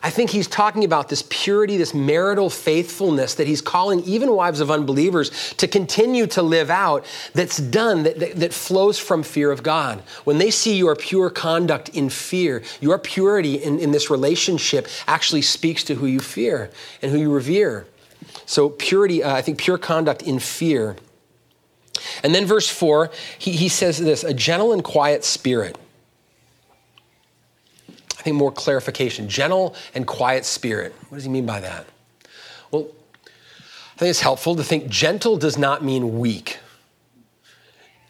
I 0.03 0.11
think 0.11 0.31
he's 0.31 0.47
talking 0.47 0.85
about 0.85 1.09
this 1.09 1.25
purity, 1.29 1.77
this 1.77 1.93
marital 1.93 2.51
faithfulness 2.51 3.35
that 3.35 3.49
he's 3.49 3.61
calling 3.61 4.01
even 4.05 4.33
wives 4.33 4.61
of 4.61 4.71
unbelievers 4.71 5.53
to 5.55 5.67
continue 5.67 6.27
to 6.29 6.43
live 6.43 6.71
out 6.71 7.05
that's 7.35 7.57
done, 7.57 8.05
that, 8.05 8.19
that, 8.21 8.37
that, 8.37 8.53
flows 8.53 8.99
from 8.99 9.25
fear 9.25 9.51
of 9.51 9.63
God. 9.63 10.01
When 10.23 10.39
they 10.39 10.51
see 10.51 10.77
your 10.77 10.95
pure 10.95 11.31
conduct 11.31 11.89
in 11.91 12.11
fear, 12.11 12.63
your 12.81 12.99
purity 12.99 13.57
in, 13.57 13.81
in 13.81 13.91
this 13.91 14.09
relationship 14.09 14.87
actually 15.09 15.43
speaks 15.43 15.83
to 15.85 15.97
who 15.97 16.07
you 16.07 16.21
fear 16.21 16.71
and 17.03 17.11
who 17.11 17.19
you 17.19 17.33
revere. 17.33 17.87
So, 18.47 18.71
purity, 18.71 19.23
uh, 19.23 19.35
I 19.35 19.43
think 19.43 19.59
pure 19.59 19.79
conduct 19.79 20.23
in 20.23 20.39
fear. 20.39 20.97
And 22.23 22.35
then, 22.35 22.47
verse 22.47 22.69
4, 22.69 23.11
he, 23.39 23.53
he 23.53 23.69
says 23.69 23.99
this 23.99 24.23
a 24.23 24.35
gentle 24.35 24.73
and 24.73 24.85
quiet 24.85 25.25
spirit 25.25 25.77
I 28.19 28.23
think 28.23 28.37
more 28.37 28.53
clarification. 28.53 29.29
Gentle 29.29 29.75
and 29.95 30.07
quiet 30.07 30.45
spirit. 30.45 30.95
What 31.09 31.17
does 31.17 31.25
he 31.25 31.31
mean 31.31 31.47
by 31.47 31.61
that? 31.61 31.87
Well, 32.71 32.89
I 33.25 33.99
think 33.99 34.11
it's 34.11 34.21
helpful 34.21 34.57
to 34.57 34.65
think 34.65 34.89
gentle 34.89 35.37
does 35.37 35.57
not 35.57 35.85
mean 35.85 36.19
weak. 36.19 36.59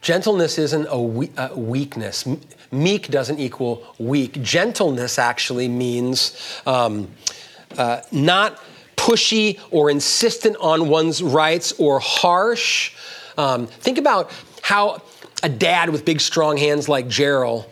Gentleness 0.01 0.59
isn't 0.59 0.87
a, 0.89 1.01
we- 1.01 1.33
a 1.37 1.59
weakness. 1.59 2.27
Meek 2.71 3.09
doesn't 3.09 3.39
equal 3.39 3.85
weak. 3.99 4.41
Gentleness 4.43 5.19
actually 5.19 5.69
means 5.69 6.61
um, 6.67 7.11
uh, 7.77 8.01
not 8.13 8.63
pushy 8.97 9.59
or 9.71 9.91
insistent 9.91 10.57
on 10.61 10.89
one's 10.89 11.23
rights 11.23 11.73
or 11.79 12.01
harsh. 12.01 12.93
Um, 13.37 13.67
think 13.67 13.99
about 13.99 14.31
how 14.63 15.03
a 15.43 15.49
dad 15.49 15.91
with 15.91 16.05
big, 16.05 16.21
strong 16.21 16.57
hands 16.57 16.89
like 16.89 17.09
Gerald 17.09 17.67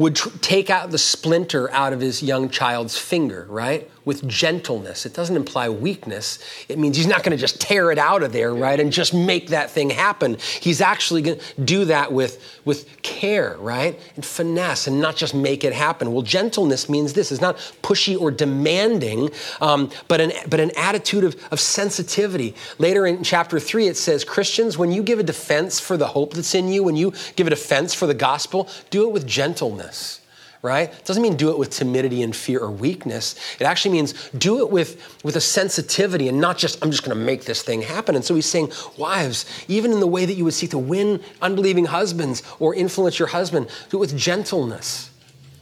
would 0.00 0.16
tr- 0.16 0.30
take 0.40 0.70
out 0.70 0.90
the 0.90 0.98
splinter 0.98 1.70
out 1.72 1.92
of 1.92 2.00
his 2.00 2.22
young 2.22 2.48
child's 2.48 2.96
finger, 2.96 3.46
right? 3.50 3.90
With 4.04 4.26
gentleness. 4.26 5.04
It 5.04 5.14
doesn't 5.14 5.36
imply 5.36 5.68
weakness. 5.68 6.38
It 6.68 6.78
means 6.78 6.96
he's 6.96 7.06
not 7.06 7.22
going 7.22 7.36
to 7.36 7.40
just 7.40 7.60
tear 7.60 7.90
it 7.90 7.98
out 7.98 8.22
of 8.22 8.32
there, 8.32 8.54
right? 8.54 8.80
And 8.80 8.90
just 8.90 9.12
make 9.12 9.48
that 9.48 9.70
thing 9.70 9.90
happen. 9.90 10.38
He's 10.60 10.80
actually 10.80 11.22
going 11.22 11.38
to 11.38 11.60
do 11.60 11.84
that 11.84 12.10
with, 12.10 12.42
with 12.64 13.02
care, 13.02 13.56
right? 13.58 14.00
And 14.16 14.24
finesse 14.24 14.86
and 14.86 15.00
not 15.00 15.16
just 15.16 15.34
make 15.34 15.64
it 15.64 15.72
happen. 15.72 16.12
Well, 16.12 16.22
gentleness 16.22 16.88
means 16.88 17.12
this 17.12 17.30
it's 17.30 17.42
not 17.42 17.56
pushy 17.82 18.18
or 18.18 18.30
demanding, 18.30 19.30
um, 19.60 19.90
but, 20.08 20.20
an, 20.20 20.32
but 20.48 20.60
an 20.60 20.70
attitude 20.76 21.24
of, 21.24 21.36
of 21.52 21.60
sensitivity. 21.60 22.54
Later 22.78 23.06
in 23.06 23.22
chapter 23.22 23.60
three, 23.60 23.86
it 23.86 23.96
says, 23.96 24.24
Christians, 24.24 24.78
when 24.78 24.92
you 24.92 25.02
give 25.02 25.18
a 25.18 25.22
defense 25.22 25.78
for 25.78 25.96
the 25.96 26.06
hope 26.06 26.32
that's 26.32 26.54
in 26.54 26.68
you, 26.68 26.82
when 26.82 26.96
you 26.96 27.12
give 27.36 27.46
a 27.46 27.50
defense 27.50 27.92
for 27.92 28.06
the 28.06 28.14
gospel, 28.14 28.68
do 28.88 29.06
it 29.06 29.12
with 29.12 29.26
gentleness 29.26 30.19
right? 30.62 30.92
It 30.92 31.04
doesn't 31.04 31.22
mean 31.22 31.36
do 31.36 31.50
it 31.50 31.58
with 31.58 31.70
timidity 31.70 32.22
and 32.22 32.36
fear 32.36 32.60
or 32.60 32.70
weakness. 32.70 33.34
It 33.58 33.64
actually 33.64 33.92
means 33.92 34.30
do 34.30 34.58
it 34.60 34.70
with, 34.70 35.18
with 35.24 35.36
a 35.36 35.40
sensitivity 35.40 36.28
and 36.28 36.38
not 36.38 36.58
just, 36.58 36.82
I'm 36.82 36.90
just 36.90 37.02
going 37.02 37.16
to 37.16 37.24
make 37.24 37.44
this 37.44 37.62
thing 37.62 37.82
happen. 37.82 38.14
And 38.14 38.24
so 38.24 38.34
he's 38.34 38.46
saying, 38.46 38.72
wives, 38.98 39.46
even 39.68 39.90
in 39.90 40.00
the 40.00 40.06
way 40.06 40.26
that 40.26 40.34
you 40.34 40.44
would 40.44 40.54
seek 40.54 40.70
to 40.70 40.78
win 40.78 41.22
unbelieving 41.40 41.86
husbands 41.86 42.42
or 42.58 42.74
influence 42.74 43.18
your 43.18 43.28
husband, 43.28 43.68
do 43.88 43.96
it 43.96 44.00
with 44.00 44.16
gentleness. 44.16 45.10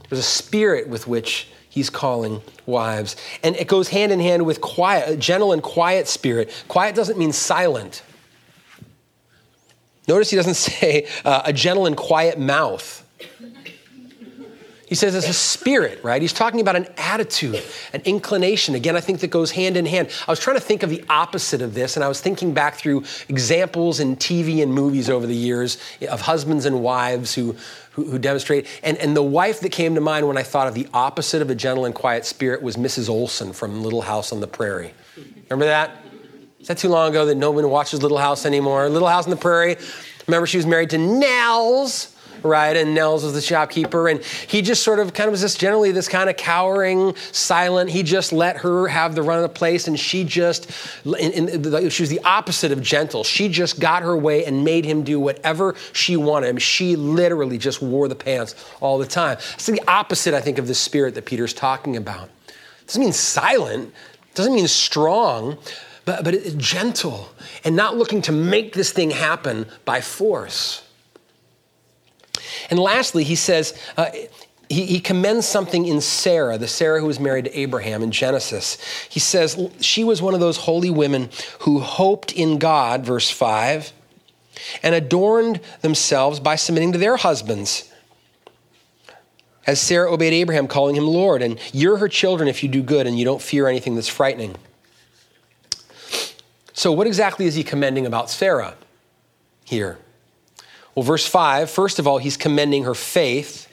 There's 0.08 0.20
a 0.20 0.22
spirit 0.22 0.88
with 0.88 1.06
which 1.06 1.48
he's 1.68 1.90
calling 1.90 2.42
wives. 2.66 3.14
And 3.44 3.54
it 3.54 3.68
goes 3.68 3.88
hand 3.88 4.10
in 4.10 4.18
hand 4.18 4.44
with 4.44 4.60
quiet, 4.60 5.08
a 5.08 5.16
gentle 5.16 5.52
and 5.52 5.62
quiet 5.62 6.08
spirit. 6.08 6.50
Quiet 6.66 6.96
doesn't 6.96 7.18
mean 7.18 7.32
silent. 7.32 8.02
Notice 10.08 10.30
he 10.30 10.36
doesn't 10.36 10.54
say 10.54 11.06
uh, 11.24 11.42
a 11.44 11.52
gentle 11.52 11.86
and 11.86 11.96
quiet 11.96 12.38
mouth. 12.38 13.04
He 14.88 14.94
says 14.94 15.14
it's 15.14 15.28
a 15.28 15.34
spirit, 15.34 16.02
right? 16.02 16.22
He's 16.22 16.32
talking 16.32 16.60
about 16.60 16.74
an 16.74 16.86
attitude, 16.96 17.62
an 17.92 18.00
inclination. 18.06 18.74
Again, 18.74 18.96
I 18.96 19.00
think 19.00 19.20
that 19.20 19.28
goes 19.28 19.50
hand 19.50 19.76
in 19.76 19.84
hand. 19.84 20.08
I 20.26 20.30
was 20.30 20.40
trying 20.40 20.56
to 20.56 20.62
think 20.62 20.82
of 20.82 20.88
the 20.88 21.04
opposite 21.10 21.60
of 21.60 21.74
this, 21.74 21.96
and 21.96 22.04
I 22.04 22.08
was 22.08 22.22
thinking 22.22 22.54
back 22.54 22.76
through 22.76 23.04
examples 23.28 24.00
in 24.00 24.16
TV 24.16 24.62
and 24.62 24.72
movies 24.72 25.10
over 25.10 25.26
the 25.26 25.34
years 25.34 25.76
of 26.08 26.22
husbands 26.22 26.64
and 26.64 26.82
wives 26.82 27.34
who, 27.34 27.54
who, 27.90 28.10
who 28.10 28.18
demonstrate. 28.18 28.66
And, 28.82 28.96
and 28.96 29.14
the 29.14 29.22
wife 29.22 29.60
that 29.60 29.72
came 29.72 29.94
to 29.94 30.00
mind 30.00 30.26
when 30.26 30.38
I 30.38 30.42
thought 30.42 30.68
of 30.68 30.74
the 30.74 30.88
opposite 30.94 31.42
of 31.42 31.50
a 31.50 31.54
gentle 31.54 31.84
and 31.84 31.94
quiet 31.94 32.24
spirit 32.24 32.62
was 32.62 32.76
Mrs. 32.76 33.10
Oleson 33.10 33.54
from 33.54 33.82
Little 33.82 34.02
House 34.02 34.32
on 34.32 34.40
the 34.40 34.48
Prairie. 34.48 34.94
Remember 35.50 35.66
that? 35.66 35.98
Is 36.60 36.68
that 36.68 36.78
too 36.78 36.88
long 36.88 37.10
ago 37.10 37.26
that 37.26 37.34
no 37.34 37.50
one 37.50 37.68
watches 37.68 38.02
Little 38.02 38.18
House 38.18 38.46
anymore? 38.46 38.88
Little 38.88 39.08
House 39.08 39.24
on 39.24 39.30
the 39.30 39.36
Prairie. 39.36 39.76
Remember, 40.26 40.46
she 40.46 40.56
was 40.56 40.66
married 40.66 40.90
to 40.90 40.98
Nels 40.98 42.14
right? 42.42 42.76
And 42.76 42.94
Nels 42.94 43.24
was 43.24 43.34
the 43.34 43.40
shopkeeper. 43.40 44.08
And 44.08 44.22
he 44.22 44.62
just 44.62 44.82
sort 44.82 44.98
of 44.98 45.12
kind 45.14 45.28
of 45.28 45.32
was 45.32 45.40
just 45.40 45.60
generally 45.60 45.92
this 45.92 46.08
kind 46.08 46.30
of 46.30 46.36
cowering, 46.36 47.14
silent. 47.32 47.90
He 47.90 48.02
just 48.02 48.32
let 48.32 48.58
her 48.58 48.88
have 48.88 49.14
the 49.14 49.22
run 49.22 49.38
of 49.38 49.42
the 49.42 49.48
place. 49.48 49.88
And 49.88 49.98
she 49.98 50.24
just, 50.24 50.70
in, 51.04 51.48
in 51.48 51.62
the, 51.62 51.90
she 51.90 52.02
was 52.02 52.10
the 52.10 52.20
opposite 52.20 52.72
of 52.72 52.82
gentle. 52.82 53.24
She 53.24 53.48
just 53.48 53.80
got 53.80 54.02
her 54.02 54.16
way 54.16 54.44
and 54.44 54.64
made 54.64 54.84
him 54.84 55.02
do 55.02 55.20
whatever 55.20 55.74
she 55.92 56.16
wanted. 56.16 56.48
I 56.48 56.52
mean, 56.52 56.58
she 56.58 56.96
literally 56.96 57.58
just 57.58 57.82
wore 57.82 58.08
the 58.08 58.14
pants 58.14 58.54
all 58.80 58.98
the 58.98 59.06
time. 59.06 59.38
It's 59.54 59.66
the 59.66 59.82
opposite, 59.88 60.34
I 60.34 60.40
think, 60.40 60.58
of 60.58 60.66
the 60.66 60.74
spirit 60.74 61.14
that 61.14 61.26
Peter's 61.26 61.54
talking 61.54 61.96
about. 61.96 62.30
It 62.48 62.86
doesn't 62.86 63.02
mean 63.02 63.12
silent, 63.12 63.92
it 64.30 64.34
doesn't 64.34 64.54
mean 64.54 64.68
strong. 64.68 65.58
But, 66.04 66.24
but 66.24 66.56
gentle 66.56 67.28
and 67.64 67.76
not 67.76 67.98
looking 67.98 68.22
to 68.22 68.32
make 68.32 68.72
this 68.72 68.92
thing 68.92 69.10
happen 69.10 69.66
by 69.84 70.00
force. 70.00 70.87
And 72.70 72.78
lastly, 72.78 73.24
he 73.24 73.34
says, 73.34 73.78
uh, 73.96 74.10
he, 74.68 74.84
he, 74.84 75.00
commends 75.00 75.46
something 75.46 75.86
in 75.86 76.00
Sarah, 76.00 76.58
the 76.58 76.68
Sarah 76.68 77.00
who 77.00 77.06
was 77.06 77.18
married 77.18 77.46
to 77.46 77.58
Abraham 77.58 78.02
in 78.02 78.10
Genesis. 78.10 78.76
He 79.08 79.20
says 79.20 79.58
she 79.80 80.04
was 80.04 80.20
one 80.20 80.34
of 80.34 80.40
those 80.40 80.58
holy 80.58 80.90
women 80.90 81.30
who 81.60 81.80
hoped 81.80 82.32
in 82.32 82.58
God, 82.58 83.04
verse 83.04 83.30
5, 83.30 83.92
and 84.82 84.94
adorned 84.94 85.60
themselves 85.80 86.38
by 86.38 86.56
submitting 86.56 86.92
to 86.92 86.98
their 86.98 87.16
husbands. 87.16 87.90
As 89.66 89.80
Sarah 89.80 90.12
obeyed 90.12 90.32
Abraham, 90.32 90.66
calling 90.66 90.96
him 90.96 91.06
Lord, 91.06 91.42
and 91.42 91.58
you're 91.72 91.98
her 91.98 92.08
children 92.08 92.48
if 92.48 92.62
you 92.62 92.68
do 92.68 92.82
good 92.82 93.06
and 93.06 93.18
you 93.18 93.24
don't 93.24 93.42
fear 93.42 93.68
anything 93.68 93.94
that's 93.94 94.08
frightening. 94.08 94.56
So, 96.72 96.92
what 96.92 97.06
exactly 97.06 97.46
is 97.46 97.54
he 97.54 97.64
commending 97.64 98.06
about 98.06 98.30
Sarah 98.30 98.74
here? 99.64 99.98
Well, 100.98 101.04
verse 101.04 101.28
5, 101.28 101.70
first 101.70 102.00
of 102.00 102.08
all, 102.08 102.18
he's 102.18 102.36
commending 102.36 102.82
her 102.82 102.92
faith. 102.92 103.68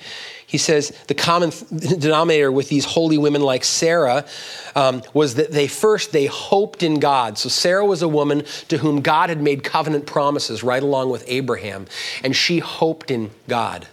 He 0.45 0.59
says 0.59 0.91
the 1.07 1.15
common 1.15 1.51
denominator 1.75 2.51
with 2.51 2.69
these 2.69 2.85
holy 2.85 3.17
women 3.17 3.41
like 3.41 3.63
Sarah 3.63 4.27
um, 4.75 5.01
was 5.11 5.33
that 5.33 5.51
they 5.51 5.65
first 5.65 6.11
they 6.11 6.27
hoped 6.27 6.83
in 6.83 6.99
God. 6.99 7.39
So 7.39 7.49
Sarah 7.49 7.83
was 7.83 8.03
a 8.03 8.07
woman 8.07 8.43
to 8.67 8.77
whom 8.77 9.01
God 9.01 9.29
had 9.29 9.41
made 9.41 9.63
covenant 9.63 10.05
promises 10.05 10.61
right 10.61 10.83
along 10.83 11.09
with 11.09 11.23
Abraham, 11.25 11.87
and 12.23 12.35
she 12.35 12.59
hoped 12.59 13.09
in 13.09 13.31
God. 13.47 13.87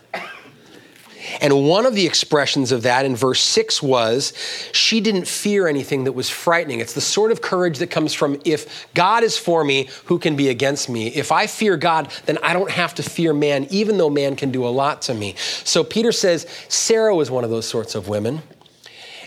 And 1.40 1.64
one 1.66 1.86
of 1.86 1.94
the 1.94 2.06
expressions 2.06 2.72
of 2.72 2.82
that 2.82 3.04
in 3.04 3.16
verse 3.16 3.40
6 3.40 3.82
was 3.82 4.32
she 4.72 5.00
didn't 5.00 5.26
fear 5.26 5.66
anything 5.66 6.04
that 6.04 6.12
was 6.12 6.28
frightening. 6.28 6.80
It's 6.80 6.94
the 6.94 7.00
sort 7.00 7.32
of 7.32 7.42
courage 7.42 7.78
that 7.78 7.90
comes 7.90 8.14
from 8.14 8.40
if 8.44 8.86
God 8.94 9.22
is 9.22 9.36
for 9.36 9.64
me, 9.64 9.88
who 10.06 10.18
can 10.18 10.36
be 10.36 10.48
against 10.48 10.88
me? 10.88 11.08
If 11.08 11.32
I 11.32 11.46
fear 11.46 11.76
God, 11.76 12.12
then 12.26 12.38
I 12.42 12.52
don't 12.52 12.70
have 12.70 12.94
to 12.96 13.02
fear 13.02 13.32
man, 13.32 13.66
even 13.70 13.98
though 13.98 14.10
man 14.10 14.36
can 14.36 14.50
do 14.50 14.66
a 14.66 14.70
lot 14.70 15.02
to 15.02 15.14
me. 15.14 15.34
So 15.64 15.84
Peter 15.84 16.12
says 16.12 16.46
Sarah 16.68 17.14
was 17.14 17.30
one 17.30 17.44
of 17.44 17.50
those 17.50 17.68
sorts 17.68 17.94
of 17.94 18.08
women. 18.08 18.42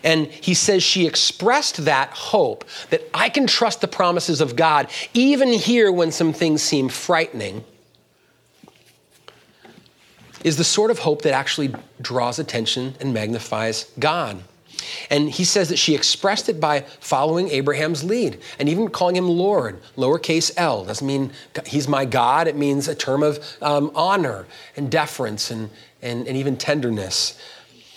And 0.03 0.27
he 0.27 0.53
says 0.53 0.83
she 0.83 1.07
expressed 1.07 1.85
that 1.85 2.09
hope 2.11 2.63
that 2.91 3.01
I 3.11 3.29
can 3.29 3.47
trust 3.47 3.81
the 3.81 3.87
promises 3.87 4.39
of 4.39 4.55
God, 4.55 4.87
even 5.15 5.49
here 5.49 5.91
when 5.91 6.11
some 6.11 6.31
things 6.31 6.61
seem 6.61 6.89
frightening 6.89 7.63
is 10.45 10.57
the 10.57 10.63
sort 10.63 10.91
of 10.91 10.99
hope 10.99 11.23
that 11.23 11.33
actually 11.33 11.73
draws 11.99 12.37
attention 12.37 12.93
and 12.99 13.11
magnifies 13.13 13.91
God. 13.97 14.43
And 15.09 15.27
he 15.27 15.43
says 15.43 15.69
that 15.69 15.79
she 15.79 15.95
expressed 15.95 16.49
it 16.49 16.59
by 16.59 16.81
following 16.99 17.49
Abraham's 17.49 18.03
lead 18.03 18.39
and 18.59 18.69
even 18.69 18.89
calling 18.89 19.15
him 19.15 19.27
Lord, 19.27 19.81
lowercase 19.97 20.51
l. 20.55 20.85
Doesn't 20.85 21.05
mean 21.05 21.31
he's 21.65 21.87
my 21.87 22.05
God, 22.05 22.47
it 22.47 22.55
means 22.55 22.87
a 22.87 22.93
term 22.93 23.23
of 23.23 23.43
um, 23.63 23.91
honor 23.95 24.45
and 24.77 24.91
deference 24.91 25.49
and, 25.49 25.71
and, 26.03 26.27
and 26.27 26.37
even 26.37 26.57
tenderness. 26.57 27.39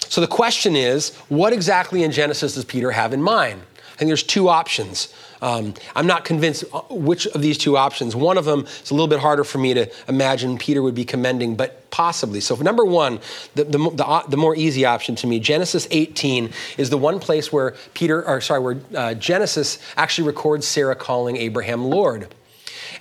So 0.08 0.22
the 0.22 0.26
question 0.26 0.74
is 0.74 1.14
what 1.28 1.52
exactly 1.52 2.02
in 2.02 2.12
Genesis 2.12 2.54
does 2.54 2.64
Peter 2.64 2.92
have 2.92 3.12
in 3.12 3.20
mind? 3.20 3.60
Think 3.98 4.10
there's 4.10 4.22
two 4.22 4.48
options. 4.48 5.12
Um, 5.42 5.74
I'm 5.96 6.06
not 6.06 6.24
convinced 6.24 6.62
uh, 6.72 6.82
which 6.88 7.26
of 7.26 7.42
these 7.42 7.58
two 7.58 7.76
options. 7.76 8.14
One 8.14 8.38
of 8.38 8.44
them 8.44 8.60
is 8.60 8.92
a 8.92 8.94
little 8.94 9.08
bit 9.08 9.18
harder 9.18 9.42
for 9.42 9.58
me 9.58 9.74
to 9.74 9.90
imagine 10.06 10.56
Peter 10.56 10.82
would 10.82 10.94
be 10.94 11.04
commending, 11.04 11.56
but 11.56 11.90
possibly. 11.90 12.40
So, 12.40 12.54
number 12.54 12.84
one, 12.84 13.18
the, 13.56 13.64
the, 13.64 13.90
the, 13.90 14.06
uh, 14.06 14.24
the 14.28 14.36
more 14.36 14.54
easy 14.54 14.84
option 14.84 15.16
to 15.16 15.26
me, 15.26 15.40
Genesis 15.40 15.88
18 15.90 16.52
is 16.76 16.90
the 16.90 16.96
one 16.96 17.18
place 17.18 17.52
where 17.52 17.74
Peter, 17.94 18.24
or 18.24 18.40
sorry, 18.40 18.60
where 18.60 18.78
uh, 18.94 19.14
Genesis 19.14 19.80
actually 19.96 20.28
records 20.28 20.64
Sarah 20.64 20.94
calling 20.94 21.36
Abraham 21.36 21.84
Lord. 21.84 22.32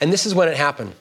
And 0.02 0.12
this 0.12 0.26
is 0.26 0.34
when 0.34 0.48
it 0.48 0.58
happened. 0.58 0.96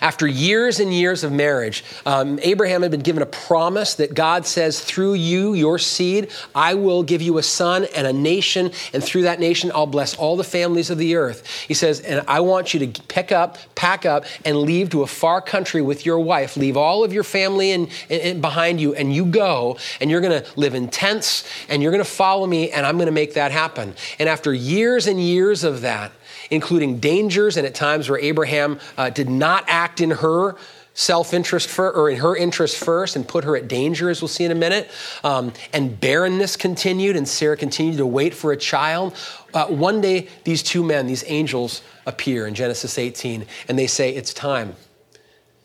After 0.00 0.26
years 0.26 0.80
and 0.80 0.92
years 0.92 1.24
of 1.24 1.32
marriage, 1.32 1.84
um, 2.04 2.38
Abraham 2.42 2.82
had 2.82 2.90
been 2.90 3.00
given 3.00 3.22
a 3.22 3.26
promise 3.26 3.94
that 3.94 4.14
God 4.14 4.46
says, 4.46 4.80
through 4.80 5.14
you, 5.14 5.54
your 5.54 5.78
seed, 5.78 6.30
I 6.54 6.74
will 6.74 7.02
give 7.02 7.22
you 7.22 7.38
a 7.38 7.42
son 7.42 7.86
and 7.94 8.06
a 8.06 8.12
nation, 8.12 8.72
and 8.92 9.02
through 9.02 9.22
that 9.22 9.40
nation, 9.40 9.70
I'll 9.74 9.86
bless 9.86 10.16
all 10.16 10.36
the 10.36 10.44
families 10.44 10.90
of 10.90 10.98
the 10.98 11.16
earth. 11.16 11.46
He 11.66 11.74
says, 11.74 12.00
and 12.00 12.24
I 12.28 12.40
want 12.40 12.74
you 12.74 12.86
to 12.86 13.02
pick 13.02 13.32
up, 13.32 13.58
pack 13.74 14.06
up, 14.06 14.24
and 14.44 14.58
leave 14.58 14.90
to 14.90 15.02
a 15.02 15.06
far 15.06 15.40
country 15.40 15.82
with 15.82 16.06
your 16.06 16.18
wife. 16.18 16.56
Leave 16.56 16.76
all 16.76 17.04
of 17.04 17.12
your 17.12 17.24
family 17.24 17.70
in, 17.72 17.88
in, 18.08 18.20
in 18.20 18.40
behind 18.40 18.80
you, 18.80 18.94
and 18.94 19.14
you 19.14 19.24
go, 19.24 19.78
and 20.00 20.10
you're 20.10 20.20
going 20.20 20.42
to 20.42 20.48
live 20.58 20.74
in 20.74 20.88
tents, 20.88 21.44
and 21.68 21.82
you're 21.82 21.92
going 21.92 22.04
to 22.04 22.10
follow 22.10 22.46
me, 22.46 22.70
and 22.70 22.86
I'm 22.86 22.96
going 22.96 23.06
to 23.06 23.12
make 23.12 23.34
that 23.34 23.52
happen. 23.52 23.94
And 24.18 24.28
after 24.28 24.52
years 24.52 25.06
and 25.06 25.20
years 25.20 25.64
of 25.64 25.80
that, 25.82 26.12
including 26.50 26.98
dangers 26.98 27.56
and 27.56 27.66
at 27.66 27.74
times 27.74 28.08
where 28.08 28.18
Abraham 28.18 28.78
uh, 28.96 29.10
did 29.10 29.28
not 29.28 29.64
act 29.68 30.00
in 30.00 30.10
her 30.10 30.56
self-interest 30.96 31.68
for, 31.68 31.92
or 31.92 32.08
in 32.08 32.16
her 32.16 32.34
interest 32.34 32.82
first 32.82 33.16
and 33.16 33.28
put 33.28 33.44
her 33.44 33.54
at 33.54 33.68
danger 33.68 34.08
as 34.08 34.22
we'll 34.22 34.28
see 34.28 34.44
in 34.44 34.50
a 34.50 34.54
minute. 34.54 34.90
Um, 35.22 35.52
and 35.74 36.00
barrenness 36.00 36.56
continued 36.56 37.16
and 37.16 37.28
sarah 37.28 37.56
continued 37.56 37.98
to 37.98 38.06
wait 38.06 38.32
for 38.34 38.52
a 38.52 38.56
child. 38.56 39.14
Uh, 39.52 39.66
one 39.66 40.00
day 40.00 40.28
these 40.44 40.62
two 40.62 40.82
men 40.82 41.06
these 41.06 41.22
angels 41.26 41.82
appear 42.06 42.46
in 42.46 42.54
genesis 42.54 42.98
18 42.98 43.44
and 43.68 43.78
they 43.78 43.86
say 43.86 44.14
it's 44.14 44.32
time 44.32 44.74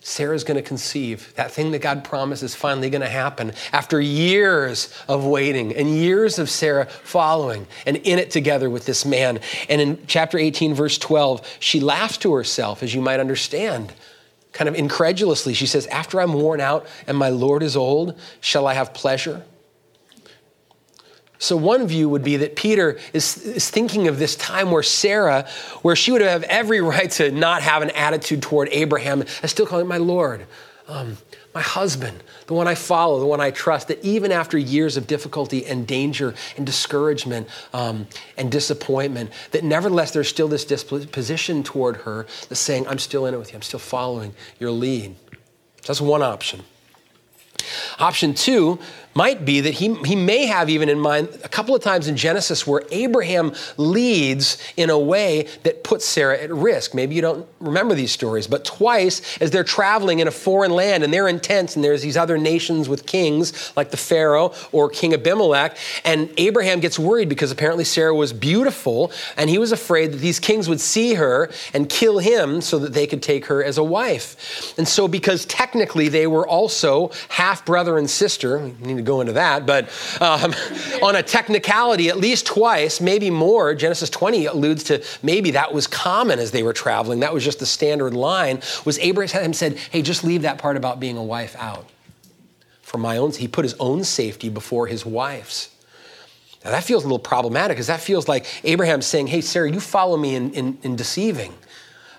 Sarah's 0.03 0.43
going 0.43 0.55
to 0.55 0.67
conceive. 0.67 1.31
That 1.35 1.51
thing 1.51 1.71
that 1.71 1.79
God 1.79 2.03
promised 2.03 2.41
is 2.41 2.55
finally 2.55 2.89
going 2.89 3.03
to 3.03 3.09
happen 3.09 3.53
after 3.71 4.01
years 4.01 4.93
of 5.07 5.25
waiting 5.25 5.75
and 5.75 5.89
years 5.89 6.39
of 6.39 6.49
Sarah 6.49 6.87
following 6.87 7.67
and 7.85 7.97
in 7.97 8.17
it 8.17 8.31
together 8.31 8.67
with 8.69 8.85
this 8.85 9.05
man. 9.05 9.39
And 9.69 9.79
in 9.79 10.03
chapter 10.07 10.39
18, 10.39 10.73
verse 10.73 10.97
12, 10.97 11.57
she 11.59 11.79
laughs 11.79 12.17
to 12.19 12.33
herself, 12.33 12.81
as 12.81 12.95
you 12.95 13.01
might 13.01 13.19
understand, 13.19 13.93
kind 14.53 14.67
of 14.67 14.73
incredulously. 14.73 15.53
She 15.53 15.67
says, 15.67 15.85
After 15.87 16.19
I'm 16.19 16.33
worn 16.33 16.61
out 16.61 16.87
and 17.05 17.15
my 17.15 17.29
Lord 17.29 17.61
is 17.61 17.77
old, 17.77 18.19
shall 18.39 18.65
I 18.65 18.73
have 18.73 18.95
pleasure? 18.95 19.43
So, 21.41 21.57
one 21.57 21.87
view 21.87 22.07
would 22.07 22.23
be 22.23 22.37
that 22.37 22.55
Peter 22.55 22.99
is, 23.13 23.35
is 23.37 23.67
thinking 23.67 24.07
of 24.07 24.19
this 24.19 24.35
time 24.35 24.69
where 24.69 24.83
Sarah, 24.83 25.47
where 25.81 25.95
she 25.95 26.11
would 26.11 26.21
have 26.21 26.43
every 26.43 26.81
right 26.81 27.09
to 27.13 27.31
not 27.31 27.63
have 27.63 27.81
an 27.81 27.89
attitude 27.89 28.43
toward 28.43 28.69
Abraham, 28.71 29.21
and 29.21 29.49
still 29.49 29.65
calling 29.65 29.85
him 29.85 29.89
my 29.89 29.97
Lord, 29.97 30.45
um, 30.87 31.17
my 31.55 31.61
husband, 31.61 32.21
the 32.45 32.53
one 32.53 32.67
I 32.67 32.75
follow, 32.75 33.19
the 33.19 33.25
one 33.25 33.41
I 33.41 33.49
trust, 33.49 33.87
that 33.87 34.05
even 34.05 34.31
after 34.31 34.55
years 34.55 34.97
of 34.97 35.07
difficulty 35.07 35.65
and 35.65 35.87
danger 35.87 36.35
and 36.57 36.65
discouragement 36.65 37.47
um, 37.73 38.05
and 38.37 38.51
disappointment, 38.51 39.31
that 39.49 39.63
nevertheless 39.63 40.11
there's 40.11 40.29
still 40.29 40.47
this 40.47 40.63
disposition 40.63 41.63
toward 41.63 41.97
her 41.97 42.27
that's 42.49 42.59
saying, 42.59 42.87
I'm 42.87 42.99
still 42.99 43.25
in 43.25 43.33
it 43.33 43.37
with 43.37 43.49
you, 43.49 43.55
I'm 43.55 43.63
still 43.63 43.79
following 43.79 44.35
your 44.59 44.69
lead. 44.69 45.15
So 45.81 45.87
that's 45.87 46.01
one 46.01 46.21
option. 46.21 46.61
Option 47.99 48.33
two 48.33 48.79
might 49.13 49.45
be 49.45 49.61
that 49.61 49.73
he, 49.75 49.93
he 50.03 50.15
may 50.15 50.45
have 50.45 50.69
even 50.69 50.89
in 50.89 50.99
mind 50.99 51.29
a 51.43 51.49
couple 51.49 51.75
of 51.75 51.81
times 51.81 52.07
in 52.07 52.15
Genesis 52.15 52.65
where 52.65 52.83
Abraham 52.91 53.53
leads 53.77 54.57
in 54.77 54.89
a 54.89 54.97
way 54.97 55.47
that 55.63 55.83
puts 55.83 56.05
Sarah 56.05 56.39
at 56.39 56.51
risk. 56.51 56.93
Maybe 56.93 57.15
you 57.15 57.21
don't 57.21 57.47
remember 57.59 57.93
these 57.93 58.11
stories, 58.11 58.47
but 58.47 58.63
twice 58.65 59.37
as 59.39 59.51
they're 59.51 59.63
traveling 59.63 60.19
in 60.19 60.27
a 60.27 60.31
foreign 60.31 60.71
land 60.71 61.03
and 61.03 61.13
they're 61.13 61.27
in 61.27 61.39
tents 61.39 61.75
and 61.75 61.83
there's 61.83 62.01
these 62.01 62.17
other 62.17 62.37
nations 62.37 62.87
with 62.87 63.05
kings 63.05 63.73
like 63.75 63.91
the 63.91 63.97
Pharaoh 63.97 64.53
or 64.71 64.89
King 64.89 65.13
Abimelech, 65.13 65.77
and 66.05 66.29
Abraham 66.37 66.79
gets 66.79 66.97
worried 66.97 67.29
because 67.29 67.51
apparently 67.51 67.83
Sarah 67.83 68.15
was 68.15 68.33
beautiful 68.33 69.11
and 69.37 69.49
he 69.49 69.57
was 69.57 69.71
afraid 69.71 70.13
that 70.13 70.17
these 70.17 70.39
kings 70.39 70.69
would 70.69 70.79
see 70.79 71.15
her 71.15 71.49
and 71.73 71.89
kill 71.89 72.19
him 72.19 72.61
so 72.61 72.79
that 72.79 72.93
they 72.93 73.07
could 73.07 73.21
take 73.21 73.45
her 73.47 73.63
as 73.63 73.77
a 73.77 73.83
wife. 73.83 74.77
And 74.77 74.87
so, 74.87 75.07
because 75.07 75.45
technically 75.45 76.07
they 76.07 76.27
were 76.27 76.47
also 76.47 77.11
half 77.29 77.65
brother 77.65 77.97
and 77.97 78.09
sister, 78.09 78.71
to 79.03 79.07
go 79.07 79.21
into 79.21 79.33
that, 79.33 79.65
but 79.65 79.89
um, 80.21 80.53
on 81.03 81.15
a 81.15 81.23
technicality, 81.23 82.09
at 82.09 82.17
least 82.17 82.45
twice, 82.45 83.01
maybe 83.01 83.29
more, 83.29 83.73
Genesis 83.73 84.09
20 84.09 84.45
alludes 84.45 84.83
to 84.85 85.03
maybe 85.21 85.51
that 85.51 85.73
was 85.73 85.87
common 85.87 86.39
as 86.39 86.51
they 86.51 86.63
were 86.63 86.73
traveling. 86.73 87.21
That 87.21 87.33
was 87.33 87.43
just 87.43 87.59
the 87.59 87.65
standard 87.65 88.13
line. 88.13 88.61
Was 88.85 88.99
Abraham 88.99 89.53
said, 89.53 89.77
"Hey, 89.91 90.01
just 90.01 90.23
leave 90.23 90.43
that 90.43 90.57
part 90.57 90.77
about 90.77 90.99
being 90.99 91.17
a 91.17 91.23
wife 91.23 91.55
out." 91.57 91.87
For 92.81 92.97
my 92.97 93.17
own, 93.17 93.31
he 93.31 93.47
put 93.47 93.63
his 93.63 93.75
own 93.79 94.03
safety 94.03 94.49
before 94.49 94.87
his 94.87 95.05
wife's. 95.05 95.69
Now 96.63 96.71
that 96.71 96.83
feels 96.83 97.03
a 97.03 97.07
little 97.07 97.19
problematic 97.19 97.77
because 97.77 97.87
that 97.87 98.01
feels 98.01 98.27
like 98.27 98.45
Abraham 98.63 99.01
saying, 99.01 99.27
"Hey, 99.27 99.41
Sarah, 99.41 99.71
you 99.71 99.79
follow 99.79 100.17
me 100.17 100.35
in, 100.35 100.51
in, 100.51 100.77
in 100.83 100.95
deceiving." 100.95 101.53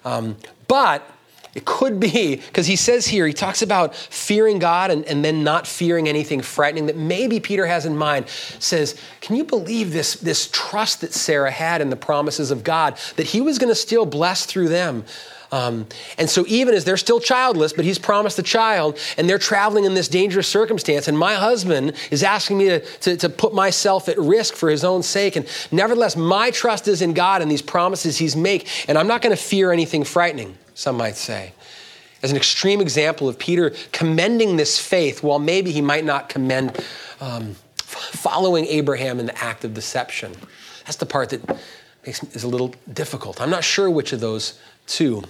Um, 0.05 0.37
but 0.67 1.09
it 1.55 1.67
could 1.67 2.01
be, 2.01 2.37
because 2.37 2.67
he 2.67 2.77
says 2.77 3.07
here, 3.07 3.27
he 3.27 3.35
talks 3.35 3.61
about 3.61 3.95
fearing 3.95 4.59
God 4.59 4.91
and, 4.91 5.05
and 5.05 5.23
then 5.23 5.45
not 5.45 5.67
fearing 5.67 6.09
anything 6.09 6.41
frightening 6.41 6.87
that 6.87 6.97
maybe 6.97 7.41
Peter 7.41 7.67
has 7.67 7.85
in 7.85 7.95
mind. 7.95 8.27
Says, 8.59 8.99
can 9.21 9.37
you 9.37 9.45
believe 9.45 9.93
this, 9.93 10.15
this 10.15 10.49
trust 10.51 11.03
that 11.03 11.13
Sarah 11.13 11.51
had 11.51 11.83
in 11.83 11.91
the 11.91 11.97
promises 11.97 12.51
of 12.51 12.65
God, 12.65 12.97
that 13.17 13.27
he 13.27 13.43
was 13.43 13.59
going 13.59 13.69
to 13.69 13.75
still 13.75 14.07
bless 14.07 14.47
through 14.47 14.69
them? 14.69 15.05
Um, 15.51 15.87
and 16.17 16.31
so, 16.31 16.47
even 16.49 16.75
as 16.75 16.87
they're 16.87 16.97
still 16.97 17.21
childless, 17.21 17.75
but 17.75 17.85
he's 17.85 17.99
promised 17.99 18.39
a 18.39 18.43
child, 18.43 18.99
and 19.19 19.29
they're 19.29 19.37
traveling 19.37 19.85
in 19.85 19.93
this 19.93 20.09
dangerous 20.09 20.49
circumstance, 20.49 21.09
and 21.09 21.19
my 21.19 21.35
husband 21.35 21.93
is 22.11 22.23
asking 22.23 22.57
me 22.57 22.65
to, 22.71 22.81
to, 22.81 23.17
to, 23.19 23.29
put 23.29 23.53
myself 23.53 24.09
at 24.09 24.17
risk 24.17 24.55
for 24.55 24.71
his 24.71 24.83
own 24.83 25.03
sake. 25.03 25.37
And 25.37 25.47
nevertheless, 25.71 26.17
my 26.17 26.51
trust 26.51 26.89
is 26.89 27.03
in 27.03 27.13
God 27.13 27.43
and 27.43 27.51
these 27.51 27.61
promises 27.61 28.17
he's 28.17 28.35
made, 28.35 28.67
and 28.89 28.97
I'm 28.97 29.07
not 29.07 29.21
going 29.21 29.37
to 29.37 29.43
fear 29.43 29.73
anything 29.73 30.05
frightening 30.05 30.57
some 30.75 30.97
might 30.97 31.17
say, 31.17 31.53
as 32.23 32.31
an 32.31 32.37
extreme 32.37 32.81
example 32.81 33.29
of 33.29 33.39
Peter 33.39 33.75
commending 33.91 34.57
this 34.57 34.79
faith 34.79 35.23
while 35.23 35.39
maybe 35.39 35.73
he 35.73 35.81
might 35.81 36.05
not 36.05 36.29
commend 36.29 36.85
um, 37.21 37.55
following 37.77 38.67
Abraham 38.67 39.19
in 39.21 39.27
the 39.27 39.43
act 39.43 39.65
of 39.65 39.75
deception. 39.75 40.33
That's 40.85 40.97
the 40.97 41.07
part 41.07 41.31
that 41.31 41.59
makes, 42.07 42.23
is 42.35 42.45
a 42.45 42.49
little 42.49 42.75
difficult. 42.93 43.41
I'm 43.41 43.51
not 43.51 43.65
sure 43.65 43.91
which 43.91 44.13
of 44.13 44.21
those 44.21 44.59
two. 44.87 45.23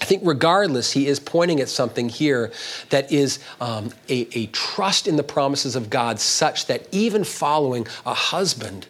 I 0.00 0.04
think, 0.04 0.22
regardless, 0.24 0.92
he 0.92 1.06
is 1.06 1.18
pointing 1.18 1.60
at 1.60 1.68
something 1.68 2.08
here 2.08 2.52
that 2.90 3.10
is 3.10 3.40
um, 3.60 3.92
a, 4.08 4.28
a 4.38 4.46
trust 4.46 5.08
in 5.08 5.16
the 5.16 5.22
promises 5.22 5.74
of 5.74 5.90
God, 5.90 6.20
such 6.20 6.66
that 6.66 6.86
even 6.92 7.24
following 7.24 7.86
a 8.06 8.14
husband 8.14 8.86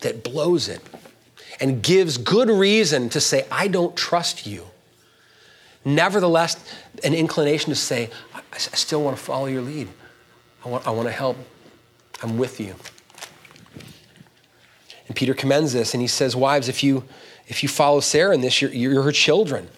that 0.00 0.24
blows 0.24 0.68
it 0.68 0.80
and 1.60 1.82
gives 1.82 2.18
good 2.18 2.48
reason 2.48 3.08
to 3.10 3.20
say, 3.20 3.46
I 3.50 3.68
don't 3.68 3.96
trust 3.96 4.46
you. 4.46 4.66
Nevertheless, 5.86 6.56
an 7.04 7.14
inclination 7.14 7.70
to 7.70 7.76
say, 7.76 8.10
I, 8.34 8.58
still 8.58 9.04
want 9.04 9.16
to 9.16 9.22
follow 9.22 9.46
your 9.46 9.62
lead. 9.62 9.86
I 10.64 10.68
want, 10.68 10.84
I 10.84 10.90
want 10.90 11.06
to 11.06 11.12
help. 11.12 11.36
I'm 12.24 12.36
with 12.38 12.60
you. 12.60 12.74
And 15.06 15.14
Peter 15.14 15.32
commends 15.32 15.72
this 15.72 15.94
and 15.94 16.00
he 16.00 16.08
says, 16.08 16.34
Wives, 16.34 16.68
if 16.68 16.82
you, 16.82 17.04
if 17.46 17.62
you 17.62 17.68
follow 17.68 18.00
Sarah 18.00 18.34
in 18.34 18.40
this, 18.40 18.60
you're, 18.60 18.72
you're 18.72 19.02
her 19.02 19.12
children. 19.12 19.68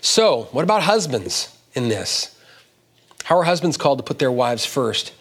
So, 0.00 0.48
what 0.52 0.62
about 0.62 0.84
husbands 0.84 1.54
in 1.74 1.90
this? 1.90 2.40
How 3.24 3.38
are 3.38 3.44
husbands 3.44 3.76
called 3.76 3.98
to 3.98 4.02
put 4.02 4.18
their 4.18 4.32
wives 4.32 4.64
first? 4.64 5.12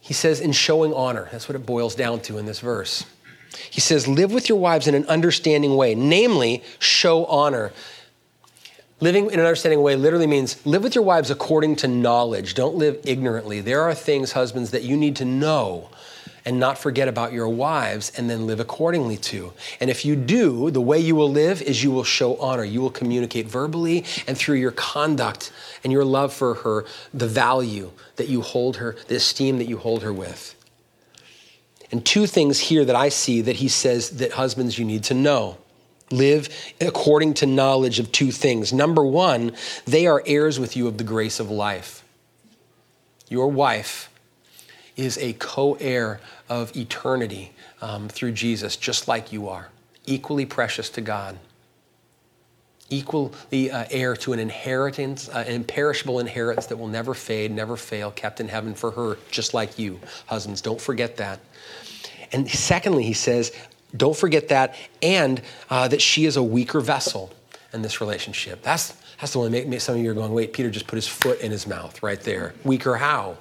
He 0.00 0.14
says, 0.14 0.40
in 0.40 0.52
showing 0.52 0.94
honor. 0.94 1.28
That's 1.32 1.48
what 1.48 1.56
it 1.56 1.66
boils 1.66 1.96
down 1.96 2.20
to 2.20 2.38
in 2.38 2.46
this 2.46 2.60
verse. 2.60 3.04
He 3.70 3.80
says, 3.80 4.06
live 4.08 4.32
with 4.32 4.48
your 4.48 4.58
wives 4.58 4.86
in 4.86 4.94
an 4.94 5.06
understanding 5.06 5.76
way, 5.76 5.94
namely, 5.94 6.62
show 6.78 7.24
honor. 7.26 7.72
Living 9.00 9.26
in 9.26 9.38
an 9.38 9.44
understanding 9.46 9.82
way 9.82 9.94
literally 9.94 10.26
means 10.26 10.64
live 10.64 10.82
with 10.82 10.94
your 10.94 11.04
wives 11.04 11.30
according 11.30 11.76
to 11.76 11.88
knowledge. 11.88 12.54
Don't 12.54 12.76
live 12.76 12.98
ignorantly. 13.04 13.60
There 13.60 13.82
are 13.82 13.94
things, 13.94 14.32
husbands, 14.32 14.70
that 14.70 14.84
you 14.84 14.96
need 14.96 15.16
to 15.16 15.24
know 15.26 15.90
and 16.46 16.58
not 16.58 16.78
forget 16.78 17.06
about 17.08 17.32
your 17.32 17.48
wives 17.48 18.10
and 18.16 18.30
then 18.30 18.46
live 18.46 18.60
accordingly 18.60 19.16
to. 19.18 19.52
And 19.80 19.90
if 19.90 20.06
you 20.06 20.16
do, 20.16 20.70
the 20.70 20.80
way 20.80 20.98
you 20.98 21.14
will 21.14 21.30
live 21.30 21.60
is 21.60 21.82
you 21.82 21.90
will 21.90 22.04
show 22.04 22.36
honor. 22.36 22.64
You 22.64 22.80
will 22.80 22.90
communicate 22.90 23.46
verbally 23.46 24.04
and 24.26 24.38
through 24.38 24.56
your 24.56 24.70
conduct 24.70 25.52
and 25.84 25.92
your 25.92 26.04
love 26.04 26.32
for 26.32 26.54
her, 26.54 26.86
the 27.12 27.26
value 27.26 27.90
that 28.14 28.28
you 28.28 28.40
hold 28.40 28.76
her, 28.76 28.96
the 29.08 29.16
esteem 29.16 29.58
that 29.58 29.68
you 29.68 29.76
hold 29.76 30.04
her 30.04 30.12
with. 30.12 30.55
And 31.92 32.04
two 32.04 32.26
things 32.26 32.58
here 32.58 32.84
that 32.84 32.96
I 32.96 33.08
see 33.08 33.42
that 33.42 33.56
he 33.56 33.68
says 33.68 34.10
that 34.18 34.32
husbands 34.32 34.78
you 34.78 34.84
need 34.84 35.04
to 35.04 35.14
know. 35.14 35.58
Live 36.10 36.48
according 36.80 37.34
to 37.34 37.46
knowledge 37.46 37.98
of 37.98 38.12
two 38.12 38.30
things. 38.30 38.72
Number 38.72 39.04
one, 39.04 39.52
they 39.86 40.06
are 40.06 40.22
heirs 40.26 40.60
with 40.60 40.76
you 40.76 40.86
of 40.86 40.98
the 40.98 41.04
grace 41.04 41.40
of 41.40 41.50
life. 41.50 42.04
Your 43.28 43.48
wife 43.48 44.08
is 44.96 45.18
a 45.18 45.32
co 45.34 45.74
heir 45.74 46.20
of 46.48 46.76
eternity 46.76 47.52
um, 47.82 48.08
through 48.08 48.32
Jesus, 48.32 48.76
just 48.76 49.08
like 49.08 49.32
you 49.32 49.48
are, 49.48 49.68
equally 50.06 50.46
precious 50.46 50.88
to 50.90 51.00
God, 51.00 51.38
equally 52.90 53.70
uh, 53.70 53.84
heir 53.90 54.16
to 54.16 54.32
an 54.32 54.38
inheritance, 54.38 55.28
uh, 55.28 55.44
an 55.46 55.54
imperishable 55.54 56.20
inheritance 56.20 56.66
that 56.66 56.76
will 56.76 56.88
never 56.88 57.14
fade, 57.14 57.50
never 57.50 57.76
fail, 57.76 58.10
kept 58.10 58.40
in 58.40 58.48
heaven 58.48 58.74
for 58.74 58.90
her, 58.92 59.18
just 59.30 59.54
like 59.54 59.78
you. 59.78 60.00
Husbands, 60.26 60.60
don't 60.60 60.80
forget 60.80 61.16
that. 61.16 61.40
And 62.32 62.48
secondly, 62.50 63.04
he 63.04 63.12
says, 63.12 63.52
don't 63.96 64.16
forget 64.16 64.48
that, 64.48 64.74
and 65.02 65.40
uh, 65.70 65.88
that 65.88 66.02
she 66.02 66.26
is 66.26 66.36
a 66.36 66.42
weaker 66.42 66.80
vessel 66.80 67.32
in 67.72 67.82
this 67.82 68.00
relationship. 68.00 68.62
That's, 68.62 68.94
that's 69.20 69.32
the 69.32 69.38
one 69.38 69.52
that 69.52 69.80
some 69.80 69.96
of 69.96 70.00
you 70.02 70.10
are 70.10 70.14
going, 70.14 70.32
wait, 70.32 70.52
Peter 70.52 70.70
just 70.70 70.86
put 70.86 70.96
his 70.96 71.08
foot 71.08 71.40
in 71.40 71.50
his 71.50 71.66
mouth 71.66 72.02
right 72.02 72.20
there. 72.20 72.54
Weaker 72.64 72.96
how? 72.96 73.38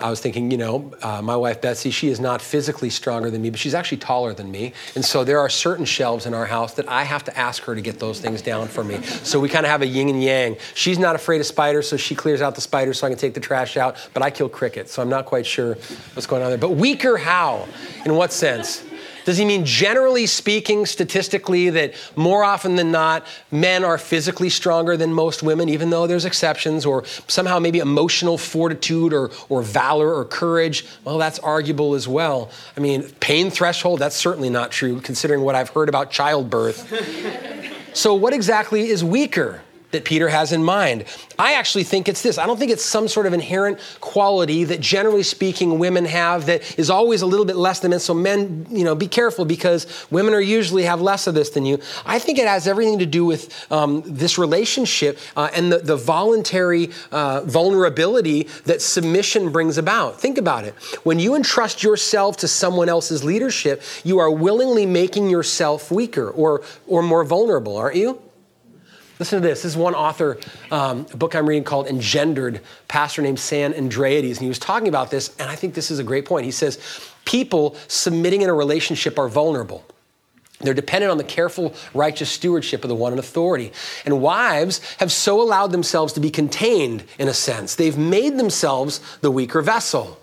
I 0.00 0.10
was 0.10 0.20
thinking, 0.20 0.50
you 0.50 0.56
know, 0.56 0.92
uh, 1.02 1.22
my 1.22 1.36
wife 1.36 1.60
Betsy, 1.60 1.90
she 1.92 2.08
is 2.08 2.18
not 2.18 2.42
physically 2.42 2.90
stronger 2.90 3.30
than 3.30 3.40
me, 3.40 3.50
but 3.50 3.60
she's 3.60 3.74
actually 3.74 3.98
taller 3.98 4.34
than 4.34 4.50
me. 4.50 4.72
And 4.96 5.04
so 5.04 5.22
there 5.22 5.38
are 5.38 5.48
certain 5.48 5.84
shelves 5.84 6.26
in 6.26 6.34
our 6.34 6.46
house 6.46 6.74
that 6.74 6.88
I 6.88 7.04
have 7.04 7.22
to 7.24 7.38
ask 7.38 7.62
her 7.62 7.76
to 7.76 7.80
get 7.80 8.00
those 8.00 8.20
things 8.20 8.42
down 8.42 8.66
for 8.66 8.82
me. 8.82 9.00
So 9.02 9.38
we 9.38 9.48
kind 9.48 9.64
of 9.64 9.70
have 9.70 9.82
a 9.82 9.86
yin 9.86 10.08
and 10.08 10.22
yang. 10.22 10.56
She's 10.74 10.98
not 10.98 11.14
afraid 11.14 11.40
of 11.40 11.46
spiders, 11.46 11.88
so 11.88 11.96
she 11.96 12.16
clears 12.16 12.42
out 12.42 12.56
the 12.56 12.60
spiders 12.60 12.98
so 12.98 13.06
I 13.06 13.10
can 13.10 13.18
take 13.18 13.34
the 13.34 13.40
trash 13.40 13.76
out, 13.76 13.96
but 14.12 14.22
I 14.22 14.30
kill 14.30 14.48
crickets, 14.48 14.92
so 14.92 15.00
I'm 15.00 15.08
not 15.08 15.26
quite 15.26 15.46
sure 15.46 15.74
what's 16.14 16.26
going 16.26 16.42
on 16.42 16.48
there. 16.48 16.58
But 16.58 16.70
weaker 16.70 17.16
how? 17.16 17.68
In 18.04 18.16
what 18.16 18.32
sense? 18.32 18.82
Does 19.24 19.38
he 19.38 19.44
mean 19.44 19.64
generally 19.64 20.26
speaking, 20.26 20.86
statistically, 20.86 21.70
that 21.70 21.94
more 22.16 22.44
often 22.44 22.76
than 22.76 22.92
not, 22.92 23.26
men 23.50 23.84
are 23.84 23.98
physically 23.98 24.50
stronger 24.50 24.96
than 24.96 25.12
most 25.12 25.42
women, 25.42 25.68
even 25.68 25.90
though 25.90 26.06
there's 26.06 26.24
exceptions, 26.24 26.86
or 26.86 27.04
somehow 27.26 27.58
maybe 27.58 27.78
emotional 27.78 28.38
fortitude 28.38 29.12
or, 29.12 29.30
or 29.48 29.62
valor 29.62 30.14
or 30.14 30.24
courage? 30.24 30.86
Well, 31.04 31.18
that's 31.18 31.38
arguable 31.40 31.94
as 31.94 32.06
well. 32.06 32.50
I 32.76 32.80
mean, 32.80 33.10
pain 33.20 33.50
threshold, 33.50 33.98
that's 33.98 34.16
certainly 34.16 34.50
not 34.50 34.70
true, 34.70 35.00
considering 35.00 35.40
what 35.42 35.54
I've 35.54 35.70
heard 35.70 35.88
about 35.88 36.10
childbirth. 36.10 36.92
so, 37.94 38.14
what 38.14 38.32
exactly 38.32 38.88
is 38.88 39.02
weaker? 39.02 39.63
That 39.94 40.04
Peter 40.04 40.28
has 40.28 40.52
in 40.52 40.62
mind. 40.62 41.04
I 41.38 41.54
actually 41.54 41.84
think 41.84 42.08
it's 42.08 42.22
this. 42.22 42.36
I 42.36 42.46
don't 42.46 42.58
think 42.58 42.70
it's 42.70 42.84
some 42.84 43.08
sort 43.08 43.26
of 43.26 43.32
inherent 43.32 43.78
quality 44.00 44.64
that 44.64 44.80
generally 44.80 45.22
speaking 45.22 45.78
women 45.78 46.04
have 46.04 46.46
that 46.46 46.78
is 46.78 46.90
always 46.90 47.22
a 47.22 47.26
little 47.26 47.46
bit 47.46 47.56
less 47.56 47.80
than 47.80 47.90
men. 47.90 48.00
So 48.00 48.14
men, 48.14 48.66
you 48.70 48.84
know, 48.84 48.94
be 48.94 49.08
careful 49.08 49.44
because 49.44 49.86
women 50.10 50.34
are 50.34 50.40
usually 50.40 50.82
have 50.84 51.00
less 51.00 51.26
of 51.26 51.34
this 51.34 51.50
than 51.50 51.64
you. 51.64 51.78
I 52.04 52.18
think 52.18 52.38
it 52.38 52.46
has 52.46 52.68
everything 52.68 52.98
to 52.98 53.06
do 53.06 53.24
with 53.24 53.72
um, 53.72 54.02
this 54.04 54.38
relationship 54.38 55.18
uh, 55.36 55.50
and 55.54 55.72
the, 55.72 55.78
the 55.78 55.96
voluntary 55.96 56.90
uh, 57.10 57.42
vulnerability 57.42 58.48
that 58.64 58.82
submission 58.82 59.50
brings 59.50 59.78
about. 59.78 60.20
Think 60.20 60.38
about 60.38 60.64
it. 60.64 60.74
When 61.04 61.18
you 61.18 61.34
entrust 61.34 61.82
yourself 61.82 62.36
to 62.38 62.48
someone 62.48 62.88
else's 62.88 63.24
leadership, 63.24 63.82
you 64.02 64.18
are 64.18 64.30
willingly 64.30 64.86
making 64.86 65.30
yourself 65.30 65.90
weaker 65.90 66.30
or, 66.30 66.62
or 66.86 67.02
more 67.02 67.24
vulnerable, 67.24 67.76
aren't 67.76 67.96
you? 67.96 68.20
Listen 69.18 69.40
to 69.40 69.48
this. 69.48 69.62
This 69.62 69.72
is 69.72 69.76
one 69.76 69.94
author, 69.94 70.38
um, 70.72 71.06
a 71.12 71.16
book 71.16 71.36
I'm 71.36 71.48
reading 71.48 71.64
called 71.64 71.86
Engendered, 71.86 72.60
pastor 72.88 73.22
named 73.22 73.38
Sam 73.38 73.72
Andreades, 73.72 74.32
and 74.32 74.40
he 74.40 74.48
was 74.48 74.58
talking 74.58 74.88
about 74.88 75.10
this, 75.10 75.34
and 75.38 75.48
I 75.48 75.54
think 75.54 75.74
this 75.74 75.90
is 75.90 76.00
a 76.00 76.04
great 76.04 76.24
point. 76.24 76.46
He 76.46 76.50
says, 76.50 76.80
people 77.24 77.76
submitting 77.86 78.42
in 78.42 78.50
a 78.50 78.54
relationship 78.54 79.18
are 79.18 79.28
vulnerable. 79.28 79.84
They're 80.60 80.74
dependent 80.74 81.10
on 81.10 81.18
the 81.18 81.24
careful, 81.24 81.74
righteous 81.92 82.30
stewardship 82.30 82.84
of 82.84 82.88
the 82.88 82.94
one 82.94 83.12
in 83.12 83.18
authority. 83.18 83.72
And 84.04 84.20
wives 84.20 84.80
have 84.98 85.12
so 85.12 85.40
allowed 85.40 85.72
themselves 85.72 86.12
to 86.14 86.20
be 86.20 86.30
contained, 86.30 87.04
in 87.18 87.28
a 87.28 87.34
sense. 87.34 87.74
They've 87.74 87.98
made 87.98 88.38
themselves 88.38 89.00
the 89.20 89.30
weaker 89.30 89.62
vessel. 89.62 90.18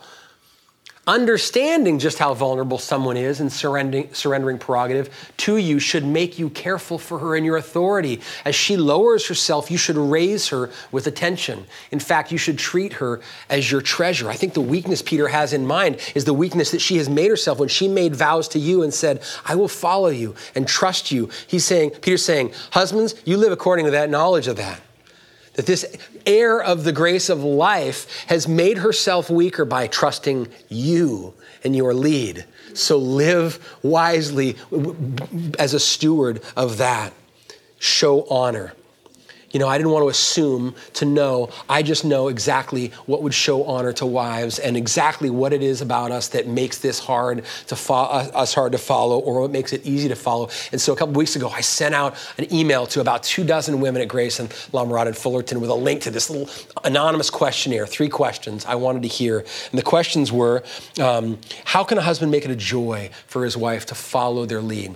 Understanding 1.08 1.97
just 1.97 2.20
how 2.20 2.36
vulnerable 2.36 2.78
someone 2.78 3.18
is 3.18 3.39
and 3.39 3.52
surrendering, 3.52 4.14
surrendering 4.14 4.60
prerogative 4.60 5.10
to 5.38 5.58
you 5.58 5.80
should 5.80 6.06
make 6.06 6.38
you 6.38 6.47
careful 6.52 6.99
for 6.99 7.18
her 7.18 7.36
in 7.36 7.43
your 7.43 7.58
authority. 7.58 8.22
As 8.45 8.54
she 8.54 8.78
lowers 8.78 9.28
herself, 9.28 9.72
you 9.72 9.80
should 9.80 9.97
raise 9.97 10.49
her 10.49 10.70
with 10.91 11.08
attention. 11.08 11.66
In 11.89 11.99
fact, 11.99 12.32
you 12.32 12.38
should 12.38 12.60
treat 12.60 12.93
her 12.93 13.20
as 13.49 13.72
your 13.72 13.82
treasure. 13.82 14.30
I 14.30 14.36
think 14.36 14.54
the 14.54 14.62
weakness 14.62 15.02
Peter 15.02 15.28
has 15.28 15.54
in 15.54 15.66
mind 15.66 15.97
is 16.14 16.26
the 16.26 16.36
weakness 16.36 16.70
that 16.70 16.82
she 16.82 16.97
has 16.97 17.10
made 17.10 17.32
herself 17.32 17.58
when 17.58 17.70
she 17.70 17.88
made 17.88 18.16
vows 18.16 18.47
to 18.49 18.60
you 18.60 18.84
and 18.84 18.93
said, 18.93 19.24
I 19.43 19.56
will 19.56 19.68
follow 19.68 20.10
you 20.10 20.36
and 20.54 20.68
trust 20.68 21.12
you. 21.12 21.30
He's 21.47 21.66
saying, 21.66 21.91
Peter's 22.02 22.24
saying, 22.24 22.54
Husbands, 22.74 23.16
you 23.26 23.38
live 23.38 23.52
according 23.52 23.86
to 23.86 23.91
that 23.91 24.12
knowledge 24.12 24.47
of 24.47 24.58
that 24.58 24.80
that 25.54 25.66
this 25.66 25.86
heir 26.26 26.62
of 26.62 26.84
the 26.84 26.91
grace 26.91 27.30
of 27.30 27.43
life 27.43 28.26
has 28.28 28.47
made 28.47 28.78
herself 28.78 29.30
weaker 29.30 29.66
by 29.66 29.88
trusting 29.88 30.47
you 30.70 31.34
and 31.64 31.76
your 31.76 31.93
lead. 31.93 32.45
So 32.74 32.97
live 32.97 33.78
wisely 33.84 34.56
as 35.60 35.74
a 35.74 35.80
steward 35.80 36.41
of 36.56 36.78
that. 36.78 37.14
Show 37.80 38.24
honor. 38.30 38.74
You 39.52 39.60
know, 39.60 39.68
I 39.68 39.78
didn't 39.78 39.91
want 39.91 40.04
to 40.04 40.10
assume 40.10 40.76
to 40.93 41.06
know. 41.06 41.49
I 41.68 41.84
just 41.84 42.06
know 42.06 42.30
exactly 42.30 42.89
what 43.06 43.22
would 43.24 43.34
show 43.34 43.64
honor 43.66 43.93
to 43.93 44.06
wives 44.06 44.60
and 44.60 44.78
exactly 44.78 45.30
what 45.30 45.54
it 45.54 45.62
is 45.62 45.82
about 45.82 46.12
us 46.12 46.30
that 46.30 46.47
makes 46.47 46.80
this 46.80 46.99
hard 46.99 47.43
to 47.68 47.76
fo- 47.76 47.93
uh, 47.93 48.32
us 48.34 48.54
hard 48.54 48.72
to 48.72 48.78
follow 48.78 49.20
or 49.20 49.41
what 49.41 49.52
makes 49.52 49.74
it 49.74 49.86
easy 49.86 50.08
to 50.08 50.16
follow. 50.16 50.49
And 50.72 50.80
so 50.80 50.93
a 50.93 50.95
couple 50.95 51.14
weeks 51.16 51.36
ago, 51.36 51.49
I 51.49 51.62
sent 51.62 51.93
out 51.93 52.16
an 52.38 52.54
email 52.54 52.86
to 52.88 53.02
about 53.02 53.24
two 53.24 53.43
dozen 53.43 53.82
women 53.82 54.02
at 54.02 54.08
Grace 54.08 54.39
and 54.39 54.54
La 54.72 54.86
Mirada 54.86 55.08
and 55.08 55.18
Fullerton 55.18 55.60
with 55.60 55.70
a 55.70 55.76
link 55.76 56.02
to 56.04 56.12
this 56.12 56.30
little 56.30 56.49
anonymous 56.84 57.30
questionnaire, 57.30 57.86
three 57.86 58.10
questions 58.10 58.66
I 58.66 58.76
wanted 58.76 59.02
to 59.04 59.10
hear. 59.10 59.39
And 59.39 59.78
the 59.78 59.84
questions 59.84 60.32
were, 60.32 60.64
um, 60.99 61.39
how 61.66 61.84
can 61.84 61.97
a 61.97 62.02
husband 62.02 62.32
make 62.32 62.45
it 62.45 62.52
a 62.52 62.56
joy 62.56 63.10
for 63.28 63.43
his 63.43 63.58
wife 63.58 63.86
to 63.88 63.95
follow 63.95 64.45
their 64.45 64.62
lead? 64.62 64.95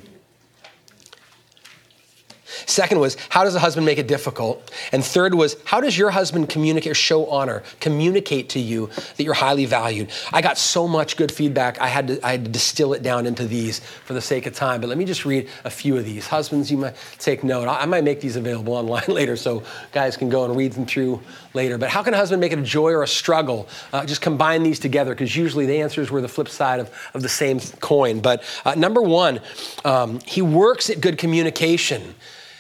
Second 2.66 3.00
was, 3.00 3.18
how 3.30 3.44
does 3.44 3.56
a 3.56 3.60
husband 3.60 3.86
make 3.86 3.98
it 3.98 4.08
difficult? 4.08 4.72
And 4.92 5.04
third 5.04 5.34
was, 5.34 5.58
how 5.66 5.82
does 5.82 5.98
your 5.98 6.12
husband 6.12 6.50
communicate 6.50 6.92
or 6.92 6.96
show 6.96 7.28
honor, 7.28 7.64
communicate 7.80 8.50
to 8.50 8.60
you 8.60 8.90
that 9.18 9.24
you're 9.24 9.34
highly 9.34 9.66
valued? 9.66 10.10
I 10.32 10.42
got 10.42 10.58
so 10.58 10.88
much 10.88 11.18
good 11.18 11.32
feedback, 11.32 11.80
I 11.80 11.88
had 11.88 12.08
to, 12.08 12.26
I 12.26 12.32
had 12.32 12.46
to 12.46 12.52
distill 12.52 12.94
it 12.94 13.04
down 13.04 13.26
into 13.26 13.46
these 13.48 13.80
for 13.80 14.14
the 14.14 14.22
sake 14.22 14.46
of 14.46 14.54
time. 14.54 14.82
But 14.82 14.88
let 14.88 14.98
me 14.98 15.06
just 15.06 15.26
read 15.26 15.50
a 15.64 15.70
few 15.70 15.98
of 15.98 16.06
these. 16.06 16.28
Husbands, 16.28 16.72
you 16.72 16.78
might 16.78 16.96
take 17.20 17.44
note. 17.44 17.68
I 17.68 17.86
might 17.86 18.04
make 18.04 18.22
these 18.22 18.36
available 18.36 18.74
online 18.86 19.06
later 19.08 19.36
so 19.36 19.64
guys 19.92 20.18
can 20.18 20.30
go 20.30 20.46
and 20.46 20.56
read 20.56 20.74
them 20.74 20.86
through 20.86 21.22
later. 21.54 21.78
But 21.78 21.90
how 21.90 22.04
can 22.04 22.14
a 22.14 22.18
husband 22.18 22.42
make 22.42 22.52
it 22.52 22.60
a 22.60 22.64
joy 22.64 22.92
or 22.92 23.04
a 23.04 23.08
struggle? 23.08 23.68
Uh, 23.94 24.06
just 24.06 24.22
combine 24.22 24.64
these 24.64 24.80
together 24.80 25.14
because 25.14 25.36
usually 25.36 25.66
the 25.66 25.82
answers 25.82 26.12
were 26.12 26.22
the 26.22 26.28
flip 26.28 26.50
side 26.50 26.80
of, 26.80 26.92
of 27.14 27.22
the 27.22 27.30
same 27.30 27.60
coin. 27.80 28.20
But 28.20 28.44
uh, 28.64 28.76
number 28.76 29.02
one, 29.02 29.40
um, 29.84 30.20
he 30.26 30.42
works 30.42 30.90
at 30.90 31.02
good 31.02 31.18
communication. 31.18 32.16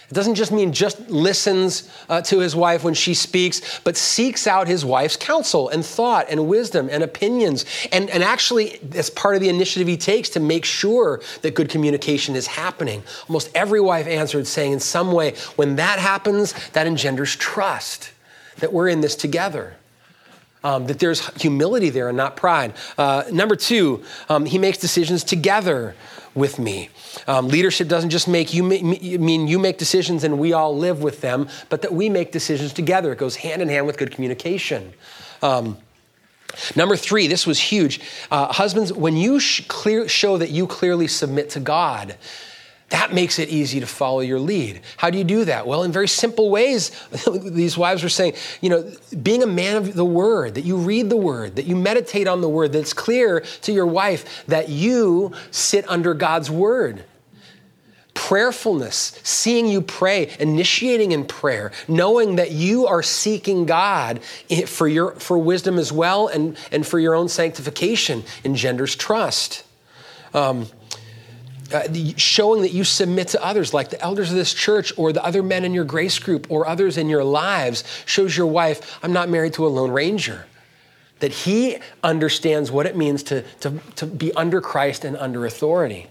It 0.09 0.13
doesn't 0.13 0.35
just 0.35 0.51
mean 0.51 0.71
just 0.71 1.09
listens 1.09 1.89
uh, 2.09 2.21
to 2.21 2.39
his 2.39 2.55
wife 2.55 2.83
when 2.83 2.93
she 2.93 3.13
speaks, 3.13 3.79
but 3.83 3.97
seeks 3.97 4.45
out 4.45 4.67
his 4.67 4.85
wife's 4.85 5.17
counsel 5.17 5.69
and 5.69 5.83
thought 5.83 6.27
and 6.29 6.47
wisdom 6.47 6.89
and 6.91 7.03
opinions. 7.03 7.65
And, 7.91 8.09
and 8.11 8.23
actually, 8.23 8.79
as 8.93 9.09
part 9.09 9.35
of 9.35 9.41
the 9.41 9.49
initiative 9.49 9.87
he 9.87 9.97
takes 9.97 10.29
to 10.29 10.39
make 10.39 10.63
sure 10.63 11.21
that 11.41 11.55
good 11.55 11.69
communication 11.69 12.35
is 12.35 12.45
happening. 12.45 13.03
Almost 13.27 13.49
every 13.55 13.81
wife 13.81 14.05
answered 14.05 14.45
saying, 14.45 14.73
in 14.73 14.79
some 14.79 15.11
way, 15.11 15.35
when 15.55 15.75
that 15.77 15.97
happens, 15.97 16.53
that 16.69 16.85
engenders 16.85 17.35
trust 17.35 18.11
that 18.57 18.71
we're 18.71 18.89
in 18.89 19.01
this 19.01 19.15
together. 19.15 19.75
Um, 20.65 20.87
that 20.87 20.97
there's 20.97 21.21
humility 21.39 21.91
there 21.91 22.07
and 22.09 22.17
not 22.17 22.35
pride. 22.35 22.73
Uh, 22.97 23.23
number 23.31 23.55
two, 23.55 24.03
um, 24.29 24.47
he 24.47 24.57
makes 24.57 24.79
decisions 24.79 25.23
together 25.23 25.93
with 26.33 26.57
me. 26.59 26.89
Um, 27.27 27.47
leadership 27.47 27.87
doesn't 27.87 28.09
just 28.09 28.27
make 28.27 28.53
you 28.53 28.63
mean 28.63 29.47
you 29.47 29.59
make 29.59 29.77
decisions 29.77 30.23
and 30.23 30.37
we 30.37 30.53
all 30.53 30.75
live 30.75 31.01
with 31.01 31.21
them, 31.21 31.47
but 31.69 31.81
that 31.83 31.93
we 31.93 32.09
make 32.09 32.31
decisions 32.31 32.73
together. 32.73 33.13
It 33.13 33.19
goes 33.19 33.35
hand 33.37 33.61
in 33.61 33.69
hand 33.69 33.87
with 33.87 33.97
good 33.97 34.11
communication. 34.11 34.93
Um, 35.41 35.77
number 36.75 36.95
three, 36.95 37.27
this 37.27 37.47
was 37.47 37.59
huge. 37.59 38.01
Uh, 38.29 38.51
husbands, 38.51 38.91
when 38.91 39.15
you 39.17 39.39
sh- 39.39 39.61
clear, 39.67 40.07
show 40.07 40.37
that 40.37 40.49
you 40.49 40.67
clearly 40.67 41.07
submit 41.07 41.49
to 41.51 41.59
God, 41.59 42.15
that 42.95 43.11
makes 43.13 43.39
it 43.39 43.49
easy 43.49 43.81
to 43.81 43.85
follow 43.85 44.21
your 44.21 44.39
lead. 44.39 44.79
How 44.95 45.09
do 45.09 45.17
you 45.17 45.25
do 45.25 45.43
that? 45.43 45.67
Well, 45.67 45.83
in 45.83 45.91
very 45.91 46.07
simple 46.07 46.49
ways. 46.49 46.91
These 47.43 47.77
wives 47.77 48.01
were 48.01 48.07
saying, 48.07 48.35
you 48.61 48.69
know, 48.69 48.89
being 49.21 49.43
a 49.43 49.47
man 49.47 49.75
of 49.75 49.95
the 49.95 50.05
word, 50.05 50.55
that 50.55 50.63
you 50.63 50.77
read 50.77 51.09
the 51.09 51.17
word, 51.17 51.57
that 51.57 51.65
you 51.65 51.75
meditate 51.75 52.25
on 52.25 52.39
the 52.39 52.47
word, 52.47 52.71
that 52.71 52.79
it's 52.79 52.93
clear 52.93 53.41
to 53.63 53.73
your 53.73 53.85
wife 53.85 54.45
that 54.47 54.69
you 54.69 55.33
sit 55.51 55.85
under 55.89 56.13
God's 56.13 56.49
word. 56.49 57.03
Prayerfulness, 58.13 59.19
seeing 59.23 59.67
you 59.67 59.81
pray, 59.81 60.33
initiating 60.39 61.11
in 61.11 61.25
prayer, 61.25 61.73
knowing 61.89 62.37
that 62.37 62.51
you 62.51 62.87
are 62.87 63.03
seeking 63.03 63.65
God 63.65 64.23
for, 64.67 64.87
your, 64.87 65.11
for 65.15 65.37
wisdom 65.37 65.77
as 65.79 65.91
well 65.91 66.29
and, 66.29 66.57
and 66.71 66.87
for 66.87 66.97
your 66.97 67.13
own 67.13 67.27
sanctification 67.27 68.23
engenders 68.45 68.95
trust. 68.95 69.65
Um, 70.33 70.67
uh, 71.73 71.87
showing 72.17 72.61
that 72.61 72.71
you 72.71 72.83
submit 72.83 73.29
to 73.29 73.43
others, 73.43 73.73
like 73.73 73.89
the 73.89 74.01
elders 74.01 74.29
of 74.29 74.35
this 74.35 74.53
church 74.53 74.93
or 74.97 75.11
the 75.11 75.23
other 75.23 75.41
men 75.41 75.65
in 75.65 75.73
your 75.73 75.85
grace 75.85 76.19
group 76.19 76.47
or 76.49 76.67
others 76.67 76.97
in 76.97 77.09
your 77.09 77.23
lives, 77.23 77.83
shows 78.05 78.35
your 78.37 78.47
wife, 78.47 78.99
I'm 79.03 79.13
not 79.13 79.29
married 79.29 79.53
to 79.53 79.65
a 79.65 79.69
Lone 79.69 79.91
Ranger. 79.91 80.45
That 81.19 81.31
he 81.31 81.77
understands 82.03 82.71
what 82.71 82.85
it 82.85 82.95
means 82.95 83.23
to, 83.23 83.41
to, 83.61 83.79
to 83.95 84.05
be 84.05 84.33
under 84.33 84.61
Christ 84.61 85.05
and 85.05 85.15
under 85.17 85.45
authority. 85.45 86.07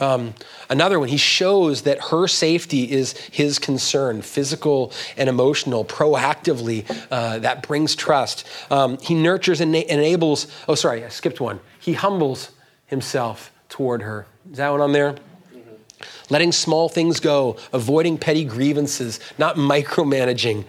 Um, 0.00 0.34
another 0.68 0.98
one, 0.98 1.08
he 1.08 1.16
shows 1.16 1.82
that 1.82 2.00
her 2.10 2.26
safety 2.26 2.90
is 2.90 3.12
his 3.12 3.58
concern, 3.58 4.22
physical 4.22 4.92
and 5.16 5.28
emotional, 5.28 5.84
proactively. 5.84 6.84
Uh, 7.10 7.38
that 7.38 7.66
brings 7.66 7.94
trust. 7.94 8.46
Um, 8.70 8.98
he 8.98 9.14
nurtures 9.14 9.60
and 9.60 9.74
enables, 9.74 10.48
oh, 10.68 10.74
sorry, 10.74 11.04
I 11.04 11.08
skipped 11.08 11.40
one. 11.40 11.60
He 11.80 11.94
humbles 11.94 12.50
himself 12.86 13.52
toward 13.68 14.02
her. 14.02 14.26
Is 14.50 14.58
that 14.58 14.70
one 14.70 14.80
on 14.80 14.92
there? 14.92 15.16
Letting 16.30 16.52
small 16.52 16.88
things 16.88 17.20
go, 17.20 17.56
avoiding 17.72 18.18
petty 18.18 18.44
grievances, 18.44 19.20
not 19.38 19.56
micromanaging, 19.56 20.64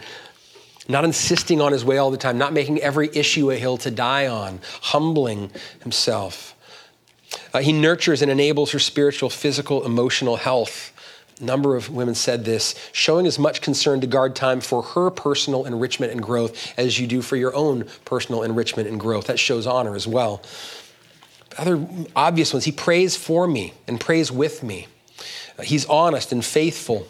not 0.88 1.06
insisting 1.06 1.62
on 1.62 1.72
his 1.72 1.84
way 1.84 1.98
all 1.98 2.12
the 2.12 2.18
time, 2.18 2.38
not 2.38 2.54
making 2.54 2.80
every 2.80 3.10
issue 3.14 3.52
a 3.52 3.56
hill 3.56 3.78
to 3.78 3.92
die 3.92 4.28
on, 4.28 4.60
humbling 4.82 5.52
himself. 5.82 6.56
Uh, 7.54 7.60
he 7.60 7.74
nurtures 7.74 8.22
and 8.22 8.30
enables 8.30 8.72
her 8.72 8.80
spiritual, 8.80 9.30
physical, 9.30 9.86
emotional 9.86 10.36
health. 10.36 10.92
A 11.42 11.44
number 11.44 11.76
of 11.76 11.90
women 11.90 12.16
said 12.16 12.46
this, 12.46 12.76
showing 12.94 13.26
as 13.26 13.40
much 13.40 13.62
concern 13.62 14.00
to 14.02 14.08
guard 14.08 14.36
time 14.36 14.62
for 14.62 14.82
her 14.82 15.10
personal 15.10 15.66
enrichment 15.66 16.12
and 16.12 16.22
growth 16.22 16.74
as 16.78 17.00
you 17.00 17.08
do 17.08 17.22
for 17.22 17.36
your 17.36 17.54
own 17.56 17.86
personal 18.06 18.44
enrichment 18.44 18.88
and 18.88 19.00
growth. 19.00 19.28
That 19.28 19.40
shows 19.40 19.68
honor 19.68 19.96
as 19.96 20.08
well 20.08 20.42
other 21.58 21.86
obvious 22.16 22.54
ones. 22.54 22.66
He 22.66 22.72
prays 22.72 23.16
for 23.16 23.48
me 23.48 23.74
and 23.88 24.00
prays 24.00 24.32
with 24.32 24.64
me. 24.64 24.88
He's 25.64 25.86
honest 25.86 26.32
and 26.32 26.44
faithful. 26.44 27.08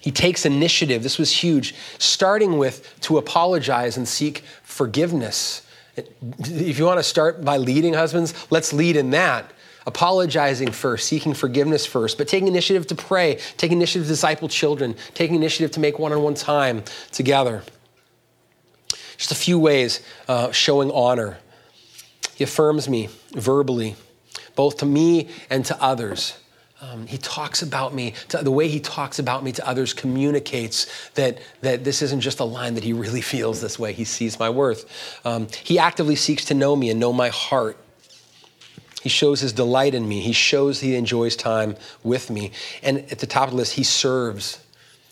He 0.00 0.10
takes 0.10 0.46
initiative. 0.46 1.02
This 1.02 1.18
was 1.18 1.30
huge, 1.30 1.74
starting 1.98 2.58
with 2.58 2.98
to 3.02 3.18
apologize 3.18 3.96
and 3.96 4.08
seek 4.08 4.42
forgiveness. 4.62 5.66
If 5.96 6.78
you 6.78 6.86
want 6.86 6.98
to 6.98 7.04
start 7.04 7.44
by 7.44 7.58
leading 7.58 7.94
husbands, 7.94 8.34
let's 8.50 8.72
lead 8.72 8.96
in 8.96 9.10
that. 9.10 9.52
Apologizing 9.86 10.72
first, 10.72 11.06
seeking 11.06 11.34
forgiveness 11.34 11.86
first, 11.86 12.18
but 12.18 12.28
taking 12.28 12.48
initiative 12.48 12.86
to 12.88 12.94
pray, 12.94 13.38
taking 13.56 13.78
initiative 13.78 14.06
to 14.06 14.12
disciple 14.12 14.48
children, 14.48 14.94
taking 15.14 15.36
initiative 15.36 15.70
to 15.72 15.80
make 15.80 15.98
one 15.98 16.12
on 16.12 16.22
one 16.22 16.34
time 16.34 16.82
together. 17.12 17.62
Just 19.16 19.32
a 19.32 19.34
few 19.34 19.58
ways 19.58 20.02
uh, 20.28 20.50
showing 20.52 20.90
honor. 20.90 21.38
He 22.40 22.44
affirms 22.44 22.88
me 22.88 23.10
verbally, 23.32 23.96
both 24.56 24.78
to 24.78 24.86
me 24.86 25.28
and 25.50 25.62
to 25.66 25.78
others. 25.78 26.38
Um, 26.80 27.06
he 27.06 27.18
talks 27.18 27.60
about 27.60 27.92
me, 27.92 28.14
to, 28.28 28.38
the 28.38 28.50
way 28.50 28.66
he 28.66 28.80
talks 28.80 29.18
about 29.18 29.44
me 29.44 29.52
to 29.52 29.68
others 29.68 29.92
communicates 29.92 31.10
that, 31.10 31.36
that 31.60 31.84
this 31.84 32.00
isn't 32.00 32.22
just 32.22 32.40
a 32.40 32.44
line 32.44 32.76
that 32.76 32.82
he 32.82 32.94
really 32.94 33.20
feels 33.34 33.60
this 33.60 33.78
way. 33.78 33.92
He 33.92 34.04
sees 34.04 34.38
my 34.38 34.48
worth. 34.48 34.86
Um, 35.26 35.48
he 35.64 35.78
actively 35.78 36.16
seeks 36.16 36.46
to 36.46 36.54
know 36.54 36.74
me 36.74 36.88
and 36.88 36.98
know 36.98 37.12
my 37.12 37.28
heart. 37.28 37.76
He 39.02 39.10
shows 39.10 39.40
his 39.40 39.52
delight 39.52 39.94
in 39.94 40.08
me. 40.08 40.20
He 40.20 40.32
shows 40.32 40.80
he 40.80 40.94
enjoys 40.94 41.36
time 41.36 41.76
with 42.02 42.30
me. 42.30 42.52
And 42.82 43.00
at 43.12 43.18
the 43.18 43.26
top 43.26 43.48
of 43.48 43.50
the 43.50 43.58
list, 43.58 43.74
he 43.74 43.84
serves. 43.84 44.64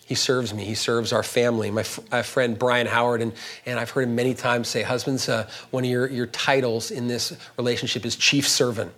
He 0.08 0.14
serves 0.14 0.54
me. 0.54 0.64
He 0.64 0.74
serves 0.74 1.12
our 1.12 1.22
family. 1.22 1.70
My, 1.70 1.84
my 2.10 2.22
friend 2.22 2.58
Brian 2.58 2.86
Howard, 2.86 3.20
and, 3.20 3.34
and 3.66 3.78
I've 3.78 3.90
heard 3.90 4.04
him 4.04 4.14
many 4.14 4.32
times 4.32 4.66
say, 4.66 4.82
Husbands, 4.82 5.28
uh, 5.28 5.46
one 5.70 5.84
of 5.84 5.90
your, 5.90 6.08
your 6.08 6.26
titles 6.28 6.90
in 6.90 7.08
this 7.08 7.36
relationship 7.58 8.06
is 8.06 8.16
chief 8.16 8.48
servant. 8.48 8.90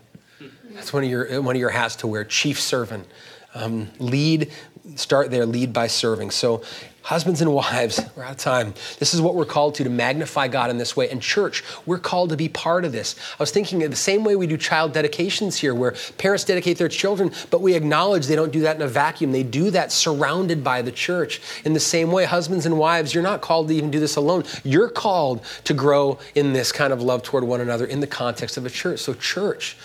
That's 0.70 0.92
one 0.92 1.02
of 1.02 1.10
your, 1.10 1.42
one 1.42 1.56
of 1.56 1.60
your 1.60 1.70
hats 1.70 1.96
to 1.96 2.06
wear, 2.06 2.24
chief 2.24 2.60
servant. 2.60 3.08
Um, 3.54 3.88
lead, 3.98 4.52
start 4.94 5.32
there, 5.32 5.46
lead 5.46 5.72
by 5.72 5.88
serving. 5.88 6.30
So 6.30 6.62
Husbands 7.02 7.40
and 7.40 7.52
wives, 7.52 8.00
we're 8.16 8.24
out 8.24 8.32
of 8.32 8.36
time. 8.36 8.74
This 8.98 9.14
is 9.14 9.20
what 9.20 9.34
we're 9.34 9.46
called 9.46 9.74
to, 9.76 9.84
to 9.84 9.90
magnify 9.90 10.48
God 10.48 10.70
in 10.70 10.78
this 10.78 10.96
way. 10.96 11.08
And 11.08 11.20
church, 11.20 11.64
we're 11.86 11.98
called 11.98 12.30
to 12.30 12.36
be 12.36 12.48
part 12.48 12.84
of 12.84 12.92
this. 12.92 13.16
I 13.32 13.42
was 13.42 13.50
thinking 13.50 13.78
the 13.78 13.96
same 13.96 14.22
way 14.22 14.36
we 14.36 14.46
do 14.46 14.56
child 14.56 14.92
dedications 14.92 15.56
here, 15.56 15.74
where 15.74 15.94
parents 16.18 16.44
dedicate 16.44 16.76
their 16.76 16.88
children, 16.88 17.32
but 17.50 17.62
we 17.62 17.74
acknowledge 17.74 18.26
they 18.26 18.36
don't 18.36 18.52
do 18.52 18.60
that 18.60 18.76
in 18.76 18.82
a 18.82 18.88
vacuum. 18.88 19.32
They 19.32 19.42
do 19.42 19.70
that 19.70 19.92
surrounded 19.92 20.62
by 20.62 20.82
the 20.82 20.92
church. 20.92 21.40
In 21.64 21.72
the 21.72 21.80
same 21.80 22.12
way, 22.12 22.26
husbands 22.26 22.66
and 22.66 22.78
wives, 22.78 23.14
you're 23.14 23.22
not 23.22 23.40
called 23.40 23.68
to 23.68 23.74
even 23.74 23.90
do 23.90 23.98
this 23.98 24.16
alone. 24.16 24.44
You're 24.62 24.90
called 24.90 25.44
to 25.64 25.74
grow 25.74 26.18
in 26.34 26.52
this 26.52 26.70
kind 26.70 26.92
of 26.92 27.00
love 27.00 27.22
toward 27.22 27.44
one 27.44 27.60
another 27.60 27.86
in 27.86 28.00
the 28.00 28.06
context 28.06 28.56
of 28.56 28.66
a 28.66 28.70
church. 28.70 29.00
So, 29.00 29.14
church, 29.14 29.76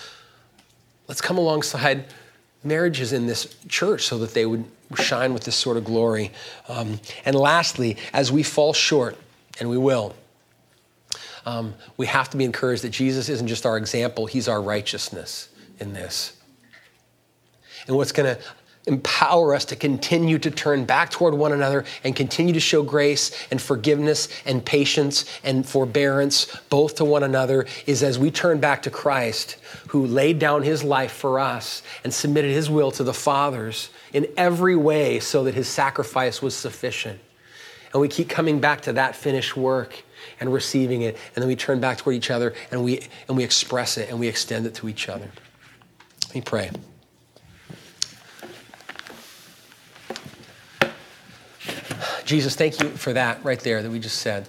let's 1.08 1.20
come 1.20 1.38
alongside 1.38 2.04
marriages 2.62 3.12
in 3.12 3.26
this 3.26 3.56
church 3.68 4.06
so 4.06 4.18
that 4.18 4.34
they 4.34 4.44
would 4.44 4.64
shine 4.94 5.34
with 5.34 5.44
this 5.44 5.56
sort 5.56 5.76
of 5.76 5.84
glory. 5.84 6.30
Um, 6.68 7.00
and 7.24 7.34
lastly, 7.34 7.96
as 8.12 8.30
we 8.30 8.42
fall 8.42 8.72
short, 8.72 9.16
and 9.58 9.68
we 9.68 9.78
will, 9.78 10.14
um, 11.44 11.74
we 11.96 12.06
have 12.06 12.30
to 12.30 12.36
be 12.36 12.44
encouraged 12.44 12.82
that 12.82 12.90
Jesus 12.90 13.28
isn't 13.28 13.46
just 13.46 13.66
our 13.66 13.76
example, 13.76 14.26
He's 14.26 14.48
our 14.48 14.60
righteousness 14.60 15.48
in 15.78 15.92
this. 15.92 16.36
And 17.86 17.96
what's 17.96 18.12
going 18.12 18.34
to 18.34 18.42
empower 18.86 19.54
us 19.54 19.64
to 19.64 19.76
continue 19.76 20.38
to 20.38 20.50
turn 20.50 20.84
back 20.84 21.10
toward 21.10 21.34
one 21.34 21.52
another 21.52 21.84
and 22.04 22.14
continue 22.14 22.52
to 22.54 22.60
show 22.60 22.82
grace 22.82 23.46
and 23.50 23.60
forgiveness 23.60 24.28
and 24.44 24.64
patience 24.64 25.24
and 25.42 25.66
forbearance 25.66 26.44
both 26.70 26.94
to 26.94 27.04
one 27.04 27.24
another 27.24 27.66
is 27.86 28.02
as 28.04 28.18
we 28.18 28.30
turn 28.30 28.60
back 28.60 28.82
to 28.82 28.90
Christ, 28.90 29.56
who 29.88 30.06
laid 30.06 30.38
down 30.38 30.62
his 30.62 30.84
life 30.84 31.12
for 31.12 31.40
us 31.40 31.82
and 32.04 32.14
submitted 32.14 32.52
his 32.52 32.70
will 32.70 32.92
to 32.92 33.02
the 33.02 33.14
Father's 33.14 33.90
in 34.16 34.26
every 34.38 34.74
way 34.74 35.20
so 35.20 35.44
that 35.44 35.52
his 35.52 35.68
sacrifice 35.68 36.40
was 36.40 36.56
sufficient. 36.56 37.20
And 37.92 38.00
we 38.00 38.08
keep 38.08 38.30
coming 38.30 38.60
back 38.60 38.80
to 38.82 38.94
that 38.94 39.14
finished 39.14 39.58
work 39.58 40.02
and 40.40 40.50
receiving 40.50 41.02
it, 41.02 41.18
and 41.34 41.42
then 41.42 41.48
we 41.48 41.54
turn 41.54 41.80
back 41.80 41.98
toward 41.98 42.16
each 42.16 42.30
other 42.30 42.54
and 42.70 42.82
we, 42.82 43.02
and 43.28 43.36
we 43.36 43.44
express 43.44 43.98
it 43.98 44.08
and 44.08 44.18
we 44.18 44.26
extend 44.26 44.64
it 44.64 44.74
to 44.76 44.88
each 44.88 45.10
other. 45.10 45.30
Let 46.28 46.34
me 46.34 46.40
pray. 46.40 46.70
Jesus, 52.24 52.56
thank 52.56 52.82
you 52.82 52.88
for 52.88 53.12
that 53.12 53.44
right 53.44 53.60
there 53.60 53.82
that 53.82 53.90
we 53.90 53.98
just 53.98 54.20
said. 54.20 54.48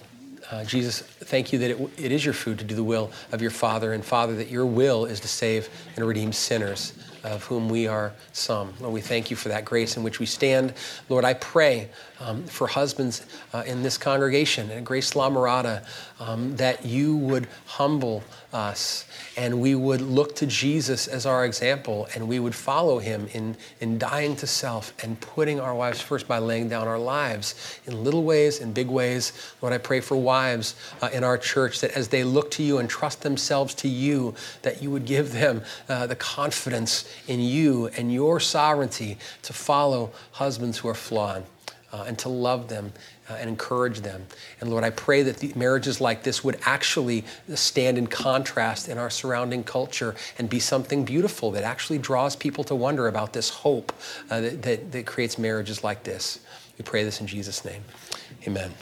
Uh, 0.50 0.64
Jesus, 0.64 1.02
thank 1.02 1.52
you 1.52 1.58
that 1.58 1.72
it, 1.72 1.90
it 1.98 2.10
is 2.10 2.24
your 2.24 2.32
food 2.32 2.58
to 2.58 2.64
do 2.64 2.74
the 2.74 2.82
will 2.82 3.12
of 3.32 3.42
your 3.42 3.50
Father, 3.50 3.92
and 3.92 4.02
Father, 4.02 4.34
that 4.36 4.48
your 4.48 4.64
will 4.64 5.04
is 5.04 5.20
to 5.20 5.28
save 5.28 5.68
and 5.94 6.08
redeem 6.08 6.32
sinners, 6.32 6.94
of 7.24 7.44
whom 7.44 7.68
we 7.68 7.86
are 7.86 8.12
some. 8.32 8.74
Lord, 8.80 8.94
we 8.94 9.00
thank 9.00 9.30
you 9.30 9.36
for 9.36 9.48
that 9.48 9.64
grace 9.64 9.96
in 9.96 10.02
which 10.02 10.20
we 10.20 10.26
stand. 10.26 10.74
Lord, 11.08 11.24
I 11.24 11.34
pray 11.34 11.88
um, 12.20 12.44
for 12.44 12.66
husbands 12.66 13.26
uh, 13.52 13.64
in 13.66 13.82
this 13.82 13.98
congregation, 13.98 14.70
at 14.70 14.84
Grace 14.84 15.14
La 15.16 15.30
Mirada, 15.30 15.84
um, 16.20 16.56
that 16.56 16.84
you 16.84 17.16
would 17.16 17.48
humble 17.66 18.22
us 18.52 19.04
and 19.36 19.60
we 19.60 19.74
would 19.74 20.00
look 20.00 20.34
to 20.36 20.46
Jesus 20.46 21.06
as 21.06 21.26
our 21.26 21.44
example 21.44 22.08
and 22.14 22.26
we 22.26 22.40
would 22.40 22.54
follow 22.54 22.98
him 22.98 23.28
in, 23.34 23.56
in 23.80 23.98
dying 23.98 24.34
to 24.36 24.46
self 24.46 24.92
and 25.04 25.20
putting 25.20 25.60
our 25.60 25.74
wives 25.74 26.00
first 26.00 26.26
by 26.26 26.38
laying 26.38 26.68
down 26.68 26.88
our 26.88 26.98
lives 26.98 27.80
in 27.86 28.02
little 28.02 28.24
ways 28.24 28.60
and 28.60 28.72
big 28.72 28.88
ways. 28.88 29.32
Lord, 29.60 29.74
I 29.74 29.78
pray 29.78 30.00
for 30.00 30.16
wives 30.16 30.76
uh, 31.02 31.10
in 31.12 31.24
our 31.24 31.36
church 31.36 31.80
that 31.80 31.92
as 31.92 32.08
they 32.08 32.24
look 32.24 32.50
to 32.52 32.62
you 32.62 32.78
and 32.78 32.88
trust 32.88 33.20
themselves 33.22 33.74
to 33.74 33.88
you, 33.88 34.34
that 34.62 34.82
you 34.82 34.90
would 34.90 35.04
give 35.04 35.32
them 35.32 35.62
uh, 35.88 36.06
the 36.06 36.16
confidence 36.16 37.08
in 37.28 37.40
you 37.40 37.88
and 37.98 38.12
your 38.12 38.40
sovereignty 38.40 39.18
to 39.42 39.52
follow 39.52 40.10
husbands 40.32 40.78
who 40.78 40.88
are 40.88 40.94
flawed 40.94 41.44
uh, 41.92 42.04
and 42.06 42.18
to 42.18 42.28
love 42.28 42.68
them 42.68 42.92
uh, 43.28 43.34
and 43.34 43.48
encourage 43.48 44.00
them. 44.00 44.26
And 44.60 44.70
Lord, 44.70 44.84
I 44.84 44.90
pray 44.90 45.22
that 45.22 45.56
marriages 45.56 46.00
like 46.00 46.22
this 46.22 46.42
would 46.44 46.58
actually 46.64 47.24
stand 47.54 47.98
in 47.98 48.06
contrast 48.06 48.88
in 48.88 48.98
our 48.98 49.10
surrounding 49.10 49.64
culture 49.64 50.14
and 50.38 50.48
be 50.48 50.60
something 50.60 51.04
beautiful 51.04 51.50
that 51.52 51.64
actually 51.64 51.98
draws 51.98 52.36
people 52.36 52.64
to 52.64 52.74
wonder 52.74 53.08
about 53.08 53.32
this 53.32 53.48
hope 53.48 53.92
uh, 54.30 54.40
that, 54.40 54.62
that, 54.62 54.92
that 54.92 55.06
creates 55.06 55.38
marriages 55.38 55.84
like 55.84 56.04
this. 56.04 56.40
We 56.78 56.84
pray 56.84 57.04
this 57.04 57.20
in 57.20 57.26
Jesus' 57.26 57.64
name. 57.64 57.82
Amen. 58.46 58.72